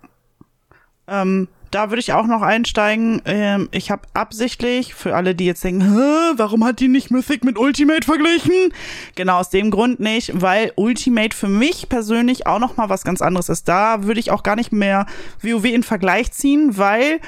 [1.08, 3.22] Ähm, da würde ich auch noch einsteigen.
[3.26, 5.84] Ähm, ich habe absichtlich, für alle, die jetzt denken,
[6.38, 8.74] warum hat die nicht Mythic mit Ultimate verglichen?
[9.16, 13.22] Genau aus dem Grund nicht, weil Ultimate für mich persönlich auch noch mal was ganz
[13.22, 13.68] anderes ist.
[13.68, 15.06] Da würde ich auch gar nicht mehr
[15.42, 17.20] WoW in Vergleich ziehen, weil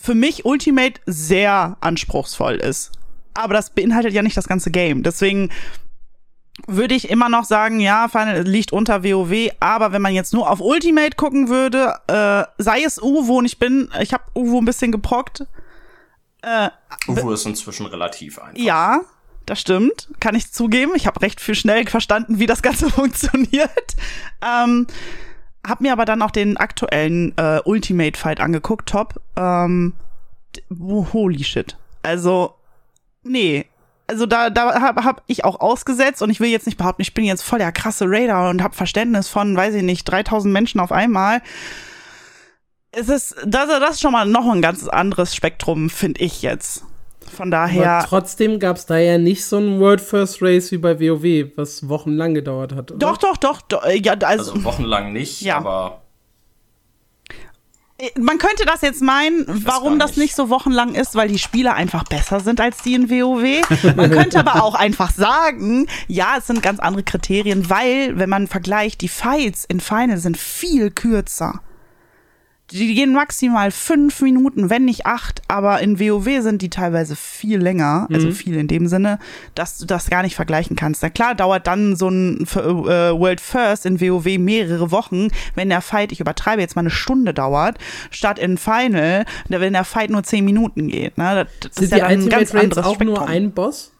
[0.00, 2.92] für mich Ultimate sehr anspruchsvoll ist.
[3.34, 5.02] Aber das beinhaltet ja nicht das ganze Game.
[5.02, 5.50] Deswegen
[6.66, 10.48] würde ich immer noch sagen, ja, Final liegt unter WoW, aber wenn man jetzt nur
[10.48, 14.64] auf Ultimate gucken würde, äh, sei es Uwo und ich bin, ich habe Uwo ein
[14.64, 15.46] bisschen geprockt.
[16.42, 16.70] Äh,
[17.08, 18.56] Uwo ist inzwischen relativ einfach.
[18.56, 19.00] Ja,
[19.46, 20.92] das stimmt, kann ich zugeben.
[20.94, 23.96] Ich habe recht viel schnell verstanden, wie das Ganze funktioniert.
[24.40, 24.86] Ähm,
[25.66, 29.20] hab mir aber dann auch den aktuellen äh, Ultimate Fight angeguckt, top.
[29.36, 29.94] Ähm,
[30.80, 31.76] holy shit.
[32.02, 32.54] Also,
[33.22, 33.66] nee,
[34.06, 37.14] also da, da habe hab ich auch ausgesetzt und ich will jetzt nicht behaupten, ich
[37.14, 40.80] bin jetzt voll der krasse Raider und habe Verständnis von, weiß ich nicht, 3000 Menschen
[40.80, 41.40] auf einmal.
[42.90, 46.84] Es ist, das, das ist schon mal noch ein ganz anderes Spektrum, finde ich jetzt.
[47.34, 47.90] Von daher.
[47.90, 51.56] Aber trotzdem gab es da ja nicht so ein World First Race wie bei WoW,
[51.56, 52.92] was wochenlang gedauert hat.
[52.92, 52.98] Oder?
[52.98, 53.84] Doch, doch, doch, doch.
[53.88, 55.56] Ja, also, also wochenlang nicht, ja.
[55.56, 56.03] aber
[58.18, 62.04] man könnte das jetzt meinen, warum das nicht so wochenlang ist, weil die Spiele einfach
[62.04, 63.94] besser sind als die in WoW.
[63.94, 68.48] Man könnte aber auch einfach sagen, ja, es sind ganz andere Kriterien, weil, wenn man
[68.48, 71.60] vergleicht, die Fights in Final sind viel kürzer.
[72.70, 77.60] Die gehen maximal fünf Minuten, wenn nicht acht, aber in WoW sind die teilweise viel
[77.60, 78.32] länger, also mhm.
[78.32, 79.18] viel in dem Sinne,
[79.54, 81.02] dass du das gar nicht vergleichen kannst.
[81.02, 85.82] Na klar dauert dann so ein äh, World First in WoW mehrere Wochen, wenn der
[85.82, 87.76] Fight, ich übertreibe jetzt mal eine Stunde dauert,
[88.10, 91.18] statt in Final, wenn der Fight nur zehn Minuten geht.
[91.18, 91.46] Ne?
[91.60, 93.14] Das, das sind ist ja die dann ein ganz anderes auch Spektrum.
[93.14, 93.93] nur ein Boss?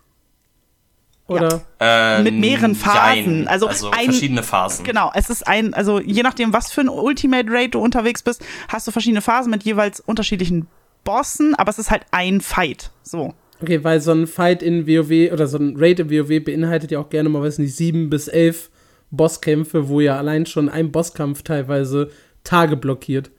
[1.27, 1.63] Oder?
[1.81, 2.19] Ja.
[2.19, 3.49] Äh, mit mehreren Phasen.
[3.49, 4.85] Also, also ein, verschiedene Phasen.
[4.85, 8.45] Genau, es ist ein, also je nachdem, was für ein Ultimate Raid du unterwegs bist,
[8.69, 10.69] hast du verschiedene Phasen mit jeweils unterschiedlichen
[11.03, 12.91] Bossen, aber es ist halt ein Fight.
[13.03, 13.35] So.
[13.63, 16.99] Okay, weil so ein Fight in WoW oder so ein Raid in WoW beinhaltet ja
[16.99, 18.71] auch gerne mal, weiß nicht, sieben bis elf
[19.11, 22.11] Bosskämpfe, wo ja allein schon ein Bosskampf teilweise
[22.43, 23.31] Tage blockiert.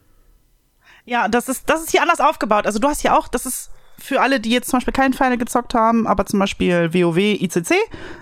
[1.06, 2.66] Ja, das ist, das ist hier anders aufgebaut.
[2.66, 3.70] Also du hast hier auch, das ist
[4.06, 7.74] für alle, die jetzt zum Beispiel keinen Final gezockt haben, aber zum Beispiel WoW ICC,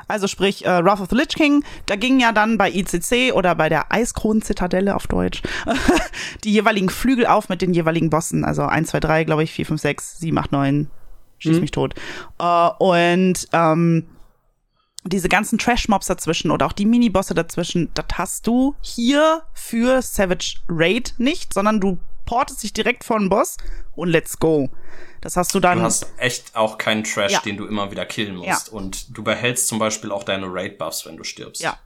[0.08, 3.56] also sprich äh, Wrath of the Lich King, da ging ja dann bei ICC oder
[3.56, 5.42] bei der Eiskronen-Zitadelle auf Deutsch
[6.44, 8.46] die jeweiligen Flügel auf mit den jeweiligen Bossen.
[8.46, 10.90] Also 1, 2, 3, glaube ich, 4, 5, 6, 7, 8, 9,
[11.40, 11.62] schieß mhm.
[11.62, 11.96] mich tot.
[12.40, 14.08] Äh, und ähm,
[15.06, 20.56] diese ganzen Trash-Mobs dazwischen oder auch die Minibosse dazwischen, das hast du hier für Savage
[20.70, 23.58] Raid nicht, sondern du portest dich direkt vor den Boss
[23.96, 24.70] und let's go.
[25.22, 25.80] Das hast du dann.
[25.80, 27.40] Du hast echt auch keinen Trash, ja.
[27.40, 28.68] den du immer wieder killen musst.
[28.68, 28.74] Ja.
[28.74, 31.62] Und du behältst zum Beispiel auch deine Raid-Buffs, wenn du stirbst.
[31.62, 31.78] Ja.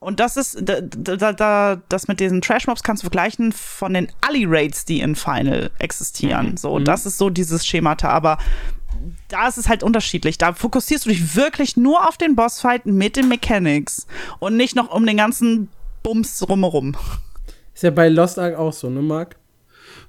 [0.00, 4.12] Und das ist, da, da, da, das mit diesen Trash-Mobs kannst du vergleichen von den
[4.20, 6.50] Ali-Raids, die in Final existieren.
[6.50, 6.56] Mhm.
[6.58, 6.84] So, mhm.
[6.84, 8.10] das ist so dieses Schemata.
[8.10, 8.36] Aber
[9.28, 10.36] da ist es halt unterschiedlich.
[10.36, 14.06] Da fokussierst du dich wirklich nur auf den Bossfight mit den Mechanics
[14.40, 15.70] und nicht noch um den ganzen
[16.02, 16.96] Bums drumherum.
[17.74, 19.36] Ist ja bei Lost Ark auch so, ne, Marc?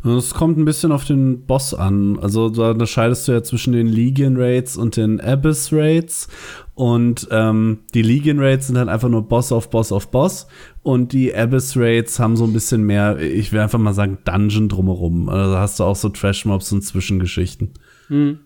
[0.06, 2.20] Es kommt ein bisschen auf den Boss an.
[2.20, 6.28] Also da unterscheidest du ja zwischen den Legion Raids und den Abyss Raids.
[6.76, 10.46] Und ähm, die Legion Raids sind halt einfach nur Boss auf Boss auf Boss.
[10.84, 14.70] Und die Abyss Raids haben so ein bisschen mehr, ich will einfach mal sagen, Dungeon
[14.70, 15.28] drumherum.
[15.28, 17.74] Also da hast du auch so Trash-Mobs und Zwischengeschichten.
[18.08, 18.40] Hm.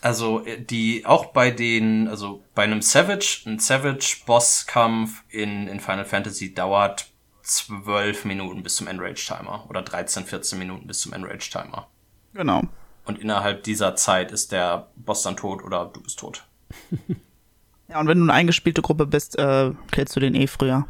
[0.00, 6.06] Also äh, die auch bei den, also bei einem Savage, ein Savage-Bosskampf in, in Final
[6.06, 7.10] Fantasy dauert
[7.46, 11.86] 12 Minuten bis zum Enrage-Timer oder 13, 14 Minuten bis zum Enrage-Timer.
[12.34, 12.62] Genau.
[13.04, 16.44] Und innerhalb dieser Zeit ist der Boss dann tot oder du bist tot.
[17.88, 20.86] ja, und wenn du eine eingespielte Gruppe bist, äh, killst du den eh früher.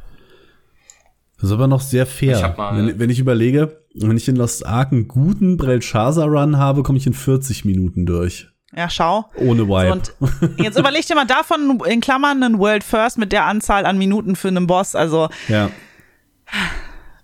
[1.37, 2.57] Das ist aber noch sehr fair.
[2.73, 7.07] Wenn, wenn, ich überlege, wenn ich in Lost Ark einen guten Brelshaza-Run habe, komme ich
[7.07, 8.49] in 40 Minuten durch.
[8.75, 9.27] Ja, schau.
[9.37, 9.93] Ohne Wipe.
[9.93, 10.15] und
[10.59, 14.37] jetzt überleg dir mal davon in Klammern einen World First mit der Anzahl an Minuten
[14.37, 14.95] für einen Boss.
[14.95, 15.71] Also ja.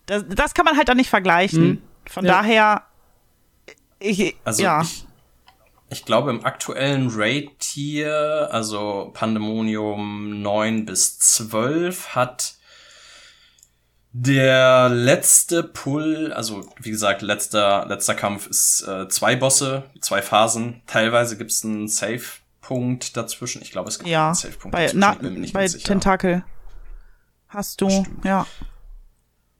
[0.06, 1.62] Das, das kann man halt dann nicht vergleichen.
[1.62, 1.82] Hm.
[2.06, 2.32] Von ja.
[2.32, 2.82] daher,
[3.98, 4.82] ich, also ja.
[4.82, 5.06] Ich,
[5.90, 12.54] ich glaube, im aktuellen Raid-Tier, also Pandemonium 9 bis 12, hat
[14.12, 20.82] der letzte Pull, also wie gesagt, letzter, letzter Kampf ist äh, zwei Bosse, zwei Phasen.
[20.86, 23.62] Teilweise gibt es einen Save-Punkt dazwischen.
[23.62, 25.52] Ich glaube, es gibt ja, einen Save-Punkt bei, dazwischen.
[25.52, 26.44] bei Tentakel
[27.48, 28.46] hast du, ja.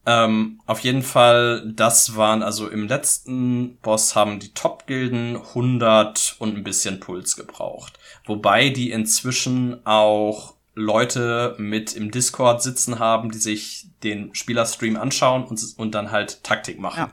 [0.05, 6.57] Ähm, auf jeden Fall, das waren also im letzten Boss haben die Top-Gilden 100 und
[6.57, 7.99] ein bisschen Puls gebraucht.
[8.27, 15.45] Wobei die inzwischen auch Leute mit im Discord sitzen haben, die sich den Spielerstream anschauen
[15.45, 16.99] und, und dann halt Taktik machen.
[16.99, 17.11] Ja.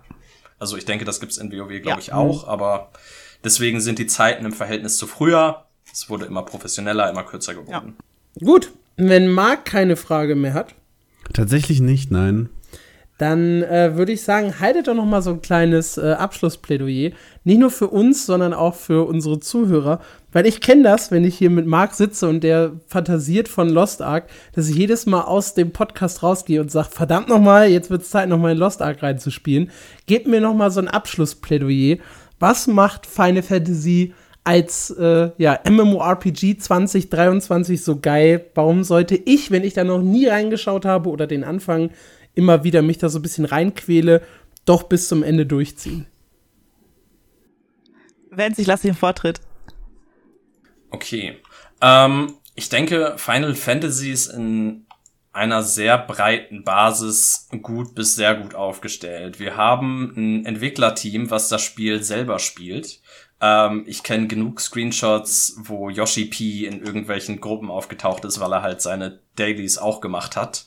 [0.58, 1.98] Also ich denke, das gibt's in WoW, glaube ja.
[2.00, 2.92] ich, auch, aber
[3.44, 7.96] deswegen sind die Zeiten im Verhältnis zu früher, es wurde immer professioneller, immer kürzer geworden.
[8.36, 8.46] Ja.
[8.46, 10.74] Gut, wenn Marc keine Frage mehr hat.
[11.34, 12.50] Tatsächlich nicht, nein
[13.20, 17.12] dann äh, würde ich sagen, haltet doch noch mal so ein kleines äh, Abschlussplädoyer.
[17.44, 20.00] Nicht nur für uns, sondern auch für unsere Zuhörer.
[20.32, 24.02] Weil ich kenne das, wenn ich hier mit Marc sitze und der fantasiert von Lost
[24.02, 27.90] Ark, dass ich jedes Mal aus dem Podcast rausgehe und sage, verdammt noch mal, jetzt
[27.90, 29.70] wird es Zeit, noch mal in Lost Ark reinzuspielen.
[30.06, 31.98] Gebt mir noch mal so ein Abschlussplädoyer.
[32.40, 34.14] Was macht Final Fantasy
[34.46, 38.46] als äh, ja, MMORPG 2023 so geil?
[38.56, 41.90] Warum sollte ich, wenn ich da noch nie reingeschaut habe oder den Anfang
[42.40, 44.24] immer wieder mich da so ein bisschen reinquäle,
[44.66, 46.08] doch bis zum Ende durchziehen.
[48.32, 49.42] Wenn ich lasse den Vortritt.
[50.90, 51.38] Okay.
[51.82, 54.86] Ähm, ich denke, Final Fantasy ist in
[55.32, 59.40] einer sehr breiten Basis gut bis sehr gut aufgestellt.
[59.40, 63.02] Wir haben ein Entwicklerteam, was das Spiel selber spielt.
[63.42, 68.62] Ähm, ich kenne genug Screenshots, wo Yoshi P in irgendwelchen Gruppen aufgetaucht ist, weil er
[68.62, 70.66] halt seine Dailies auch gemacht hat.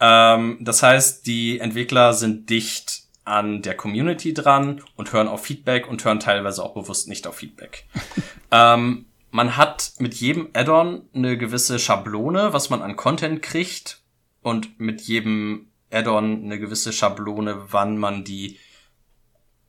[0.00, 5.88] Ähm, das heißt, die Entwickler sind dicht an der Community dran und hören auf Feedback
[5.88, 7.86] und hören teilweise auch bewusst nicht auf Feedback.
[8.50, 14.02] ähm, man hat mit jedem Add-on eine gewisse Schablone, was man an Content kriegt
[14.42, 18.58] und mit jedem Add-on eine gewisse Schablone, wann man die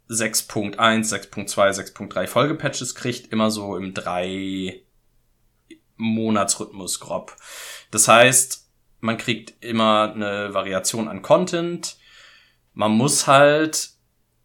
[0.10, 4.84] 6.1, 6.2, 6.3 Folgepatches kriegt, immer so im drei
[5.98, 7.36] Monatsrhythmus grob.
[7.90, 8.65] Das heißt,
[9.06, 11.98] man kriegt immer eine Variation an Content.
[12.74, 13.92] Man muss halt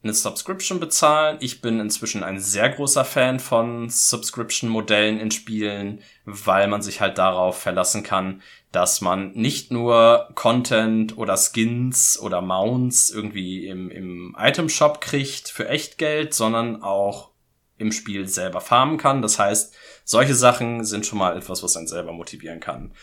[0.02, 1.38] eine Subscription bezahlen.
[1.40, 7.18] Ich bin inzwischen ein sehr großer Fan von Subscription-Modellen in Spielen, weil man sich halt
[7.18, 8.40] darauf verlassen kann,
[8.72, 15.68] dass man nicht nur Content oder Skins oder Mounts irgendwie im, im Item-Shop kriegt für
[15.68, 17.30] Echtgeld, sondern auch
[17.76, 19.22] im Spiel selber farmen kann.
[19.22, 19.74] Das heißt,
[20.04, 22.94] solche Sachen sind schon mal etwas, was einen selber motivieren kann.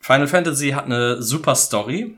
[0.00, 2.16] Final Fantasy hat eine super Story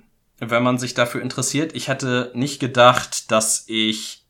[0.50, 1.74] wenn man sich dafür interessiert.
[1.74, 4.24] Ich hätte nicht gedacht, dass ich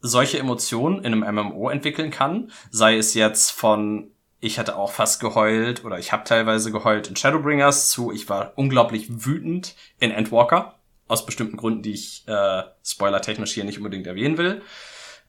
[0.00, 2.50] solche Emotionen in einem MMO entwickeln kann.
[2.70, 4.10] Sei es jetzt von,
[4.40, 8.52] ich hätte auch fast geheult oder ich habe teilweise geheult in Shadowbringers zu, ich war
[8.56, 10.74] unglaublich wütend in Endwalker.
[11.06, 14.62] Aus bestimmten Gründen, die ich äh, spoilertechnisch hier nicht unbedingt erwähnen will.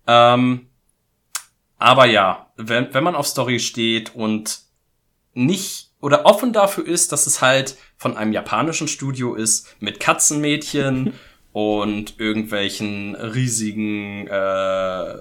[0.08, 0.70] Ähm,
[1.78, 4.60] aber ja, wenn, wenn man auf Story steht und
[5.34, 11.16] nicht oder offen dafür ist, dass es halt von einem japanischen Studio ist, mit Katzenmädchen
[11.52, 15.14] und irgendwelchen riesigen äh,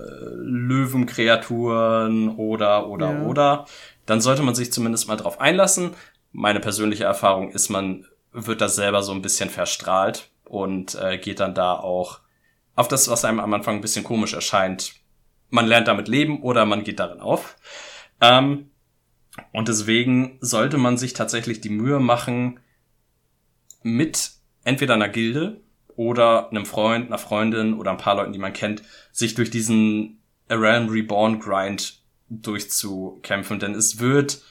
[0.42, 3.22] Löwenkreaturen oder oder ja.
[3.22, 3.64] oder,
[4.04, 5.94] dann sollte man sich zumindest mal drauf einlassen.
[6.32, 11.40] Meine persönliche Erfahrung ist, man wird da selber so ein bisschen verstrahlt und äh, geht
[11.40, 12.20] dann da auch
[12.74, 14.96] auf das, was einem am Anfang ein bisschen komisch erscheint.
[15.48, 17.56] Man lernt damit leben oder man geht darin auf.
[18.20, 18.68] Ähm,
[19.52, 22.60] und deswegen sollte man sich tatsächlich die Mühe machen,
[23.82, 24.32] mit
[24.64, 25.60] entweder einer Gilde
[25.96, 28.82] oder einem Freund, einer Freundin oder ein paar Leuten, die man kennt,
[29.12, 33.58] sich durch diesen A Realm Reborn Grind durchzukämpfen.
[33.58, 34.42] Denn es wird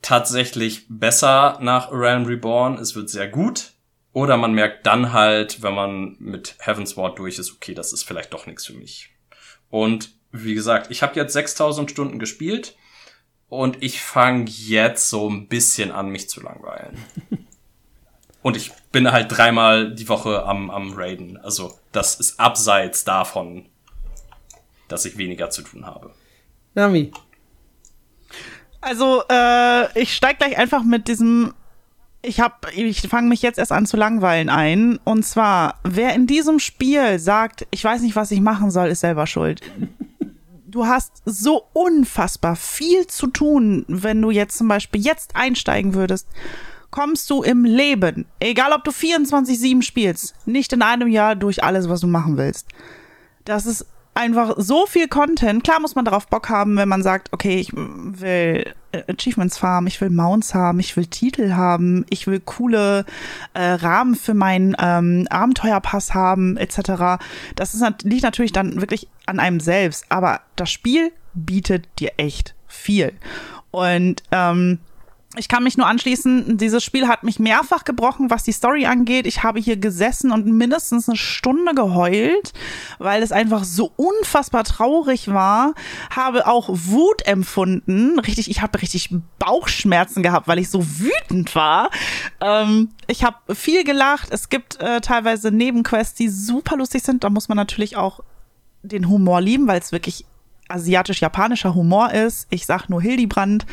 [0.00, 2.78] tatsächlich besser nach A Realm Reborn.
[2.78, 3.72] Es wird sehr gut.
[4.12, 8.02] Oder man merkt dann halt, wenn man mit Heaven's Ward durch ist, okay, das ist
[8.02, 9.10] vielleicht doch nichts für mich.
[9.70, 12.76] Und wie gesagt, ich habe jetzt 6000 Stunden gespielt
[13.52, 16.96] und ich fange jetzt so ein bisschen an, mich zu langweilen.
[18.42, 21.36] und ich bin halt dreimal die Woche am, am Raiden.
[21.36, 23.66] Also das ist abseits davon,
[24.88, 26.14] dass ich weniger zu tun habe.
[26.72, 27.12] Nami.
[28.80, 31.52] Also, äh, ich steig gleich einfach mit diesem
[32.22, 34.98] ich hab, ich fange mich jetzt erst an zu langweilen ein.
[35.04, 39.00] Und zwar, wer in diesem Spiel sagt, ich weiß nicht, was ich machen soll, ist
[39.00, 39.60] selber schuld
[40.72, 46.26] du hast so unfassbar viel zu tun, wenn du jetzt zum Beispiel jetzt einsteigen würdest.
[46.90, 51.88] Kommst du im Leben, egal ob du 24-7 spielst, nicht in einem Jahr durch alles,
[51.88, 52.66] was du machen willst.
[53.44, 55.64] Das ist einfach so viel Content.
[55.64, 59.86] Klar muss man darauf Bock haben, wenn man sagt, okay, ich will äh, Achievements farmen,
[59.86, 63.04] ich will Mounts haben, ich will Titel haben, ich will coole
[63.54, 67.22] äh, Rahmen für meinen ähm, Abenteuerpass haben, etc.
[67.56, 72.54] Das ist, liegt natürlich dann wirklich an einem selbst, aber das Spiel bietet dir echt
[72.66, 73.12] viel.
[73.70, 74.78] Und ähm,
[75.36, 79.26] ich kann mich nur anschließen, dieses Spiel hat mich mehrfach gebrochen, was die Story angeht.
[79.26, 82.52] Ich habe hier gesessen und mindestens eine Stunde geheult,
[82.98, 85.74] weil es einfach so unfassbar traurig war.
[86.14, 88.18] Habe auch Wut empfunden.
[88.18, 91.90] Richtig, ich habe richtig Bauchschmerzen gehabt, weil ich so wütend war.
[92.40, 94.28] Ähm, ich habe viel gelacht.
[94.30, 97.24] Es gibt äh, teilweise Nebenquests, die super lustig sind.
[97.24, 98.20] Da muss man natürlich auch
[98.82, 100.26] den Humor lieben, weil es wirklich
[100.68, 102.46] asiatisch-japanischer Humor ist.
[102.50, 103.66] Ich sag nur Hildebrand.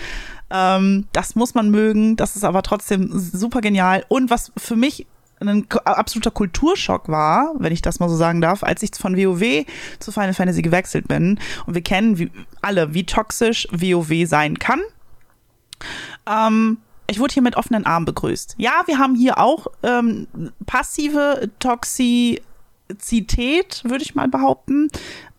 [0.50, 2.16] Ähm, das muss man mögen.
[2.16, 4.06] Das ist aber trotzdem super genial.
[4.08, 5.08] Und was für mich
[5.40, 9.66] ein absoluter Kulturschock war, wenn ich das mal so sagen darf, als ich von WoW
[10.00, 11.40] zu Final Fantasy gewechselt bin.
[11.66, 12.30] Und wir kennen wie,
[12.62, 14.82] alle, wie toxisch WoW sein kann.
[16.28, 18.56] Ähm, ich wurde hier mit offenen Armen begrüßt.
[18.58, 20.28] Ja, wir haben hier auch ähm,
[20.66, 22.42] passive Toxizität,
[23.84, 24.90] würde ich mal behaupten.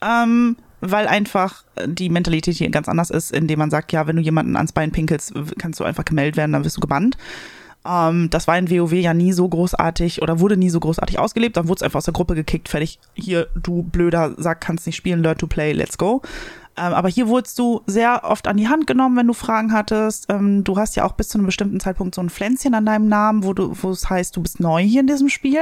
[0.01, 4.23] Ähm, weil einfach die Mentalität hier ganz anders ist, indem man sagt, ja, wenn du
[4.23, 7.17] jemanden ans Bein pinkelst, kannst du einfach gemeldet werden, dann wirst du gebannt.
[7.87, 11.57] Ähm, das war in WoW ja nie so großartig oder wurde nie so großartig ausgelebt.
[11.57, 12.99] Dann wurde es einfach aus der Gruppe gekickt, fertig.
[13.15, 16.23] Hier, du blöder Sack, kannst nicht spielen, learn to play, let's go.
[16.77, 20.27] Ähm, aber hier wurdest du sehr oft an die Hand genommen, wenn du Fragen hattest.
[20.29, 23.09] Ähm, du hast ja auch bis zu einem bestimmten Zeitpunkt so ein Pflänzchen an deinem
[23.09, 25.61] Namen, wo es heißt, du bist neu hier in diesem Spiel.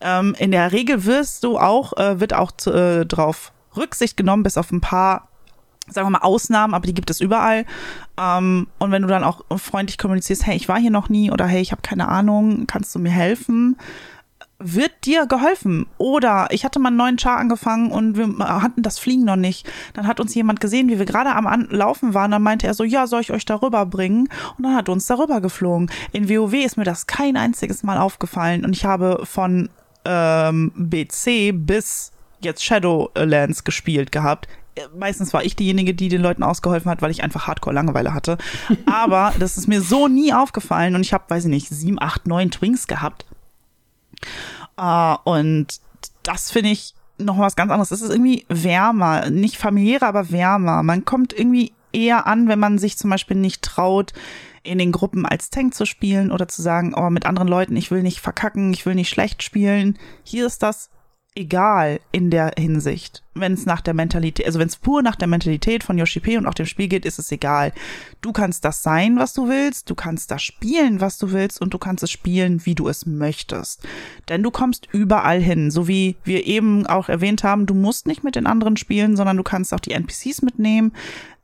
[0.00, 4.56] Ähm, in der Regel wirst du auch, äh, wird auch äh, drauf Rücksicht genommen, bis
[4.56, 5.28] auf ein paar
[5.90, 7.64] sagen wir mal Ausnahmen, aber die gibt es überall.
[8.20, 11.46] Ähm, und wenn du dann auch freundlich kommunizierst, hey, ich war hier noch nie oder
[11.46, 13.78] hey, ich habe keine Ahnung, kannst du mir helfen?
[14.58, 15.86] wird dir geholfen.
[15.98, 19.70] Oder ich hatte mal einen neuen Char angefangen und wir hatten das Fliegen noch nicht.
[19.94, 22.30] Dann hat uns jemand gesehen, wie wir gerade am Laufen waren.
[22.30, 24.28] Dann meinte er so, ja, soll ich euch darüber bringen?
[24.56, 25.90] Und dann hat uns darüber geflogen.
[26.12, 28.64] In WoW ist mir das kein einziges Mal aufgefallen.
[28.64, 29.68] Und ich habe von
[30.04, 34.48] ähm, BC bis jetzt Shadowlands gespielt gehabt
[34.94, 38.38] meistens war ich diejenige, die den Leuten ausgeholfen hat, weil ich einfach Hardcore Langeweile hatte.
[38.86, 42.26] Aber das ist mir so nie aufgefallen und ich habe, weiß ich nicht, sieben, acht,
[42.26, 43.26] neun Twinks gehabt.
[44.80, 45.80] Uh, und
[46.22, 47.90] das finde ich noch was ganz anderes.
[47.90, 50.82] Es ist irgendwie wärmer, nicht familiärer, aber wärmer.
[50.82, 54.12] Man kommt irgendwie eher an, wenn man sich zum Beispiel nicht traut,
[54.62, 57.90] in den Gruppen als Tank zu spielen oder zu sagen, oh, mit anderen Leuten, ich
[57.90, 59.98] will nicht verkacken, ich will nicht schlecht spielen.
[60.24, 60.90] Hier ist das
[61.38, 63.22] egal in der Hinsicht.
[63.40, 66.36] Wenn es nach der Mentalität, also wenn es pur nach der Mentalität von Yoshi P
[66.36, 67.72] und auch dem Spiel geht, ist es egal.
[68.20, 71.74] Du kannst das sein, was du willst, du kannst das spielen, was du willst und
[71.74, 73.86] du kannst es spielen, wie du es möchtest.
[74.28, 78.24] Denn du kommst überall hin, so wie wir eben auch erwähnt haben, du musst nicht
[78.24, 80.92] mit den anderen spielen, sondern du kannst auch die NPCs mitnehmen.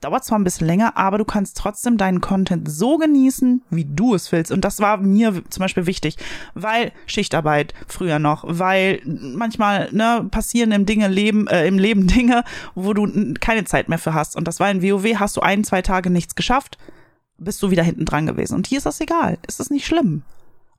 [0.04, 4.14] Dauert zwar ein bisschen länger, aber du kannst trotzdem deinen Content so genießen, wie du
[4.14, 4.52] es willst.
[4.52, 6.16] Und das war mir zum Beispiel wichtig,
[6.52, 12.44] weil Schichtarbeit früher noch, weil manchmal ne, passieren im Dinge Leben, äh, im Leben Dinge,
[12.74, 14.36] wo du keine Zeit mehr für hast.
[14.36, 16.78] Und das war in WoW, hast du ein, zwei Tage nichts geschafft,
[17.38, 18.54] bist du wieder hinten dran gewesen.
[18.54, 19.38] Und hier ist das egal.
[19.46, 20.22] Ist das nicht schlimm?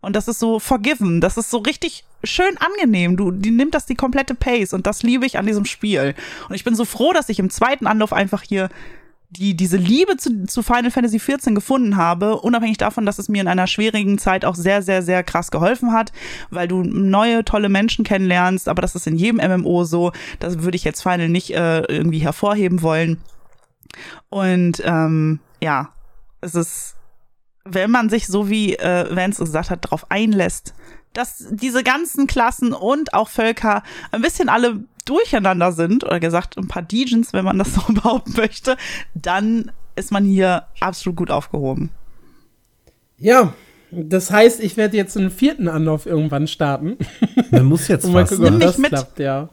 [0.01, 1.19] Und das ist so forgiven.
[1.19, 3.17] Das ist so richtig schön angenehm.
[3.17, 4.73] Du, die nimmt das die komplette Pace.
[4.73, 6.13] Und das liebe ich an diesem Spiel.
[6.47, 8.69] Und ich bin so froh, dass ich im zweiten Anlauf einfach hier
[9.35, 13.41] die diese Liebe zu, zu Final Fantasy XIV gefunden habe, unabhängig davon, dass es mir
[13.41, 16.11] in einer schwierigen Zeit auch sehr, sehr, sehr krass geholfen hat,
[16.49, 20.11] weil du neue, tolle Menschen kennenlernst, aber das ist in jedem MMO so.
[20.39, 23.21] Das würde ich jetzt Final nicht äh, irgendwie hervorheben wollen.
[24.29, 25.89] Und ähm, ja,
[26.41, 26.95] es ist,
[27.63, 30.73] wenn man sich so wie äh, Vance gesagt hat, darauf einlässt,
[31.17, 36.67] dass diese ganzen Klassen und auch Völker ein bisschen alle durcheinander sind, oder gesagt, ein
[36.67, 38.77] paar Degens, wenn man das so behaupten möchte,
[39.13, 41.89] dann ist man hier absolut gut aufgehoben.
[43.17, 43.53] Ja,
[43.91, 46.97] das heißt, ich werde jetzt einen vierten Anlauf irgendwann starten.
[47.51, 48.89] Man muss jetzt mal gucken, ob das mit.
[48.89, 49.49] klappt, ja.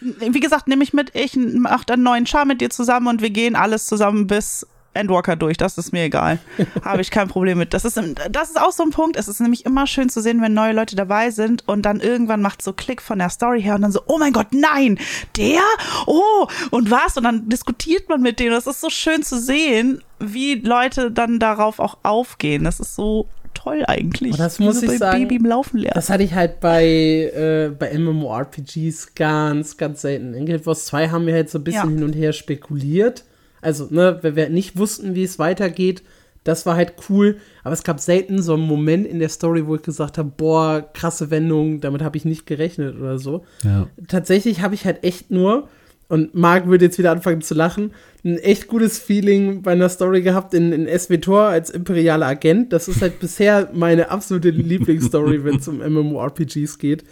[0.00, 3.30] Wie gesagt, nehme ich mit, ich mache einen neuen Char mit dir zusammen und wir
[3.30, 6.38] gehen alles zusammen bis Endwalker durch, das ist mir egal.
[6.82, 7.74] Habe ich kein Problem mit.
[7.74, 8.00] Das ist,
[8.30, 9.16] das ist auch so ein Punkt.
[9.16, 12.40] Es ist nämlich immer schön zu sehen, wenn neue Leute dabei sind und dann irgendwann
[12.40, 14.98] macht so Klick von der Story her und dann so, oh mein Gott, nein,
[15.36, 15.62] der?
[16.06, 17.16] Oh, und was?
[17.16, 18.52] Und dann diskutiert man mit denen.
[18.52, 22.64] Das ist so schön zu sehen, wie Leute dann darauf auch aufgehen.
[22.64, 24.32] Das ist so toll eigentlich.
[24.32, 25.94] Und das muss ich sagen, Baby im Laufen lernen.
[25.94, 30.34] Das hatte ich halt bei, äh, bei MMORPGs ganz, ganz selten.
[30.34, 31.96] In Guild Wars 2 haben wir halt so ein bisschen ja.
[31.96, 33.24] hin und her spekuliert
[33.64, 36.02] also, ne, wenn wir nicht wussten, wie es weitergeht,
[36.44, 37.38] das war halt cool.
[37.62, 40.88] Aber es gab selten so einen Moment in der Story, wo ich gesagt habe, boah,
[40.92, 43.44] krasse Wendung, damit habe ich nicht gerechnet oder so.
[43.62, 43.88] Ja.
[44.06, 45.68] Tatsächlich habe ich halt echt nur,
[46.08, 47.92] und Marc würde jetzt wieder anfangen zu lachen,
[48.24, 52.72] ein echt gutes Feeling bei einer Story gehabt in, in SWTOR als imperialer Agent.
[52.72, 57.04] Das ist halt bisher meine absolute Lieblingsstory, wenn es um MMORPGs geht.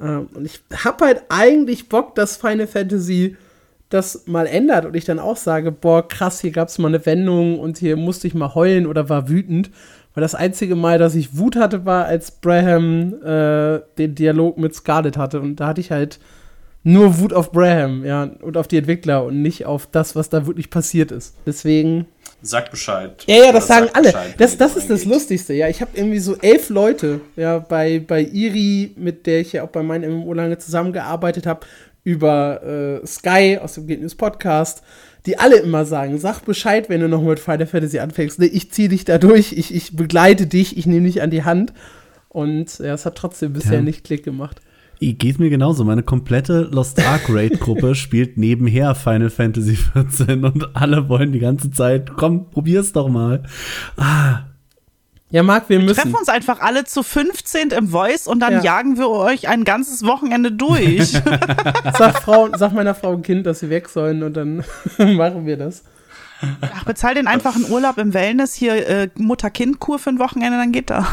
[0.00, 3.36] Ähm, und ich habe halt eigentlich Bock, dass Final Fantasy
[3.88, 7.04] das mal ändert und ich dann auch sage, boah, krass, hier gab es mal eine
[7.06, 9.70] Wendung und hier musste ich mal heulen oder war wütend.
[10.14, 14.74] Weil das einzige Mal, dass ich Wut hatte, war, als Braham äh, den Dialog mit
[14.74, 15.40] Scarlett hatte.
[15.40, 16.18] Und da hatte ich halt
[16.82, 20.46] nur Wut auf Braham, ja, und auf die Entwickler und nicht auf das, was da
[20.46, 21.34] wirklich passiert ist.
[21.46, 22.06] Deswegen.
[22.40, 23.24] Sag Bescheid.
[23.26, 24.06] Ja, ja, das sagen alle.
[24.12, 25.54] Bescheid, das, das ist das Lustigste.
[25.54, 29.64] Ja, ich habe irgendwie so elf Leute, ja, bei, bei Iri, mit der ich ja
[29.64, 31.66] auch bei meinem MMO lange zusammengearbeitet habe,
[32.04, 32.62] über
[33.02, 34.82] äh, Sky aus dem Geht News Podcast,
[35.26, 38.40] die alle immer sagen, sag Bescheid, wenn du noch mit Final Fantasy anfängst.
[38.40, 41.72] Ich ziehe dich da durch, ich, ich begleite dich, ich nehme dich an die Hand.
[42.28, 43.82] Und ja, es hat trotzdem bisher ja.
[43.82, 44.60] nicht Klick gemacht.
[45.00, 45.84] Geht mir genauso.
[45.84, 51.38] Meine komplette Lost Ark Raid Gruppe spielt nebenher Final Fantasy 14 und alle wollen die
[51.38, 53.44] ganze Zeit, komm, probier's doch mal.
[53.96, 54.47] Ah,
[55.30, 55.94] ja, Marc, wir, müssen.
[55.94, 58.62] treffen uns einfach alle zu 15 im Voice und dann ja.
[58.62, 61.12] jagen wir euch ein ganzes Wochenende durch.
[61.98, 64.64] sag, Frau, sag meiner Frau und Kind, dass sie weg sollen und dann
[64.98, 65.84] machen wir das.
[66.60, 70.72] Ach, bezahl den einfach einen Urlaub im Wellness, hier äh, Mutter-Kind-Kur für ein Wochenende, dann
[70.72, 71.06] geht da.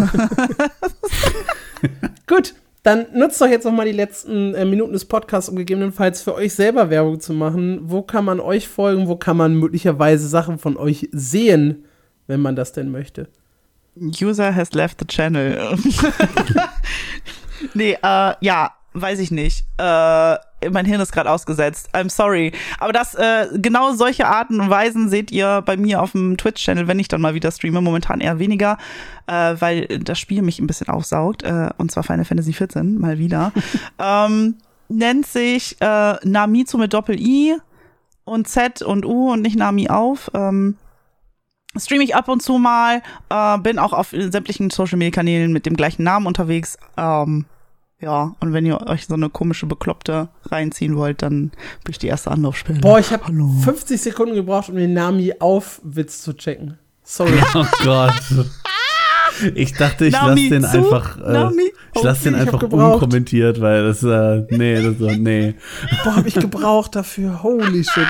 [2.28, 2.54] Gut,
[2.86, 6.36] Dann nutzt doch jetzt noch mal die letzten äh, Minuten des Podcasts, um gegebenenfalls für
[6.36, 7.80] euch selber Werbung zu machen.
[7.82, 9.08] Wo kann man euch folgen?
[9.08, 11.86] Wo kann man möglicherweise Sachen von euch sehen,
[12.28, 13.28] wenn man das denn möchte?
[13.98, 15.78] User has left the channel.
[17.74, 19.66] nee, äh, ja, weiß ich nicht.
[19.78, 20.36] Äh,
[20.70, 21.90] mein Hirn ist gerade ausgesetzt.
[21.94, 22.52] I'm sorry.
[22.80, 26.88] Aber das, äh, genau solche Arten und Weisen seht ihr bei mir auf dem Twitch-Channel,
[26.88, 27.82] wenn ich dann mal wieder streame.
[27.82, 28.78] Momentan eher weniger,
[29.28, 31.44] äh, weil das Spiel mich ein bisschen aufsaugt.
[31.44, 33.52] Äh, und zwar Final Fantasy XIV, mal wieder.
[34.00, 34.56] ähm,
[34.90, 37.58] nennt sich äh, Namizu mit Doppel-I
[38.24, 40.32] und Z und U und nicht Nami auf.
[40.34, 40.78] Ähm,
[41.77, 46.03] streame ich ab und zu mal, äh, bin auch auf sämtlichen Social-Media-Kanälen mit dem gleichen
[46.03, 46.77] Namen unterwegs.
[46.97, 47.45] Ähm,
[48.02, 51.52] ja, und wenn ihr euch so eine komische Bekloppte reinziehen wollt, dann
[51.84, 52.80] bin ich die erste Anlaufstelle.
[52.80, 56.77] Boah, ich habe 50 Sekunden gebraucht, um den Nami auf Witz zu checken.
[57.03, 57.34] Sorry.
[57.53, 58.14] Oh Gott.
[59.53, 61.49] Ich dachte, ich lasse den zu, einfach, äh,
[61.93, 65.56] ich lasse den einfach unkommentiert, weil das, äh, nee, das, nee.
[66.03, 67.43] Boah, hab ich gebraucht dafür.
[67.43, 68.07] Holy shit.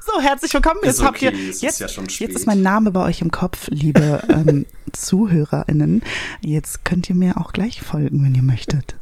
[0.00, 0.80] So, herzlich willkommen.
[0.82, 3.68] Jetzt okay, habt ihr, jetzt, ist ja jetzt ist mein Name bei euch im Kopf,
[3.68, 6.02] liebe ähm, ZuhörerInnen.
[6.40, 8.96] Jetzt könnt ihr mir auch gleich folgen, wenn ihr möchtet.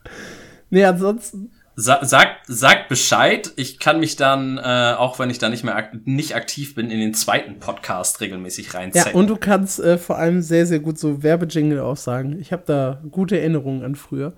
[0.70, 1.52] nee, ansonsten.
[1.76, 3.52] Sa sagt, sagt Bescheid.
[3.54, 6.90] Ich kann mich dann, äh, auch wenn ich da nicht mehr ak nicht aktiv bin,
[6.90, 9.06] in den zweiten Podcast regelmäßig reinziehen.
[9.06, 12.36] Ja, und du kannst äh, vor allem sehr, sehr gut so Werbejingle auch sagen.
[12.40, 14.34] Ich habe da gute Erinnerungen an früher.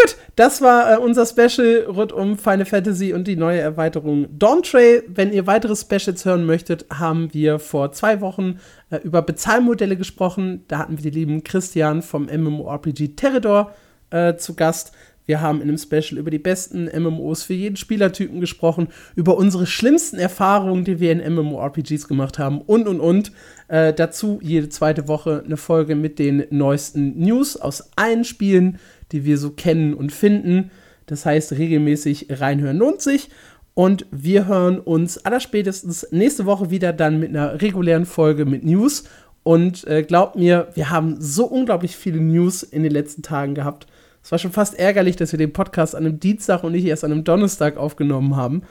[0.00, 5.02] Gut, das war äh, unser Special rund um Final Fantasy und die neue Erweiterung Dawntrail.
[5.08, 8.60] Wenn ihr weitere Specials hören möchtet, haben wir vor zwei Wochen
[8.90, 10.64] äh, über Bezahlmodelle gesprochen.
[10.68, 13.74] Da hatten wir die lieben Christian vom MMORPG Terrador
[14.10, 14.92] äh, zu Gast.
[15.26, 19.66] Wir haben in einem Special über die besten MMOs für jeden Spielertypen gesprochen, über unsere
[19.66, 23.32] schlimmsten Erfahrungen, die wir in MMORPGs gemacht haben und und und.
[23.68, 28.78] Äh, dazu jede zweite Woche eine Folge mit den neuesten News aus allen Spielen,
[29.12, 30.70] die wir so kennen und finden.
[31.06, 33.30] Das heißt, regelmäßig reinhören lohnt sich.
[33.74, 39.04] Und wir hören uns allerspätestens nächste Woche wieder dann mit einer regulären Folge mit News.
[39.42, 43.86] Und äh, glaubt mir, wir haben so unglaublich viele News in den letzten Tagen gehabt.
[44.22, 47.04] Es war schon fast ärgerlich, dass wir den Podcast an einem Dienstag und nicht erst
[47.04, 48.62] an einem Donnerstag aufgenommen haben.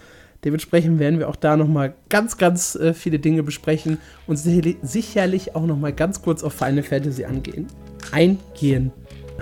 [0.44, 5.56] Dementsprechend werden wir auch da noch mal ganz, ganz äh, viele Dinge besprechen und sicherlich
[5.56, 7.68] auch noch mal ganz kurz auf Final Fantasy angehen.
[8.11, 8.91] Eingehen.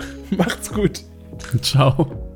[0.30, 1.02] Macht's gut.
[1.62, 2.27] Ciao.